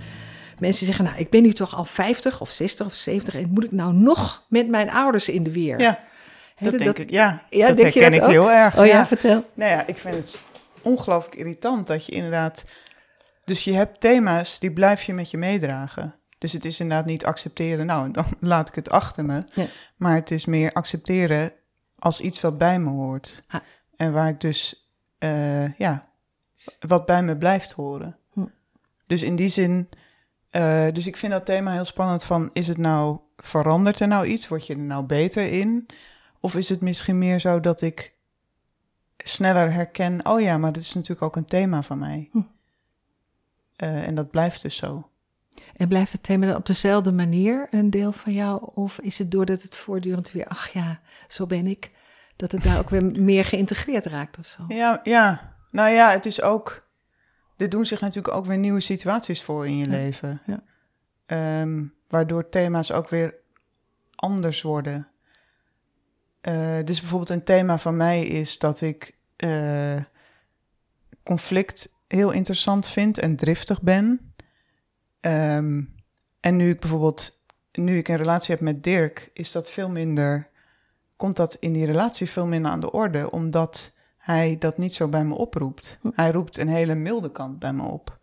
mensen 0.59 0.85
zeggen... 0.85 1.05
nou, 1.05 1.17
ik 1.17 1.29
ben 1.29 1.41
nu 1.41 1.53
toch 1.53 1.75
al 1.75 1.85
50 1.85 2.41
of 2.41 2.49
60 2.49 2.85
of 2.85 2.93
70... 2.93 3.35
en 3.35 3.49
moet 3.49 3.63
ik 3.63 3.71
nou 3.71 3.93
nog 3.93 4.45
met 4.47 4.67
mijn 4.67 4.89
ouders 4.89 5.29
in 5.29 5.43
de 5.43 5.51
weer? 5.51 5.79
ja, 5.79 5.99
dat 6.57 6.77
denk 6.77 6.97
ik. 6.97 7.09
Ja, 7.09 7.43
Ja, 7.49 7.67
dat 7.67 7.77
denk 7.77 7.93
je 7.93 7.99
herken 7.99 8.19
dat 8.19 8.29
ik 8.29 8.37
ook? 8.37 8.45
heel 8.45 8.51
erg. 8.51 8.77
Oh 8.77 8.85
ja, 8.85 9.07
vertel. 9.07 9.45
Nou 9.53 9.71
ja, 9.71 9.87
ik 9.87 9.97
vind 9.97 10.15
het 10.15 10.43
ongelooflijk 10.81 11.35
irritant 11.35 11.87
dat 11.87 12.05
je 12.05 12.11
inderdaad... 12.11 12.65
Dus 13.45 13.63
je 13.63 13.73
hebt 13.73 13.99
thema's, 13.99 14.59
die 14.59 14.71
blijf 14.71 15.03
je 15.03 15.13
met 15.13 15.31
je 15.31 15.37
meedragen. 15.37 16.15
Dus 16.37 16.53
het 16.53 16.65
is 16.65 16.79
inderdaad 16.79 17.05
niet 17.05 17.25
accepteren, 17.25 17.85
nou, 17.85 18.11
dan 18.11 18.25
laat 18.39 18.67
ik 18.67 18.75
het 18.75 18.89
achter 18.89 19.25
me. 19.25 19.43
Ja. 19.53 19.65
Maar 19.95 20.15
het 20.15 20.31
is 20.31 20.45
meer 20.45 20.71
accepteren 20.71 21.51
als 21.99 22.21
iets 22.21 22.41
wat 22.41 22.57
bij 22.57 22.79
me 22.79 22.89
hoort. 22.89 23.43
Ah. 23.47 23.61
En 23.95 24.11
waar 24.11 24.29
ik 24.29 24.41
dus, 24.41 24.89
eh, 25.17 25.73
ja, 25.77 26.03
wat 26.79 27.05
bij 27.05 27.23
me 27.23 27.37
blijft 27.37 27.71
horen. 27.71 28.17
Dus 29.07 29.23
in 29.23 29.35
die 29.35 29.47
zin, 29.47 29.89
eh, 30.49 30.87
dus 30.93 31.07
ik 31.07 31.17
vind 31.17 31.31
dat 31.31 31.45
thema 31.45 31.73
heel 31.73 31.85
spannend 31.85 32.23
van, 32.23 32.49
is 32.53 32.67
het 32.67 32.77
nou, 32.77 33.19
verandert 33.37 33.99
er 33.99 34.07
nou 34.07 34.25
iets? 34.25 34.47
Word 34.47 34.67
je 34.67 34.73
er 34.73 34.79
nou 34.79 35.05
beter 35.05 35.51
in? 35.51 35.85
Of 36.39 36.55
is 36.55 36.69
het 36.69 36.81
misschien 36.81 37.17
meer 37.17 37.39
zo 37.39 37.59
dat 37.59 37.81
ik 37.81 38.13
sneller 39.17 39.71
herken, 39.71 40.25
oh 40.25 40.41
ja, 40.41 40.57
maar 40.57 40.71
dit 40.71 40.81
is 40.81 40.93
natuurlijk 40.93 41.21
ook 41.21 41.35
een 41.35 41.45
thema 41.45 41.81
van 41.81 41.99
mij. 41.99 42.29
Hm. 42.31 42.41
Eh, 43.75 44.07
en 44.07 44.15
dat 44.15 44.31
blijft 44.31 44.61
dus 44.61 44.75
zo. 44.75 45.09
En 45.75 45.87
blijft 45.87 46.11
het 46.11 46.23
thema 46.23 46.45
dan 46.45 46.55
op 46.55 46.65
dezelfde 46.65 47.11
manier 47.11 47.67
een 47.69 47.89
deel 47.89 48.11
van 48.11 48.33
jou? 48.33 48.69
Of 48.73 48.99
is 48.99 49.19
het 49.19 49.31
doordat 49.31 49.61
het 49.61 49.75
voortdurend 49.75 50.31
weer, 50.31 50.47
ach 50.47 50.67
ja, 50.67 51.01
zo 51.27 51.45
ben 51.45 51.67
ik, 51.67 51.91
dat 52.35 52.51
het 52.51 52.63
daar 52.63 52.79
ook 52.79 52.89
weer 52.89 53.03
meer 53.03 53.45
geïntegreerd 53.45 54.05
raakt 54.05 54.37
of 54.37 54.45
zo? 54.45 54.63
Ja, 54.67 54.99
ja. 55.03 55.55
Nou 55.69 55.89
ja, 55.89 56.11
het 56.11 56.25
is 56.25 56.41
ook. 56.41 56.87
Er 57.63 57.69
doen 57.69 57.85
zich 57.85 58.01
natuurlijk 58.01 58.35
ook 58.35 58.45
weer 58.45 58.57
nieuwe 58.57 58.79
situaties 58.79 59.43
voor 59.43 59.67
in 59.67 59.77
je 59.77 59.85
Ja, 59.85 59.91
leven. 59.91 60.41
ja. 60.45 60.63
Ehm, 61.25 61.83
waardoor 62.07 62.49
thema's 62.49 62.91
ook 62.91 63.09
weer 63.09 63.35
anders 64.15 64.61
worden. 64.61 65.07
Eh, 66.41 66.77
dus 66.83 66.99
bijvoorbeeld 66.99 67.29
een 67.29 67.43
thema 67.43 67.77
van 67.77 67.97
mij 67.97 68.25
is 68.25 68.59
dat 68.59 68.81
ik 68.81 69.15
eh, 69.35 70.01
conflict 71.23 71.89
heel 72.07 72.31
interessant 72.31 72.87
vind 72.87 73.17
en 73.17 73.35
driftig 73.35 73.81
ben. 73.81 74.33
Ehm, 75.19 75.81
en 76.39 76.55
nu 76.55 76.69
ik 76.69 76.79
bijvoorbeeld, 76.79 77.39
nu 77.71 77.97
ik 77.97 78.07
een 78.07 78.17
relatie 78.17 78.53
heb 78.55 78.63
met 78.63 78.83
Dirk, 78.83 79.29
is 79.33 79.51
dat 79.51 79.69
veel 79.69 79.89
minder, 79.89 80.49
komt 81.15 81.35
dat 81.35 81.53
in 81.55 81.73
die 81.73 81.85
relatie 81.85 82.29
veel 82.29 82.45
minder 82.47 82.71
aan 82.71 82.79
de 82.79 82.91
orde, 82.91 83.31
omdat 83.31 83.93
hij 84.23 84.55
dat 84.57 84.77
niet 84.77 84.93
zo 84.93 85.07
bij 85.07 85.23
me 85.25 85.35
oproept. 85.35 85.97
Hm. 86.01 86.09
Hij 86.13 86.31
roept 86.31 86.57
een 86.57 86.67
hele 86.67 86.95
milde 86.95 87.31
kant 87.31 87.59
bij 87.59 87.73
me 87.73 87.83
op. 87.83 88.17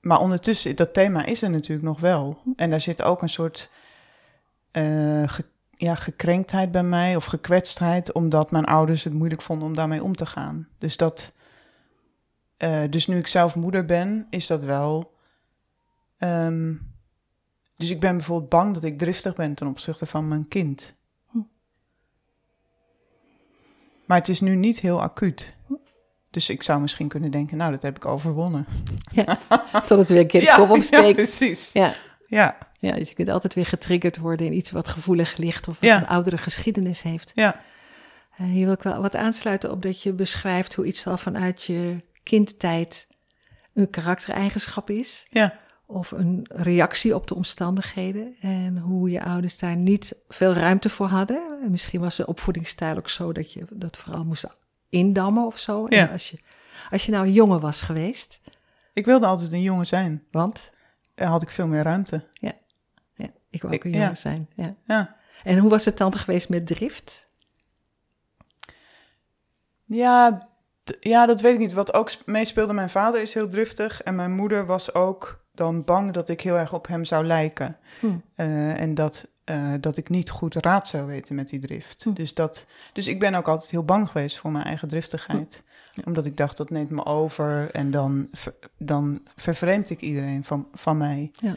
Maar 0.00 0.20
ondertussen, 0.20 0.76
dat 0.76 0.94
thema 0.94 1.24
is 1.24 1.42
er 1.42 1.50
natuurlijk 1.50 1.86
nog 1.86 2.00
wel. 2.00 2.42
En 2.56 2.70
daar 2.70 2.80
zit 2.80 3.02
ook 3.02 3.22
een 3.22 3.28
soort 3.28 3.70
eh, 4.70 5.28
ge- 5.28 5.44
ja, 5.70 5.94
gekrenktheid 5.94 6.70
bij 6.70 6.82
mij 6.82 7.16
of 7.16 7.24
gekwetstheid, 7.24 8.12
omdat 8.12 8.50
mijn 8.50 8.64
ouders 8.64 9.04
het 9.04 9.12
moeilijk 9.12 9.42
vonden 9.42 9.66
om 9.68 9.74
daarmee 9.74 10.02
om 10.02 10.16
te 10.16 10.26
gaan. 10.26 10.68
Dus 10.78 10.96
dat, 10.96 11.32
eh, 12.56 12.82
dus 12.90 13.06
nu 13.06 13.18
ik 13.18 13.26
zelf 13.26 13.54
moeder 13.56 13.84
ben, 13.84 14.26
is 14.30 14.46
dat 14.46 14.62
wel. 14.62 15.10
ehm, 16.18 16.74
dus 17.76 17.90
ik 17.90 18.00
ben 18.00 18.16
bijvoorbeeld 18.16 18.50
bang 18.50 18.74
dat 18.74 18.82
ik 18.82 18.98
driftig 18.98 19.34
ben 19.34 19.54
ten 19.54 19.66
opzichte 19.66 20.06
van 20.06 20.28
mijn 20.28 20.48
kind. 20.48 20.94
Hm. 21.30 21.38
Maar 24.12 24.20
het 24.20 24.30
is 24.30 24.40
nu 24.40 24.54
niet 24.56 24.80
heel 24.80 25.02
acuut. 25.02 25.56
Dus 26.30 26.50
ik 26.50 26.62
zou 26.62 26.80
misschien 26.80 27.08
kunnen 27.08 27.30
denken, 27.30 27.56
nou, 27.56 27.70
dat 27.70 27.82
heb 27.82 27.96
ik 27.96 28.06
overwonnen. 28.06 28.66
Tot 29.86 29.98
het 29.98 30.08
weer 30.08 30.18
een 30.20 30.26
keer 30.26 30.40
de 30.40 30.52
kop 30.56 30.66
ja, 30.68 30.72
opsteekt. 30.74 31.14
precies. 31.14 31.72
Ja, 31.72 31.94
Ja, 32.26 32.56
ja, 32.78 32.92
dus 32.94 33.08
je 33.08 33.14
kunt 33.14 33.28
altijd 33.28 33.54
weer 33.54 33.66
getriggerd 33.66 34.18
worden 34.18 34.46
in 34.46 34.52
iets 34.52 34.70
wat 34.70 34.88
gevoelig 34.88 35.36
ligt 35.36 35.68
of 35.68 35.80
wat 35.80 35.90
Ja. 35.90 35.96
een 35.96 36.06
oudere 36.06 36.38
geschiedenis 36.38 37.02
heeft. 37.02 37.32
ja, 37.34 37.60
Eh, 38.36 38.46
hier 38.46 38.64
wil 38.64 38.74
ik 38.74 38.82
wel 38.82 39.00
wat 39.00 39.16
aansluiten 39.16 39.70
op 39.70 39.82
dat 39.82 40.02
je 40.02 40.12
beschrijft 40.12 40.74
hoe 40.74 40.86
iets 40.86 41.06
al 41.06 41.16
vanuit 41.18 41.62
je 41.64 42.02
kindtijd 42.22 43.06
een 43.74 43.90
karaktereigenschap 43.90 44.90
is. 44.90 45.26
ja. 45.30 45.60
Of 45.92 46.10
een 46.10 46.46
reactie 46.52 47.14
op 47.14 47.26
de 47.26 47.34
omstandigheden. 47.34 48.36
En 48.40 48.78
hoe 48.78 49.10
je 49.10 49.22
ouders 49.24 49.58
daar 49.58 49.76
niet 49.76 50.16
veel 50.28 50.52
ruimte 50.52 50.88
voor 50.88 51.06
hadden. 51.06 51.58
En 51.62 51.70
misschien 51.70 52.00
was 52.00 52.16
de 52.16 52.26
opvoedingsstijl 52.26 52.96
ook 52.96 53.08
zo 53.08 53.32
dat 53.32 53.52
je 53.52 53.64
dat 53.70 53.96
vooral 53.96 54.24
moest 54.24 54.46
indammen 54.88 55.46
of 55.46 55.58
zo. 55.58 55.86
Ja. 55.88 56.06
En 56.06 56.10
als 56.12 56.30
je, 56.30 56.38
als 56.90 57.06
je 57.06 57.12
nou 57.12 57.26
een 57.26 57.32
jongen 57.32 57.60
was 57.60 57.82
geweest, 57.82 58.40
Ik 58.92 59.04
wilde 59.04 59.26
altijd 59.26 59.52
een 59.52 59.62
jongen 59.62 59.86
zijn. 59.86 60.24
want 60.30 60.72
Dan 61.14 61.28
had 61.28 61.42
ik 61.42 61.50
veel 61.50 61.66
meer 61.66 61.82
ruimte. 61.82 62.24
ja, 62.32 62.52
ik 63.50 63.62
wil 63.62 63.70
ook 63.72 63.84
een 63.84 63.90
ja. 63.92 63.98
jongen 63.98 64.16
zijn. 64.16 64.48
Ja. 64.56 64.74
Ja, 64.86 65.16
En 65.44 65.58
hoe 65.58 65.70
was 65.70 65.84
het 65.84 65.98
dan 65.98 66.14
geweest 66.14 66.48
met 66.48 66.66
drift? 66.66 67.28
ja, 69.84 70.48
ja 71.00 71.26
dat 71.26 71.40
weet 71.40 71.52
ik 71.52 71.58
niet. 71.58 71.72
Wat 71.72 71.94
ook 71.94 72.10
sp- 72.10 72.26
meespeelde, 72.26 72.72
mijn 72.72 72.90
vader 72.90 73.20
is 73.20 73.34
heel 73.34 73.48
driftig. 73.48 74.02
En 74.02 74.14
mijn 74.14 74.32
moeder 74.32 74.66
was 74.66 74.94
ook 74.94 75.41
dan 75.54 75.84
bang 75.84 76.12
dat 76.12 76.28
ik 76.28 76.40
heel 76.40 76.58
erg 76.58 76.72
op 76.72 76.86
hem 76.86 77.04
zou 77.04 77.24
lijken. 77.24 77.76
Hm. 78.00 78.06
Eh, 78.34 78.80
en 78.80 78.94
dat, 78.94 79.28
eh, 79.44 79.72
dat 79.80 79.96
ik 79.96 80.08
niet 80.08 80.30
goed 80.30 80.54
raad 80.54 80.88
zou 80.88 81.06
weten 81.06 81.34
met 81.34 81.48
die 81.48 81.60
drift. 81.60 82.04
Hm. 82.04 82.12
Dus, 82.12 82.34
dat, 82.34 82.66
dus 82.92 83.06
ik 83.06 83.18
ben 83.18 83.34
ook 83.34 83.48
altijd 83.48 83.70
heel 83.70 83.84
bang 83.84 84.08
geweest 84.08 84.38
voor 84.38 84.50
mijn 84.52 84.64
eigen 84.64 84.88
driftigheid. 84.88 85.64
Ja. 85.92 86.02
Omdat 86.06 86.26
ik 86.26 86.36
dacht, 86.36 86.56
dat 86.56 86.70
neemt 86.70 86.90
me 86.90 87.04
over. 87.04 87.70
En 87.70 87.90
dan, 87.90 88.30
dan 88.78 89.22
vervreemd 89.36 89.90
ik 89.90 90.00
iedereen 90.00 90.44
van, 90.44 90.68
van 90.72 90.96
mij. 90.96 91.30
Ja. 91.32 91.56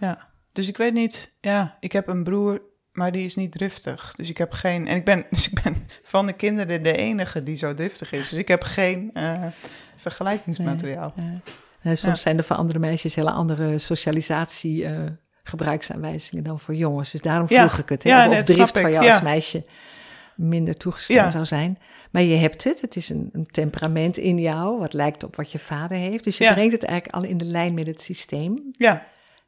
ja. 0.00 0.28
Dus 0.52 0.68
ik 0.68 0.76
weet 0.76 0.92
niet, 0.92 1.34
ja, 1.40 1.76
ik 1.80 1.92
heb 1.92 2.08
een 2.08 2.24
broer, 2.24 2.62
maar 2.92 3.12
die 3.12 3.24
is 3.24 3.36
niet 3.36 3.52
driftig. 3.52 4.14
Dus 4.14 4.30
ik 4.30 4.38
heb 4.38 4.52
geen, 4.52 4.88
en 4.88 4.96
ik 4.96 5.04
ben, 5.04 5.26
dus 5.30 5.48
ik 5.48 5.62
ben 5.62 5.86
van 6.04 6.26
de 6.26 6.32
kinderen 6.32 6.82
de 6.82 6.96
enige 6.96 7.42
die 7.42 7.56
zo 7.56 7.74
driftig 7.74 8.12
is. 8.12 8.28
Dus 8.28 8.38
ik 8.38 8.48
heb 8.48 8.62
geen 8.62 9.10
eh, 9.14 9.46
vergelijkingsmateriaal. 9.96 11.12
Ja. 11.16 11.40
Soms 11.82 12.00
Ja. 12.02 12.14
zijn 12.14 12.38
er 12.38 12.44
voor 12.44 12.56
andere 12.56 12.78
meisjes 12.78 13.14
hele 13.14 13.30
andere 13.30 13.78
socialisatie 13.78 14.84
eh, 14.84 14.98
gebruiksaanwijzingen 15.42 16.44
dan 16.44 16.58
voor 16.60 16.74
jongens. 16.74 17.10
Dus 17.10 17.20
daarom 17.20 17.46
Ja. 17.48 17.68
vroeg 17.68 17.78
ik 17.80 17.88
het. 17.88 18.02
hè, 18.02 18.08
Ja, 18.10 18.28
of 18.30 18.42
drift 18.42 18.76
ik, 18.76 18.88
jou 18.88 19.04
ja. 19.04 19.12
als 19.12 19.22
meisje 19.22 19.64
minder 20.36 20.76
toegestaan 20.76 21.30
zou 21.30 21.44
zijn. 21.44 21.78
Maar 22.10 22.22
je 22.22 22.36
hebt 22.36 22.64
het. 22.64 22.80
Het 22.80 22.96
is 22.96 23.08
een, 23.08 23.28
een 23.32 23.46
temperament 23.46 24.16
in 24.16 24.38
jou, 24.38 24.78
wat 24.78 24.92
lijkt 24.92 25.24
op 25.24 25.36
wat 25.36 25.52
je 25.52 25.58
vader 25.58 25.96
heeft. 25.96 26.24
Dus 26.24 26.38
je 26.38 26.52
brengt 26.52 26.72
het 26.72 26.82
eigenlijk 26.84 27.18
al 27.24 27.30
in 27.30 27.36
de 27.38 27.44
lijn 27.44 27.74
met 27.74 27.86
het 27.86 28.00
systeem. 28.00 28.62
Ja, 28.72 29.06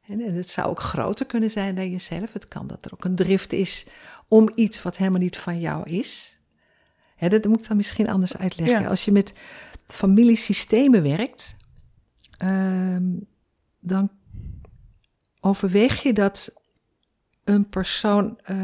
En 0.08 0.20
en 0.20 0.34
het 0.34 0.48
zou 0.48 0.68
ook 0.68 0.80
groter 0.80 1.26
kunnen 1.26 1.50
zijn 1.50 1.74
dan 1.74 1.90
jezelf. 1.90 2.32
Het 2.32 2.48
kan 2.48 2.66
dat 2.66 2.84
er 2.84 2.92
ook 2.92 3.04
een 3.04 3.16
drift 3.16 3.52
is 3.52 3.86
om 4.28 4.48
iets 4.54 4.82
wat 4.82 4.96
helemaal 4.96 5.20
niet 5.20 5.36
van 5.36 5.60
jou 5.60 5.82
is. 5.84 6.38
Hè, 7.16 7.28
dat 7.28 7.44
moet 7.44 7.58
ik 7.60 7.68
dan 7.68 7.76
misschien 7.76 8.08
anders 8.08 8.36
uitleggen. 8.36 8.86
Als 8.86 9.04
je 9.04 9.12
met 9.12 9.32
familiesystemen 9.86 11.02
werkt, 11.02 11.56
ehm, 12.38 13.06
dan 13.80 14.10
overweeg 15.40 16.02
je 16.02 16.12
dat 16.12 16.60
een 17.44 17.68
persoon. 17.68 18.38
eh 18.42 18.56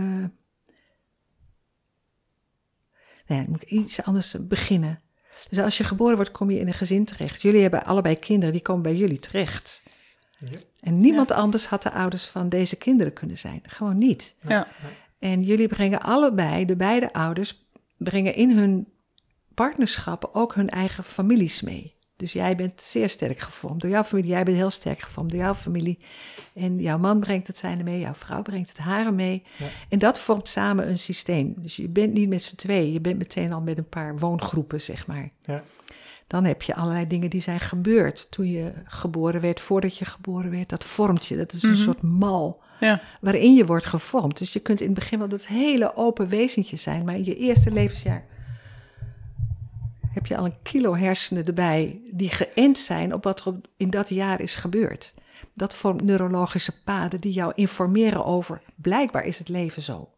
nou 3.27 3.41
ja, 3.41 3.45
dan 3.45 3.51
moet 3.51 3.63
ik 3.63 3.71
iets 3.71 4.03
anders 4.03 4.37
beginnen. 4.41 5.01
Dus 5.49 5.59
als 5.59 5.79
je 5.79 5.85
geboren 5.85 6.17
wordt, 6.17 6.31
kom 6.31 6.51
je 6.51 6.59
in 6.59 6.67
een 6.67 6.75
gezin 6.75 7.05
terecht. 7.05 7.43
Jullie 7.43 7.63
hebben 7.63 7.85
allebei 7.85 8.19
kinderen, 8.19 8.53
die 8.53 8.63
komen 8.63 8.83
bij 8.83 8.97
jullie 8.97 9.19
terecht. 9.19 9.83
Ja. 10.39 10.59
En 10.81 11.01
niemand 11.01 11.31
anders 11.31 11.67
had 11.67 11.83
de 11.83 11.93
ouders 11.93 12.25
van 12.25 12.49
deze 12.49 12.77
kinderen 12.77 13.13
kunnen 13.13 13.39
zijn. 13.39 13.61
Gewoon 13.67 13.99
niet. 13.99 14.37
ja, 14.49 14.67
En 15.19 15.43
jullie 15.43 15.69
brengen 15.69 16.01
allebei, 16.01 16.65
de 16.65 16.77
beide 16.77 17.13
ouders, 17.13 17.67
brengen 17.97 18.35
in 18.35 18.51
hun 18.59 18.89
partnerschappen 19.55 20.35
ook 20.35 20.55
hun 20.55 20.71
eigen 20.71 21.05
families 21.05 21.61
mee. 21.61 21.95
Dus 22.17 22.33
jij 22.33 22.57
bent 22.57 22.83
zeer 22.83 23.09
sterk 23.09 23.39
gevormd 23.41 23.81
door 23.81 23.91
jouw 23.91 24.03
familie. 24.03 24.31
Jij 24.31 24.45
bent 24.45 24.57
heel 24.57 24.71
sterk 24.71 25.01
gevormd 25.01 25.31
door 25.31 25.41
jouw 25.41 25.55
familie. 25.55 25.99
En 26.55 26.79
jouw 26.81 26.99
man 26.99 27.21
brengt 27.21 27.47
het 27.47 27.59
zijne 27.59 27.83
mee, 27.83 28.01
jouw 28.01 28.15
vrouw 28.15 28.43
brengt 28.43 28.69
het 28.69 28.79
hare 28.79 29.13
mee. 29.13 29.43
Ja. 29.57 29.67
En 29.89 29.99
dat 29.99 30.19
vormt 30.19 30.49
samen 30.49 30.89
een 30.89 30.99
systeem. 30.99 31.55
Dus 31.57 31.77
je 31.77 31.89
bent 31.89 32.13
niet 32.13 32.29
met 32.29 32.43
z'n 32.43 32.57
tweeën, 32.57 32.93
je 32.93 33.01
bent 33.01 33.19
meteen 33.19 33.53
al 33.53 33.61
met 33.61 33.79
een 33.79 33.89
paar 33.89 34.19
woongroepen, 34.19 34.81
zeg 34.81 35.07
maar. 35.07 35.31
Ja. 35.43 35.63
Dan 36.27 36.45
heb 36.45 36.63
je 36.63 36.75
allerlei 36.75 37.07
dingen 37.07 37.31
die 37.31 37.41
zijn 37.41 37.61
gebeurd 37.61 38.31
toen 38.31 38.51
je 38.51 38.73
geboren 38.85 39.41
werd, 39.41 39.61
voordat 39.61 39.99
je 39.99 40.05
geboren 40.05 40.51
werd. 40.51 40.69
Dat 40.69 40.85
vormt 40.85 41.27
je, 41.27 41.37
dat 41.37 41.53
is 41.53 41.63
een 41.63 41.71
Mhm. 41.71 41.79
soort 41.81 42.03
mal 42.03 42.63
ja, 42.81 43.01
waarin 43.21 43.55
je 43.55 43.67
wordt 43.67 43.85
gevormd. 43.87 44.39
Dus 44.39 44.53
je 44.53 44.61
kunt 44.61 44.81
in 44.81 44.87
het 44.87 44.95
begin 44.95 45.19
wel 45.19 45.29
dat 45.29 45.47
hele 45.47 45.97
open 45.97 46.29
wezentje 46.29 46.77
zijn, 46.77 47.05
maar 47.05 47.15
in 47.15 47.25
je 47.25 47.37
eerste 47.37 47.71
levensjaar 47.73 48.25
heb 50.15 50.27
je 50.27 50.37
al 50.37 50.45
een 50.45 50.63
kilo 50.63 50.97
hersenen 50.97 51.47
erbij 51.47 52.01
die 52.13 52.29
geënt 52.31 52.79
zijn 52.79 53.15
op 53.15 53.25
wat 53.25 53.45
er 53.45 53.55
in 53.77 53.91
dat 53.91 54.09
jaar 54.09 54.41
is 54.41 54.57
gebeurd. 54.57 55.15
Dat 55.55 55.75
vormt 55.75 56.03
neurologische 56.03 56.83
paden 56.83 57.21
die 57.21 57.33
jou 57.33 57.53
informeren 57.55 58.25
over 58.25 58.61
blijkbaar 58.75 59.25
is 59.25 59.39
het 59.39 59.49
leven 59.49 59.83
zo. 59.83 60.09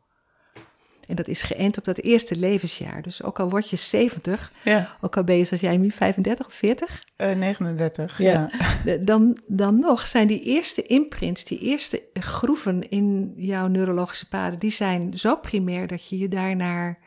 En 1.07 1.17
dat 1.17 1.29
is 1.29 1.43
geënt 1.43 1.79
op 1.79 1.85
dat 1.85 1.99
eerste 1.99 2.37
levensjaar. 2.37 3.03
Dus 3.03 3.23
ook 3.23 3.41
al 3.41 3.51
word 3.51 3.71
je 3.71 3.77
70, 3.77 4.53
ja. 4.65 4.97
ook 5.01 5.17
al 5.17 5.25
ben 5.25 5.39
je 5.39 5.45
zoals 5.45 5.63
jij 5.63 5.77
nu 5.77 5.91
35 5.91 6.47
of 6.47 6.53
40, 6.53 7.05
Eh, 7.17 7.33
39. 7.33 8.19
Ja. 8.19 8.51
Ja. 8.85 8.97
dan, 8.97 9.39
dan 9.47 9.79
nog 9.79 10.07
zijn 10.07 10.27
die 10.27 10.43
eerste 10.43 10.83
imprints, 10.83 11.45
die 11.45 11.59
eerste 11.59 12.03
groeven 12.13 12.89
in 12.91 13.33
jouw 13.37 13.67
neurologische 13.67 14.29
paden, 14.29 14.59
die 14.59 14.71
zijn 14.71 15.19
zo 15.19 15.37
primair 15.37 15.87
dat 15.87 16.09
je 16.09 16.19
je 16.19 16.29
daarnaar 16.29 16.99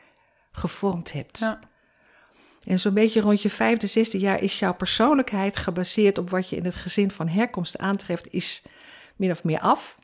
gevormd 0.52 1.12
hebt. 1.12 1.38
Ja. 1.38 1.58
En 2.64 2.78
zo'n 2.78 2.94
beetje 2.94 3.20
rond 3.20 3.42
je 3.42 3.50
vijfde, 3.50 3.86
zesde 3.86 4.18
jaar 4.18 4.42
is 4.42 4.58
jouw 4.58 4.74
persoonlijkheid 4.74 5.56
gebaseerd 5.56 6.18
op 6.18 6.30
wat 6.30 6.48
je 6.48 6.56
in 6.56 6.64
het 6.64 6.74
gezin 6.74 7.10
van 7.10 7.28
herkomst 7.28 7.78
aantreft, 7.78 8.32
is 8.32 8.62
min 9.16 9.30
of 9.30 9.44
meer 9.44 9.60
af. 9.60 9.98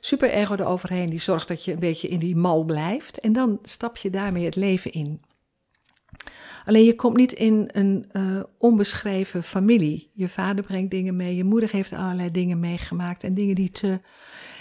Super 0.00 0.30
ego 0.30 0.54
eroverheen, 0.54 1.10
die 1.10 1.20
zorgt 1.20 1.48
dat 1.48 1.64
je 1.64 1.72
een 1.72 1.78
beetje 1.78 2.08
in 2.08 2.18
die 2.18 2.36
mal 2.36 2.64
blijft. 2.64 3.20
En 3.20 3.32
dan 3.32 3.58
stap 3.62 3.96
je 3.96 4.10
daarmee 4.10 4.44
het 4.44 4.56
leven 4.56 4.90
in. 4.90 5.20
Alleen 6.64 6.84
je 6.84 6.94
komt 6.94 7.16
niet 7.16 7.32
in 7.32 7.68
een 7.72 8.06
eh, 8.12 8.22
onbeschreven 8.58 9.42
familie. 9.42 10.08
Je 10.12 10.28
vader 10.28 10.64
brengt 10.64 10.90
dingen 10.90 11.16
mee, 11.16 11.36
je 11.36 11.44
moeder 11.44 11.70
heeft 11.72 11.92
allerlei 11.92 12.30
dingen 12.30 12.60
meegemaakt. 12.60 13.22
En 13.22 13.34
dingen 13.34 13.54
die 13.54 13.70
te, 13.70 14.00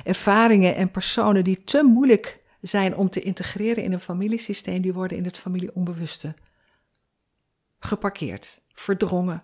ervaringen 0.04 0.76
en 0.76 0.92
personen 0.92 1.44
die 1.44 1.64
te 1.64 1.84
moeilijk 1.84 2.42
zijn 2.62 2.96
om 2.96 3.10
te 3.10 3.22
integreren 3.22 3.84
in 3.84 3.94
een 3.94 4.00
familiesysteem, 4.00 4.82
die 4.82 4.94
worden 4.94 5.18
in 5.18 5.26
het 5.26 5.38
familieonbewuste 5.38 6.34
geparkeerd, 7.86 8.62
verdrongen. 8.74 9.44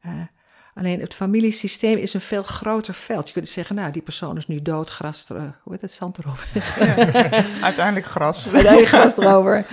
Eh, 0.00 0.12
alleen 0.74 1.00
het 1.00 1.14
familiesysteem 1.14 1.98
is 1.98 2.14
een 2.14 2.20
veel 2.20 2.42
groter 2.42 2.94
veld. 2.94 3.26
Je 3.26 3.32
kunt 3.34 3.48
zeggen, 3.48 3.76
nou, 3.76 3.92
die 3.92 4.02
persoon 4.02 4.36
is 4.36 4.46
nu 4.46 4.62
dood, 4.62 4.90
gras, 4.90 5.28
er- 5.28 5.58
hoe 5.62 5.72
heet 5.72 5.80
het, 5.80 5.92
zand 5.92 6.18
erover. 6.18 6.48
Uiteindelijk 7.62 8.06
gras. 8.06 8.50
Eigen 8.52 8.86
gras 8.86 9.16
erover. 9.26 9.66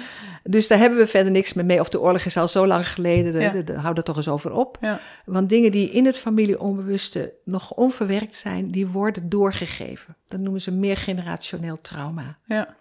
Dus 0.43 0.67
daar 0.67 0.77
hebben 0.77 0.99
we 0.99 1.07
verder 1.07 1.31
niks 1.31 1.53
mee. 1.53 1.79
Of 1.79 1.89
de 1.89 1.99
oorlog 1.99 2.21
is 2.25 2.37
al 2.37 2.47
zo 2.47 2.67
lang 2.67 2.89
geleden, 2.89 3.33
de- 3.33 3.39
Ja. 3.39 3.49
de- 3.51 3.63
de- 3.63 3.73
hou 3.79 4.01
toch 4.03 4.15
eens 4.17 4.27
over 4.27 4.51
op. 4.51 4.77
Ja. 4.81 4.99
Want 5.25 5.49
dingen 5.49 5.71
die 5.71 5.89
in 5.91 6.05
het 6.05 6.17
familieonbewuste 6.17 7.33
nog 7.45 7.71
onverwerkt 7.73 8.35
zijn, 8.35 8.71
die 8.71 8.87
worden 8.87 9.29
doorgegeven. 9.29 10.15
Dat 10.27 10.39
noemen 10.39 10.61
ze 10.61 10.71
meergenerationeel 10.71 11.81
trauma. 11.81 12.37
Ja. 12.45 12.75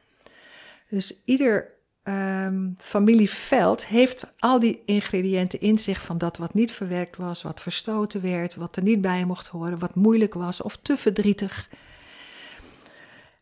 Dus 0.88 1.14
ieder 1.24 1.68
ehm, 2.08 2.68
familieveld 2.78 3.86
heeft 3.86 4.24
al 4.38 4.58
die 4.60 4.82
ingrediënten 4.84 5.60
in 5.60 5.78
zich 5.78 6.00
van 6.00 6.18
dat 6.18 6.36
wat 6.36 6.54
niet 6.54 6.72
verwerkt 6.72 7.16
was, 7.16 7.42
wat 7.42 7.60
verstoten 7.60 8.22
werd, 8.22 8.54
wat 8.54 8.76
er 8.76 8.82
niet 8.82 9.00
bij 9.00 9.24
mocht 9.24 9.46
horen, 9.46 9.78
wat 9.78 9.94
moeilijk 9.94 10.34
was 10.34 10.62
of 10.62 10.78
te 10.82 10.96
verdrietig. 10.96 11.68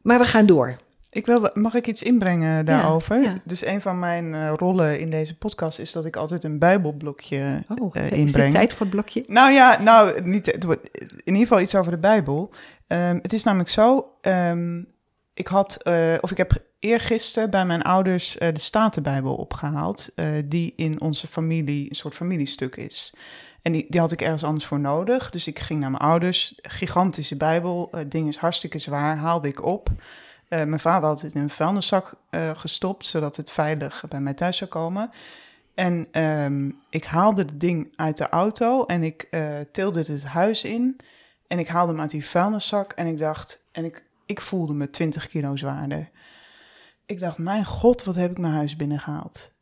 Maar 0.03 0.19
we 0.19 0.25
gaan 0.25 0.47
door. 0.47 0.77
Ik 1.11 1.27
wil, 1.27 1.51
mag 1.55 1.75
ik 1.75 1.87
iets 1.87 2.03
inbrengen 2.03 2.64
daarover? 2.64 3.23
ja. 3.23 3.41
Dus 3.45 3.64
een 3.64 3.81
van 3.81 3.99
mijn 3.99 4.35
eh, 4.35 4.53
rollen 4.57 5.01
in 5.01 5.11
deze 5.11 5.37
podcast 5.37 5.79
is 5.79 5.93
dat 5.93 6.07
ik 6.07 6.17
altijd 6.17 6.45
een 6.45 6.59
bijbelblokje 6.59 7.64
Oh, 7.81 7.97
eh, 7.97 8.03
is 8.03 8.11
dit 8.11 8.19
inbreng. 8.19 8.53
tijd 8.53 8.73
voor 8.73 8.87
het 8.87 8.91
blokje? 8.95 9.25
Nou 9.27 9.53
ja, 9.53 9.83
nou, 9.83 10.23
niet, 10.23 10.47
het 10.47 10.64
wordt 10.64 10.89
in 11.01 11.09
ieder 11.25 11.41
geval 11.41 11.61
iets 11.61 11.75
over 11.75 11.91
de 11.91 11.99
Bijbel. 11.99 12.51
Ehm, 12.87 13.19
het 13.23 13.33
is 13.33 13.43
namelijk 13.45 13.71
zo, 13.71 14.11
ehm, 14.21 14.83
ik 15.35 15.47
had, 15.47 15.83
eh, 15.83 16.14
of 16.21 16.31
ik 16.31 16.37
heb 16.37 16.53
eergisteren 16.87 17.51
bij 17.51 17.64
mijn 17.64 17.82
ouders 17.82 18.39
eh, 18.39 18.53
de 18.53 18.61
Statenbijbel 18.61 19.34
opgehaald, 19.34 20.09
eh, 20.14 20.28
die 20.45 20.72
in 20.76 21.01
onze 21.01 21.26
familie 21.26 21.89
een 21.89 21.97
soort 21.97 22.14
familiestuk 22.14 22.76
is. 22.76 23.12
En 23.62 23.72
die, 23.72 23.87
die 23.89 24.01
had 24.01 24.12
ik 24.12 24.22
ergens 24.22 24.45
anders 24.45 24.66
voor 24.66 24.80
nodig. 24.80 25.30
Dus 25.30 25.47
ik 25.47 25.59
ging 25.59 25.80
naar 25.80 25.91
mijn 25.91 26.03
ouders, 26.03 26.55
gigantische 26.62 27.37
Bijbel, 27.37 27.89
het 27.91 28.11
ding 28.11 28.28
is 28.28 28.37
hartstikke 28.37 28.78
zwaar, 28.78 29.16
haalde 29.16 29.49
ik 29.49 29.64
op. 29.64 29.91
Eh, 30.49 30.64
mijn 30.64 30.80
vader 30.80 31.09
had 31.09 31.20
het 31.20 31.34
in 31.34 31.41
een 31.41 31.51
vuilniszak 31.51 32.12
eh, 32.30 32.51
gestopt, 32.57 33.07
zodat 33.07 33.37
het 33.37 33.51
veilig 33.51 34.05
bij 34.09 34.20
mij 34.20 34.34
thuis 34.34 34.57
zou 34.57 34.70
komen. 34.70 35.11
En 35.74 36.07
ehm, 36.11 36.70
ik 36.91 37.05
haalde 37.05 37.43
het 37.43 37.61
ding 37.61 37.93
uit 37.97 38.16
de 38.16 38.28
auto 38.28 38.84
en 38.84 39.03
ik 39.03 39.26
eh, 39.30 39.45
tilde 39.72 39.99
het 39.99 40.09
het 40.09 40.24
huis 40.24 40.64
in. 40.64 40.97
En 41.47 41.59
ik 41.59 41.68
haalde 41.68 41.93
hem 41.93 42.01
uit 42.01 42.11
die 42.11 42.26
vuilniszak 42.26 42.93
en 42.93 43.07
ik 43.07 43.18
dacht, 43.18 43.62
en 43.72 43.84
ik, 43.84 44.05
ik 44.26 44.41
voelde 44.41 44.72
me 44.72 44.91
20 44.91 45.26
kilo 45.26 45.57
zwaarder. 45.57 46.11
Ik 47.07 47.18
dacht, 47.18 47.38
mijn 47.38 47.64
god, 47.64 48.04
wat 48.04 48.14
heb 48.14 48.30
ik 48.30 48.38
mijn 48.38 48.52
huis 48.52 48.76
binnengehaald? 48.76 49.52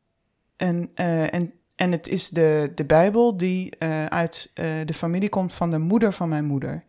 En, 0.57 0.91
eh, 0.95 1.35
en, 1.35 1.53
en 1.77 1.93
het 1.93 2.09
is 2.09 2.29
de, 2.29 2.73
de 2.75 2.85
Bijbel 2.85 3.37
die 3.37 3.77
eh, 3.79 4.07
uit 4.07 4.51
eh, 4.55 4.67
de 4.85 4.95
familie 4.95 5.29
komt 5.29 5.53
van 5.53 5.71
de 5.71 5.79
moeder 5.79 6.13
van 6.13 6.29
mijn 6.29 6.45
moeder. 6.45 6.85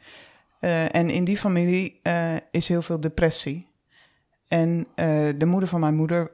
En 0.91 1.09
in 1.09 1.23
die 1.23 1.37
familie 1.37 2.01
is 2.51 2.67
heel 2.67 2.81
veel 2.81 2.99
depressie. 2.99 3.67
En 4.47 4.87
de 5.37 5.45
moeder 5.45 5.69
van 5.69 5.79
mijn 5.79 5.95
moeder, 5.95 6.31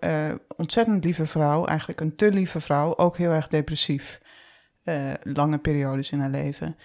ontzettend 0.55 1.03
lieve 1.03 1.25
vrouw, 1.25 1.65
eigenlijk 1.65 2.01
een 2.01 2.15
te 2.15 2.31
lieve 2.31 2.59
vrouw, 2.59 2.97
ook 2.97 3.17
heel 3.17 3.31
erg 3.31 3.47
depressief. 3.47 4.21
Lange 5.23 5.57
periodes 5.57 6.11
in 6.11 6.19
haar 6.19 6.29
leven. 6.29 6.75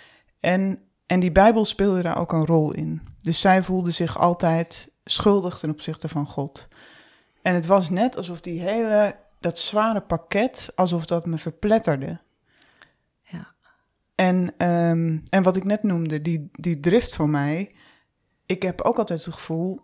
En, 0.41 0.79
en 1.07 1.21
die 1.21 1.33
Bijbel 1.33 1.65
speelde 1.65 2.03
daar 2.03 2.19
ook 2.19 2.33
een 2.33 2.47
rol 2.47 2.73
in. 2.73 3.01
Dus 3.21 3.41
zij 3.41 3.63
voelde 3.63 3.91
zich 3.91 4.19
altijd 4.19 4.95
schuldig 5.05 5.59
ten 5.59 5.71
opzichte 5.71 6.09
van 6.09 6.27
God. 6.27 6.69
En 7.47 7.55
het 7.55 7.67
was 7.67 7.91
net 7.91 8.17
alsof 8.17 8.41
die 8.41 8.61
hele, 8.61 9.17
dat 9.41 9.59
zware 9.59 10.01
pakket, 10.01 10.73
alsof 10.75 11.05
dat 11.05 11.27
me 11.27 11.39
verpletterde. 11.39 12.21
Ja. 13.19 13.47
En, 14.15 14.55
ehm, 14.57 15.19
en 15.29 15.43
wat 15.43 15.57
ik 15.57 15.65
net 15.65 15.83
noemde, 15.83 16.23
die, 16.23 16.49
die 16.53 16.81
drift 16.81 17.15
voor 17.15 17.29
mij. 17.29 17.75
Ik 18.47 18.63
heb 18.63 18.81
ook 18.81 18.99
altijd 18.99 19.25
het 19.25 19.35
gevoel, 19.35 19.81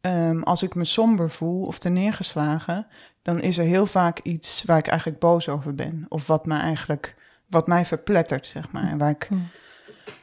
ehm, 0.00 0.42
als 0.42 0.62
ik 0.62 0.74
me 0.74 0.84
somber 0.84 1.30
voel 1.30 1.64
of 1.64 1.78
te 1.78 1.88
neergeslagen, 1.88 2.86
dan 3.22 3.40
is 3.40 3.58
er 3.58 3.64
heel 3.64 3.86
vaak 3.86 4.18
iets 4.18 4.64
waar 4.64 4.78
ik 4.78 4.86
eigenlijk 4.86 5.20
boos 5.20 5.48
over 5.48 5.74
ben. 5.74 6.06
Of 6.08 6.26
wat 6.26 6.46
mij 6.46 6.60
eigenlijk, 6.60 7.14
wat 7.46 7.66
mij 7.66 7.84
verplettert, 7.84 8.46
zeg 8.46 8.70
maar. 8.70 8.88
En 8.90 8.98
waar 8.98 9.10
ik, 9.10 9.26
Hmm. 9.28 9.48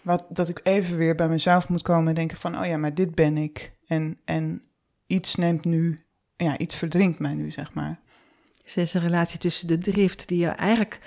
wat, 0.01 0.25
dat 0.29 0.49
ik 0.49 0.59
even 0.63 0.97
weer 0.97 1.15
bij 1.15 1.29
mezelf 1.29 1.69
moet 1.69 1.81
komen 1.81 2.07
en 2.07 2.15
denken 2.15 2.37
van, 2.37 2.59
oh 2.59 2.65
ja, 2.65 2.77
maar 2.77 2.93
dit 2.93 3.15
ben 3.15 3.37
ik. 3.37 3.71
En, 3.87 4.19
en 4.25 4.63
iets 5.07 5.35
neemt 5.35 5.65
nu, 5.65 6.03
ja, 6.45 6.57
iets 6.57 6.75
verdrinkt 6.75 7.19
mij 7.19 7.33
nu, 7.33 7.51
zeg 7.51 7.73
maar. 7.73 7.99
Dus 8.63 8.75
er 8.75 8.81
is 8.81 8.93
een 8.93 9.01
relatie 9.01 9.39
tussen 9.39 9.67
de 9.67 9.77
drift 9.77 10.27
die 10.27 10.39
je 10.39 10.47
eigenlijk 10.47 10.99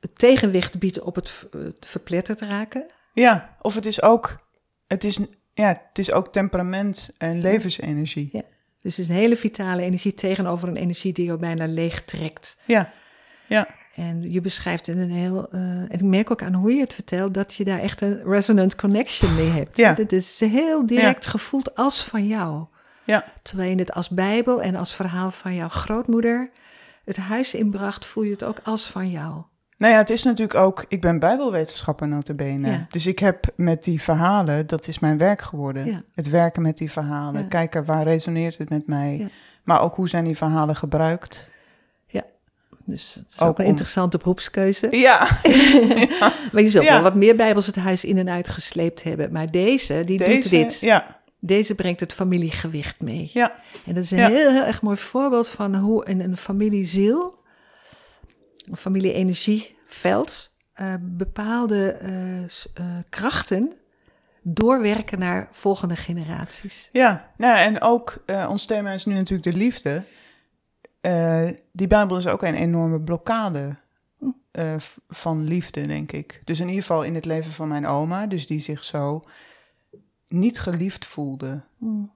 het 0.00 0.18
tegenwicht 0.18 0.78
biedt 0.78 1.00
op 1.00 1.14
het, 1.14 1.48
verpletterd 1.80 2.40
raken. 2.40 2.86
Ja, 3.12 3.56
of 3.60 3.74
het 3.74 3.86
is 3.86 4.02
ook, 4.02 4.48
het 4.86 5.04
is, 5.04 5.18
ja, 5.54 5.68
het 5.88 5.98
is 5.98 6.12
ook 6.12 6.32
temperament 6.32 7.10
en 7.18 7.40
levensenergie. 7.40 8.28
Ja. 8.32 8.42
Dus 8.82 8.96
het 8.96 9.04
is 9.04 9.08
een 9.08 9.20
hele 9.20 9.36
vitale 9.36 9.82
energie 9.82 10.14
tegenover 10.14 10.68
een 10.68 10.76
energie 10.76 11.12
die 11.12 11.26
je 11.26 11.36
bijna 11.36 11.66
leeg 11.66 12.04
trekt. 12.04 12.56
Ja, 12.64 12.92
ja, 13.46 13.68
En 13.94 14.30
je 14.30 14.40
beschrijft 14.40 14.88
in 14.88 14.98
een 14.98 15.10
heel. 15.10 15.48
eh, 15.50 15.60
en 15.60 15.90
ik 15.90 16.02
merk 16.02 16.30
ook 16.30 16.42
aan 16.42 16.54
hoe 16.54 16.72
je 16.72 16.80
het 16.80 16.94
vertelt 16.94 17.34
dat 17.34 17.54
je 17.54 17.64
daar 17.64 17.80
echt 17.80 18.00
een 18.00 18.22
resonant 18.24 18.74
connection 18.74 19.34
mee 19.34 19.48
hebt. 19.50 19.76
Ja. 19.76 19.92
Dit 19.92 20.12
is 20.12 20.40
heel 20.40 20.86
direct 20.86 21.26
gevoeld 21.26 21.74
als 21.74 22.04
van 22.04 22.26
jou. 22.26 22.66
Ja, 23.06 23.24
Terwijl 23.42 23.70
je 23.70 23.76
het 23.78 23.92
als 23.92 24.08
Bijbel 24.08 24.62
en 24.62 24.74
als 24.76 24.94
verhaal 24.94 25.30
van 25.30 25.54
jouw 25.54 25.68
grootmoeder 25.68 26.50
het 27.04 27.16
huis 27.16 27.54
inbracht, 27.54 28.06
voel 28.06 28.22
je 28.24 28.30
het 28.30 28.44
ook 28.44 28.58
als 28.64 28.86
van 28.86 29.10
jou. 29.10 29.42
Nou 29.78 29.92
ja, 29.92 29.98
het 29.98 30.10
is 30.10 30.22
natuurlijk 30.22 30.58
ook, 30.58 30.84
ik 30.88 31.00
ben 31.00 31.18
bijbelwetenschapper 31.18 32.08
notabene. 32.08 32.70
Ja. 32.70 32.86
Dus 32.90 33.06
ik 33.06 33.18
heb 33.18 33.44
met 33.56 33.84
die 33.84 34.02
verhalen, 34.02 34.66
dat 34.66 34.88
is 34.88 34.98
mijn 34.98 35.18
werk 35.18 35.40
geworden. 35.40 35.86
Ja. 35.86 36.02
Het 36.14 36.28
werken 36.30 36.62
met 36.62 36.76
die 36.76 36.90
verhalen, 36.90 37.40
Ja. 37.40 37.46
kijken 37.48 37.84
waar 37.84 38.02
resoneert 38.02 38.58
het 38.58 38.68
met 38.68 38.86
mij. 38.86 39.16
Ja. 39.18 39.26
Maar 39.64 39.80
ook 39.80 39.94
hoe 39.94 40.08
zijn 40.08 40.24
die 40.24 40.36
verhalen 40.36 40.76
gebruikt. 40.76 41.54
Dus 42.88 43.14
het 43.14 43.30
is 43.32 43.40
Ook 43.40 43.48
ook, 43.48 43.58
een 43.58 43.64
om- 43.64 43.70
interessante 43.70 44.18
beroepskeuze. 44.18 44.88
Ja, 45.06 45.18
Maar 46.52 46.62
je 46.62 46.70
zult 46.70 46.84
Ja. 46.84 46.92
wel 46.92 47.02
wat 47.02 47.14
meer 47.14 47.36
Bijbels 47.36 47.66
het 47.66 47.76
huis 47.76 48.04
in 48.04 48.18
en 48.18 48.28
uit 48.28 48.48
gesleept 48.48 49.02
hebben. 49.02 49.32
Maar 49.32 49.50
deze, 49.50 50.02
die 50.04 50.18
doet 50.18 50.50
dit. 50.50 50.80
Ja, 50.80 51.20
Deze 51.46 51.74
brengt 51.74 52.00
het 52.00 52.12
familiegewicht 52.14 53.00
mee. 53.00 53.30
ja, 53.32 53.52
En 53.86 53.94
dat 53.94 54.02
is 54.04 54.10
een 54.10 54.18
Ja. 54.18 54.28
heel, 54.28 54.50
heel 54.52 54.64
erg 54.64 54.82
mooi 54.82 54.96
voorbeeld 54.96 55.48
van 55.48 55.74
hoe 55.74 56.08
een, 56.08 56.20
een 56.20 56.36
familieziel, 56.36 57.38
een 58.70 58.76
familie-energieveld, 58.76 60.54
eh, 60.72 60.94
bepaalde 61.00 61.90
eh, 61.92 62.42
eh, 62.42 62.48
krachten 63.08 63.72
doorwerken 64.42 65.18
naar 65.18 65.48
volgende 65.50 65.96
generaties. 65.96 66.88
ja. 66.92 67.30
Nou, 67.36 67.58
en 67.58 67.80
ook, 67.80 68.24
ons 68.48 68.66
thema 68.66 68.92
is 68.92 69.04
nu 69.04 69.14
natuurlijk 69.14 69.50
de 69.50 69.56
liefde. 69.58 70.02
Die 71.72 71.86
Bijbel 71.86 72.16
is 72.16 72.26
ook 72.26 72.42
een 72.42 72.54
enorme 72.54 73.00
blokkade 73.00 73.76
v- 74.78 74.96
van 75.08 75.44
liefde, 75.44 75.86
denk 75.86 76.12
ik. 76.12 76.40
Dus 76.44 76.60
in 76.60 76.66
ieder 76.66 76.80
geval 76.82 77.02
in 77.04 77.14
het 77.14 77.24
leven 77.24 77.52
van 77.52 77.68
mijn 77.68 77.86
oma, 77.86 78.26
dus 78.26 78.46
die 78.46 78.60
zich 78.60 78.84
zo 78.84 79.22
niet 80.28 80.60
geliefd 80.60 81.06
voelde. 81.06 81.62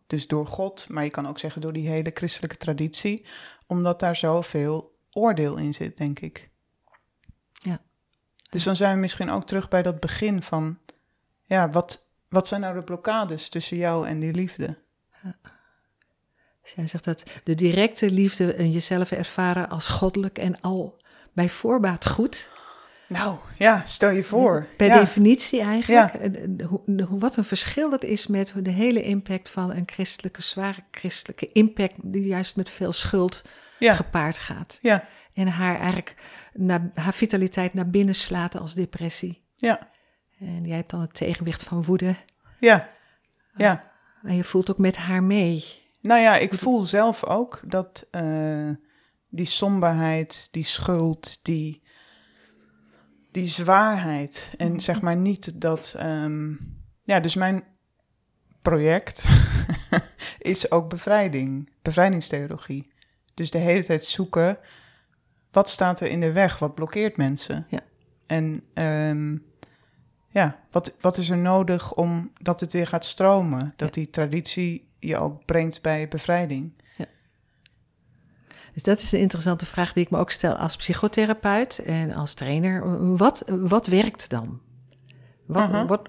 Dus 0.07 0.27
door 0.27 0.47
God, 0.47 0.89
maar 0.89 1.05
je 1.05 1.11
kan 1.11 1.29
ook 1.29 1.39
zeggen 1.39 1.61
door 1.61 1.73
die 1.73 1.89
hele 1.89 2.11
christelijke 2.15 2.57
traditie, 2.57 3.27
omdat 3.67 4.01
daar 4.01 4.17
zoveel 4.17 4.99
oordeel 5.11 5.57
in 5.57 5.75
zit, 5.75 5.97
denk 5.97 6.21
ik. 6.21 6.51
Ja. 7.53 7.81
Dus 8.51 8.65
dan 8.65 8.77
zijn 8.77 8.95
we 8.95 9.01
misschien 9.01 9.31
ook 9.31 9.47
terug 9.47 9.69
bij 9.69 9.83
dat 9.83 10.01
begin 10.01 10.43
van, 10.43 10.79
ja, 11.43 11.71
wat, 11.71 12.09
wat 12.29 12.49
zijn 12.49 12.61
nou 12.61 12.75
de 12.75 12.85
blokkades 12.85 13.49
tussen 13.49 13.77
jou 13.77 14.07
en 14.07 14.21
die 14.21 14.33
liefde? 14.33 14.79
Jij 16.75 16.87
zegt 16.87 17.05
dat 17.05 17.23
de 17.45 17.55
directe 17.55 18.11
liefde 18.11 18.55
en 18.55 18.71
jezelf 18.71 19.11
ervaren 19.11 19.69
als 19.69 19.89
goddelijk 19.89 20.39
en 20.39 20.61
al 20.61 20.97
bij 21.33 21.49
voorbaat 21.49 22.09
goed. 22.09 22.51
Nou, 23.11 23.37
ja, 23.59 23.83
stel 23.85 24.11
je 24.11 24.25
voor. 24.25 24.67
Per 24.77 24.87
ja. 24.87 24.99
definitie 24.99 25.61
eigenlijk. 25.61 26.15
Eh, 26.15 26.43
eh, 26.61 27.07
Wat 27.09 27.37
een 27.37 27.45
verschil 27.45 27.91
dat 27.91 28.03
is 28.05 28.27
met 28.27 28.53
de 28.63 28.71
hele 28.71 29.03
impact 29.03 29.51
van 29.51 29.71
een 29.71 29.83
christelijke, 29.87 30.43
zware 30.43 30.81
christelijke 30.91 31.53
impact, 31.53 31.95
die 32.03 32.27
juist 32.27 32.57
met 32.57 32.71
veel 32.71 32.93
schuld 32.93 33.45
Ja, 33.79 33.95
gepaard 33.95 34.39
gaat. 34.39 34.79
ja, 34.83 35.05
En 35.35 35.47
haar 35.47 35.79
eigenlijk 35.79 36.15
naar, 36.53 36.91
haar 36.95 37.15
vitaliteit 37.15 37.75
naar 37.75 37.91
binnen 37.91 38.15
slaat 38.15 38.57
als 38.57 38.75
depressie. 38.75 39.43
ja, 39.57 39.89
En 40.39 40.65
jij 40.65 40.77
hebt 40.77 40.91
dan 40.91 41.01
het 41.01 41.15
tegenwicht 41.15 41.63
van 41.63 41.85
woede. 41.85 42.15
ja, 42.59 42.89
ja. 43.57 43.89
En 44.23 44.37
je 44.37 44.45
voelt 44.45 44.71
ook 44.71 44.79
met 44.79 44.97
haar 44.97 45.23
mee. 45.23 45.65
Nou 46.01 46.21
ja, 46.21 46.37
ik 46.37 46.55
voel 46.55 46.85
zelf 46.85 47.25
ook 47.25 47.61
dat 47.65 48.07
eh, 48.11 48.71
die 49.29 49.47
somberheid, 49.47 50.49
die 50.51 50.65
schuld, 50.65 51.39
die, 51.43 51.83
die 53.31 53.49
zwaarheid. 53.49 54.51
En 54.57 54.81
zeg 54.81 55.01
maar 55.01 55.17
niet 55.17 55.61
dat. 55.61 55.95
ehm, 55.99 56.53
ja, 57.03 57.21
dus 57.21 57.35
mijn 57.35 57.65
project 58.63 59.29
is 60.39 60.71
ook 60.71 60.89
bevrijding, 60.89 61.71
bevrijdingstheologie. 61.83 62.87
Dus 63.35 63.51
de 63.51 63.59
hele 63.59 63.85
tijd 63.85 64.05
zoeken. 64.05 64.59
Wat 65.51 65.69
staat 65.69 66.01
er 66.01 66.09
in 66.09 66.21
de 66.21 66.33
weg? 66.33 66.59
Wat 66.59 66.75
blokkeert 66.75 67.17
mensen? 67.17 67.67
Ja. 67.69 67.81
En 68.27 68.63
ehm, 68.75 69.37
ja, 70.29 70.61
wat, 70.71 70.97
wat 71.01 71.17
is 71.17 71.31
er 71.31 71.39
nodig 71.39 71.95
om 71.95 72.33
dat 72.39 72.61
het 72.61 72.73
weer 72.73 72.87
gaat 72.87 73.05
stromen? 73.05 73.73
Dat 73.77 73.95
die 73.95 74.11
traditie 74.11 74.89
je 74.99 75.17
ook 75.17 75.45
brengt 75.45 75.83
bij 75.83 76.09
bevrijding. 76.09 76.73
Dus 78.83 78.95
dat 78.95 79.05
is 79.05 79.13
een 79.13 79.19
interessante 79.21 79.67
vraag 79.67 79.93
die 79.93 80.05
ik 80.05 80.11
me 80.11 80.19
ook 80.19 80.31
stel 80.31 80.55
als 80.55 80.77
psychotherapeut 80.77 81.79
en 81.79 82.13
als 82.15 82.35
trainer. 82.35 83.17
Wat, 83.17 83.43
wat 83.47 83.87
werkt 83.87 84.31
dan? 84.31 84.61
Wat, 85.47 85.69
Mhm. 85.69 85.87
wat, 85.87 86.09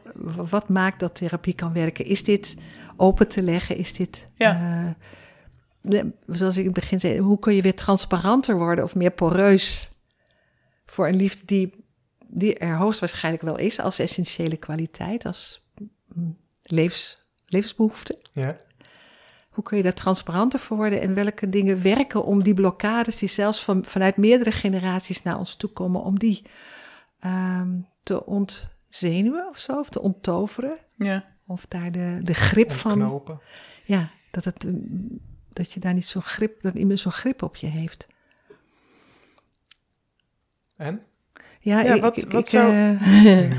wat 0.49 0.69
maakt 0.69 0.99
dat 0.99 1.15
therapie 1.15 1.53
kan 1.53 1.73
werken? 1.73 2.05
Is 2.05 2.23
dit 2.23 2.55
open 2.97 3.27
te 3.27 3.41
leggen? 3.41 3.77
Is 3.77 3.93
dit, 3.93 4.27
Ja. 4.35 4.53
eh, 4.85 4.91
de- 5.81 6.11
zoals 6.27 6.53
ik 6.55 6.59
in 6.65 6.71
het 6.71 6.79
begin 6.79 6.99
zei, 6.99 7.19
hoe 7.19 7.39
kun 7.39 7.53
je 7.55 7.61
weer 7.61 7.75
transparanter 7.75 8.57
worden 8.57 8.83
of 8.83 8.95
meer 8.95 9.11
poreus 9.11 9.91
voor 10.85 11.07
een 11.07 11.15
liefde 11.15 11.45
die, 11.45 11.85
die 12.27 12.57
er 12.57 12.75
hoogstwaarschijnlijk 12.77 13.43
wel 13.43 13.57
is 13.57 13.79
als 13.79 13.99
essentiële 13.99 14.57
kwaliteit, 14.57 15.25
als 15.25 15.67
mm, 16.13 16.37
levens, 16.63 17.21
levensbehoefte? 17.45 18.19
Ja. 18.33 18.55
Hoe 19.51 19.63
kun 19.63 19.77
je 19.77 19.83
daar 19.83 19.93
transparanter 19.93 20.59
voor 20.59 20.77
worden 20.77 21.01
en 21.01 21.13
welke 21.13 21.49
dingen 21.49 21.81
werken 21.83 22.23
om 22.23 22.43
die 22.43 22.53
blokkades 22.53 23.17
die 23.17 23.29
zelfs 23.29 23.63
van, 23.63 23.85
vanuit 23.85 24.17
meerdere 24.17 24.51
generaties 24.51 25.21
naar 25.23 25.37
ons 25.37 25.55
toe 25.55 25.69
komen, 25.69 26.01
om 26.03 26.19
die 26.19 26.45
ehm, 27.19 27.69
te 28.03 28.25
ontzenuwen 28.25 29.47
of 29.49 29.57
zo, 29.57 29.79
of 29.79 29.89
te 29.89 30.01
onttoveren? 30.01 30.77
Ja, 30.95 31.25
Of 31.47 31.65
daar 31.65 31.91
de, 31.91 32.17
de 32.19 32.33
grip 32.33 32.71
van, 32.71 32.99
ja, 33.85 34.09
dat, 34.31 34.45
het, 34.45 34.63
mm, 34.63 35.19
dat 35.53 35.71
je 35.71 35.79
daar 35.79 35.93
niet 35.93 36.05
zo'n 36.05 36.21
grip, 36.21 36.61
dat 36.61 36.73
iemand 36.75 36.99
zo'n 36.99 37.11
grip 37.11 37.41
op 37.43 37.55
je 37.55 37.67
heeft. 37.67 38.07
En? 40.75 41.01
Ja, 41.59 41.81
Ja, 41.81 41.93
ik, 41.93 42.01
wat- 42.01 42.17
ik, 42.17 42.31
wat 42.31 42.39
ik, 42.41 42.49
zou- 42.49 42.73
eh, 42.73 43.51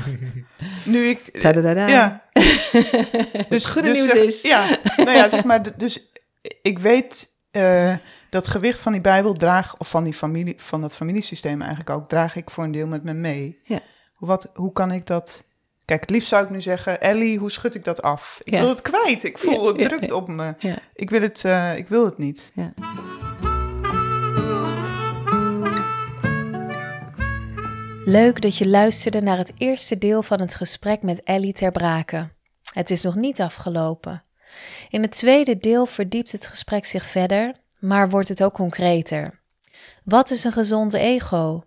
nu 0.93 1.03
ik... 1.05 1.39
tadadada. 1.39 1.87
Ja, 1.87 2.22
Dus 3.49 3.65
goede 3.65 3.89
nieuws 3.91 4.11
zeg- 4.11 4.23
is. 4.23 4.41
Ja, 4.41 4.77
nou 4.97 5.11
ja, 5.11 5.29
zeg 5.29 5.43
maar, 5.43 5.77
dus 5.77 6.11
ik 6.61 6.79
weet 6.79 7.29
eh, 7.51 7.93
dat 8.29 8.47
gewicht 8.47 8.79
van 8.79 8.91
die 8.91 9.01
Bijbel 9.01 9.33
draag, 9.33 9.77
of 9.77 9.89
van, 9.89 10.03
die 10.03 10.13
familie, 10.13 10.53
van 10.57 10.81
dat 10.81 10.95
familiesysteem 10.95 11.59
eigenlijk 11.61 11.89
ook, 11.89 12.09
draag 12.09 12.35
ik 12.35 12.49
voor 12.49 12.63
een 12.63 12.71
deel 12.71 12.87
met 12.87 13.03
me 13.03 13.13
mee. 13.13 13.59
Ja. 13.63 13.79
Hoe, 14.13 14.27
wat, 14.27 14.51
hoe 14.53 14.71
kan 14.73 14.91
ik 14.91 15.05
dat... 15.07 15.43
Kijk, 15.85 16.01
het 16.01 16.09
liefst 16.09 16.29
zou 16.29 16.43
ik 16.43 16.49
nu 16.49 16.61
zeggen, 16.61 17.01
Ellie, 17.01 17.37
hoe 17.37 17.51
schud 17.51 17.75
ik 17.75 17.83
dat 17.83 18.01
af? 18.01 18.39
Ik 18.43 18.53
Ja. 18.53 18.59
wil 18.59 18.69
het 18.69 18.81
kwijt, 18.81 19.23
ik 19.23 19.37
voel 19.37 19.61
Ja, 19.63 19.67
het 19.71 19.79
ja, 19.81 19.87
drukt 19.87 20.09
ja. 20.09 20.15
op 20.15 20.27
me. 20.27 20.53
Ja. 20.59 20.75
Ik 20.93 21.09
wil 21.09 21.21
het, 21.21 21.45
eh, 21.45 21.77
ik 21.77 21.87
wil 21.87 22.05
het 22.05 22.17
niet. 22.17 22.51
Ja. 22.55 22.73
Leuk 28.05 28.41
dat 28.41 28.57
je 28.57 28.67
luisterde 28.67 29.21
naar 29.21 29.37
het 29.37 29.51
eerste 29.57 29.97
deel 29.97 30.23
van 30.23 30.39
het 30.39 30.55
gesprek 30.55 31.01
met 31.01 31.23
Ellie 31.23 31.53
ter 31.53 31.71
Brake. 31.71 32.29
Het 32.73 32.89
is 32.89 33.01
nog 33.01 33.15
niet 33.15 33.41
afgelopen. 33.41 34.23
In 34.89 35.01
het 35.01 35.11
tweede 35.11 35.57
deel 35.57 35.85
verdiept 35.85 36.31
het 36.31 36.47
gesprek 36.47 36.85
zich 36.85 37.05
verder, 37.05 37.53
maar 37.79 38.09
wordt 38.09 38.29
het 38.29 38.43
ook 38.43 38.53
concreter. 38.53 39.41
Wat 40.03 40.29
is 40.29 40.43
een 40.43 40.51
gezond 40.51 40.93
ego? 40.93 41.63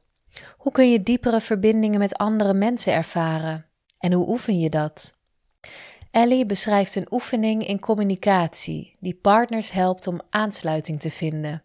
Hoe 0.57 0.73
kun 0.73 0.91
je 0.91 1.03
diepere 1.03 1.41
verbindingen 1.41 1.99
met 1.99 2.17
andere 2.17 2.55
mensen 2.55 2.93
ervaren? 2.93 3.67
En 3.99 4.13
hoe 4.13 4.29
oefen 4.29 4.59
je 4.59 4.71
dat? 4.71 5.19
Ellie 6.11 6.47
beschrijft 6.47 6.95
een 6.95 7.13
oefening 7.13 7.67
in 7.67 7.81
communicatie 7.81 8.97
die 9.01 9.15
partners 9.15 9.71
helpt 9.71 10.07
om 10.07 10.21
aansluiting 10.31 11.01
te 11.01 11.11
vinden. 11.11 11.63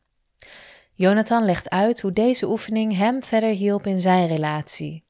Jonathan 0.93 1.45
legt 1.45 1.69
uit 1.69 2.01
hoe 2.01 2.13
deze 2.13 2.47
oefening 2.49 2.97
hem 2.97 3.23
verder 3.23 3.49
hielp 3.49 3.85
in 3.85 4.01
zijn 4.01 4.27
relatie. 4.27 5.03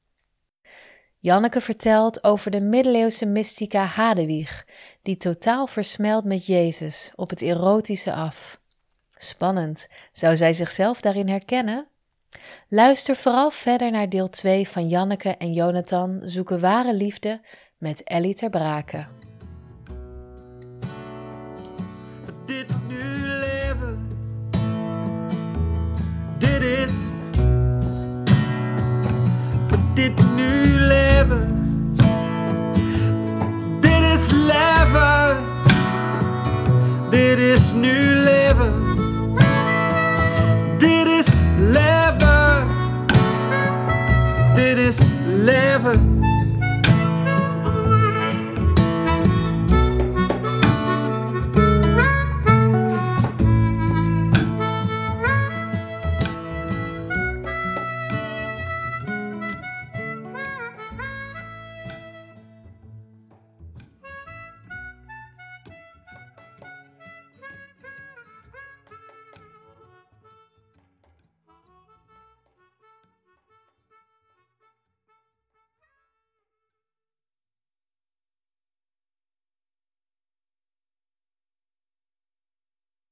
Janneke 1.21 1.61
vertelt 1.61 2.23
over 2.23 2.51
de 2.51 2.61
middeleeuwse 2.61 3.25
mystica 3.25 3.83
Hadewig, 3.83 4.65
die 5.01 5.17
totaal 5.17 5.67
versmelt 5.67 6.25
met 6.25 6.45
Jezus 6.45 7.11
op 7.15 7.29
het 7.29 7.41
erotische 7.41 8.13
af. 8.13 8.59
Spannend, 9.09 9.87
zou 10.11 10.35
zij 10.35 10.53
zichzelf 10.53 11.01
daarin 11.01 11.27
herkennen? 11.27 11.87
Luister 12.67 13.15
vooral 13.15 13.49
verder 13.51 13.91
naar 13.91 14.09
deel 14.09 14.29
2 14.29 14.67
van 14.67 14.87
Janneke 14.87 15.29
en 15.29 15.53
Jonathan 15.53 16.21
zoeken 16.23 16.59
ware 16.59 16.93
liefde 16.93 17.41
met 17.77 18.03
Ellie 18.03 18.35
ter 18.35 18.49
Brake. 18.49 19.20
Leven. 31.27 31.75
Dit 33.79 34.01
is 34.13 34.31
leven. 34.31 35.37
Dit 37.09 37.37
is 37.37 37.73
nu 37.73 38.15
leven. 38.15 38.73
Dit 40.77 41.07
is 41.07 41.25
leven. 41.57 42.67
Dit 44.55 44.77
is 44.77 44.97
leven. 45.25 46.20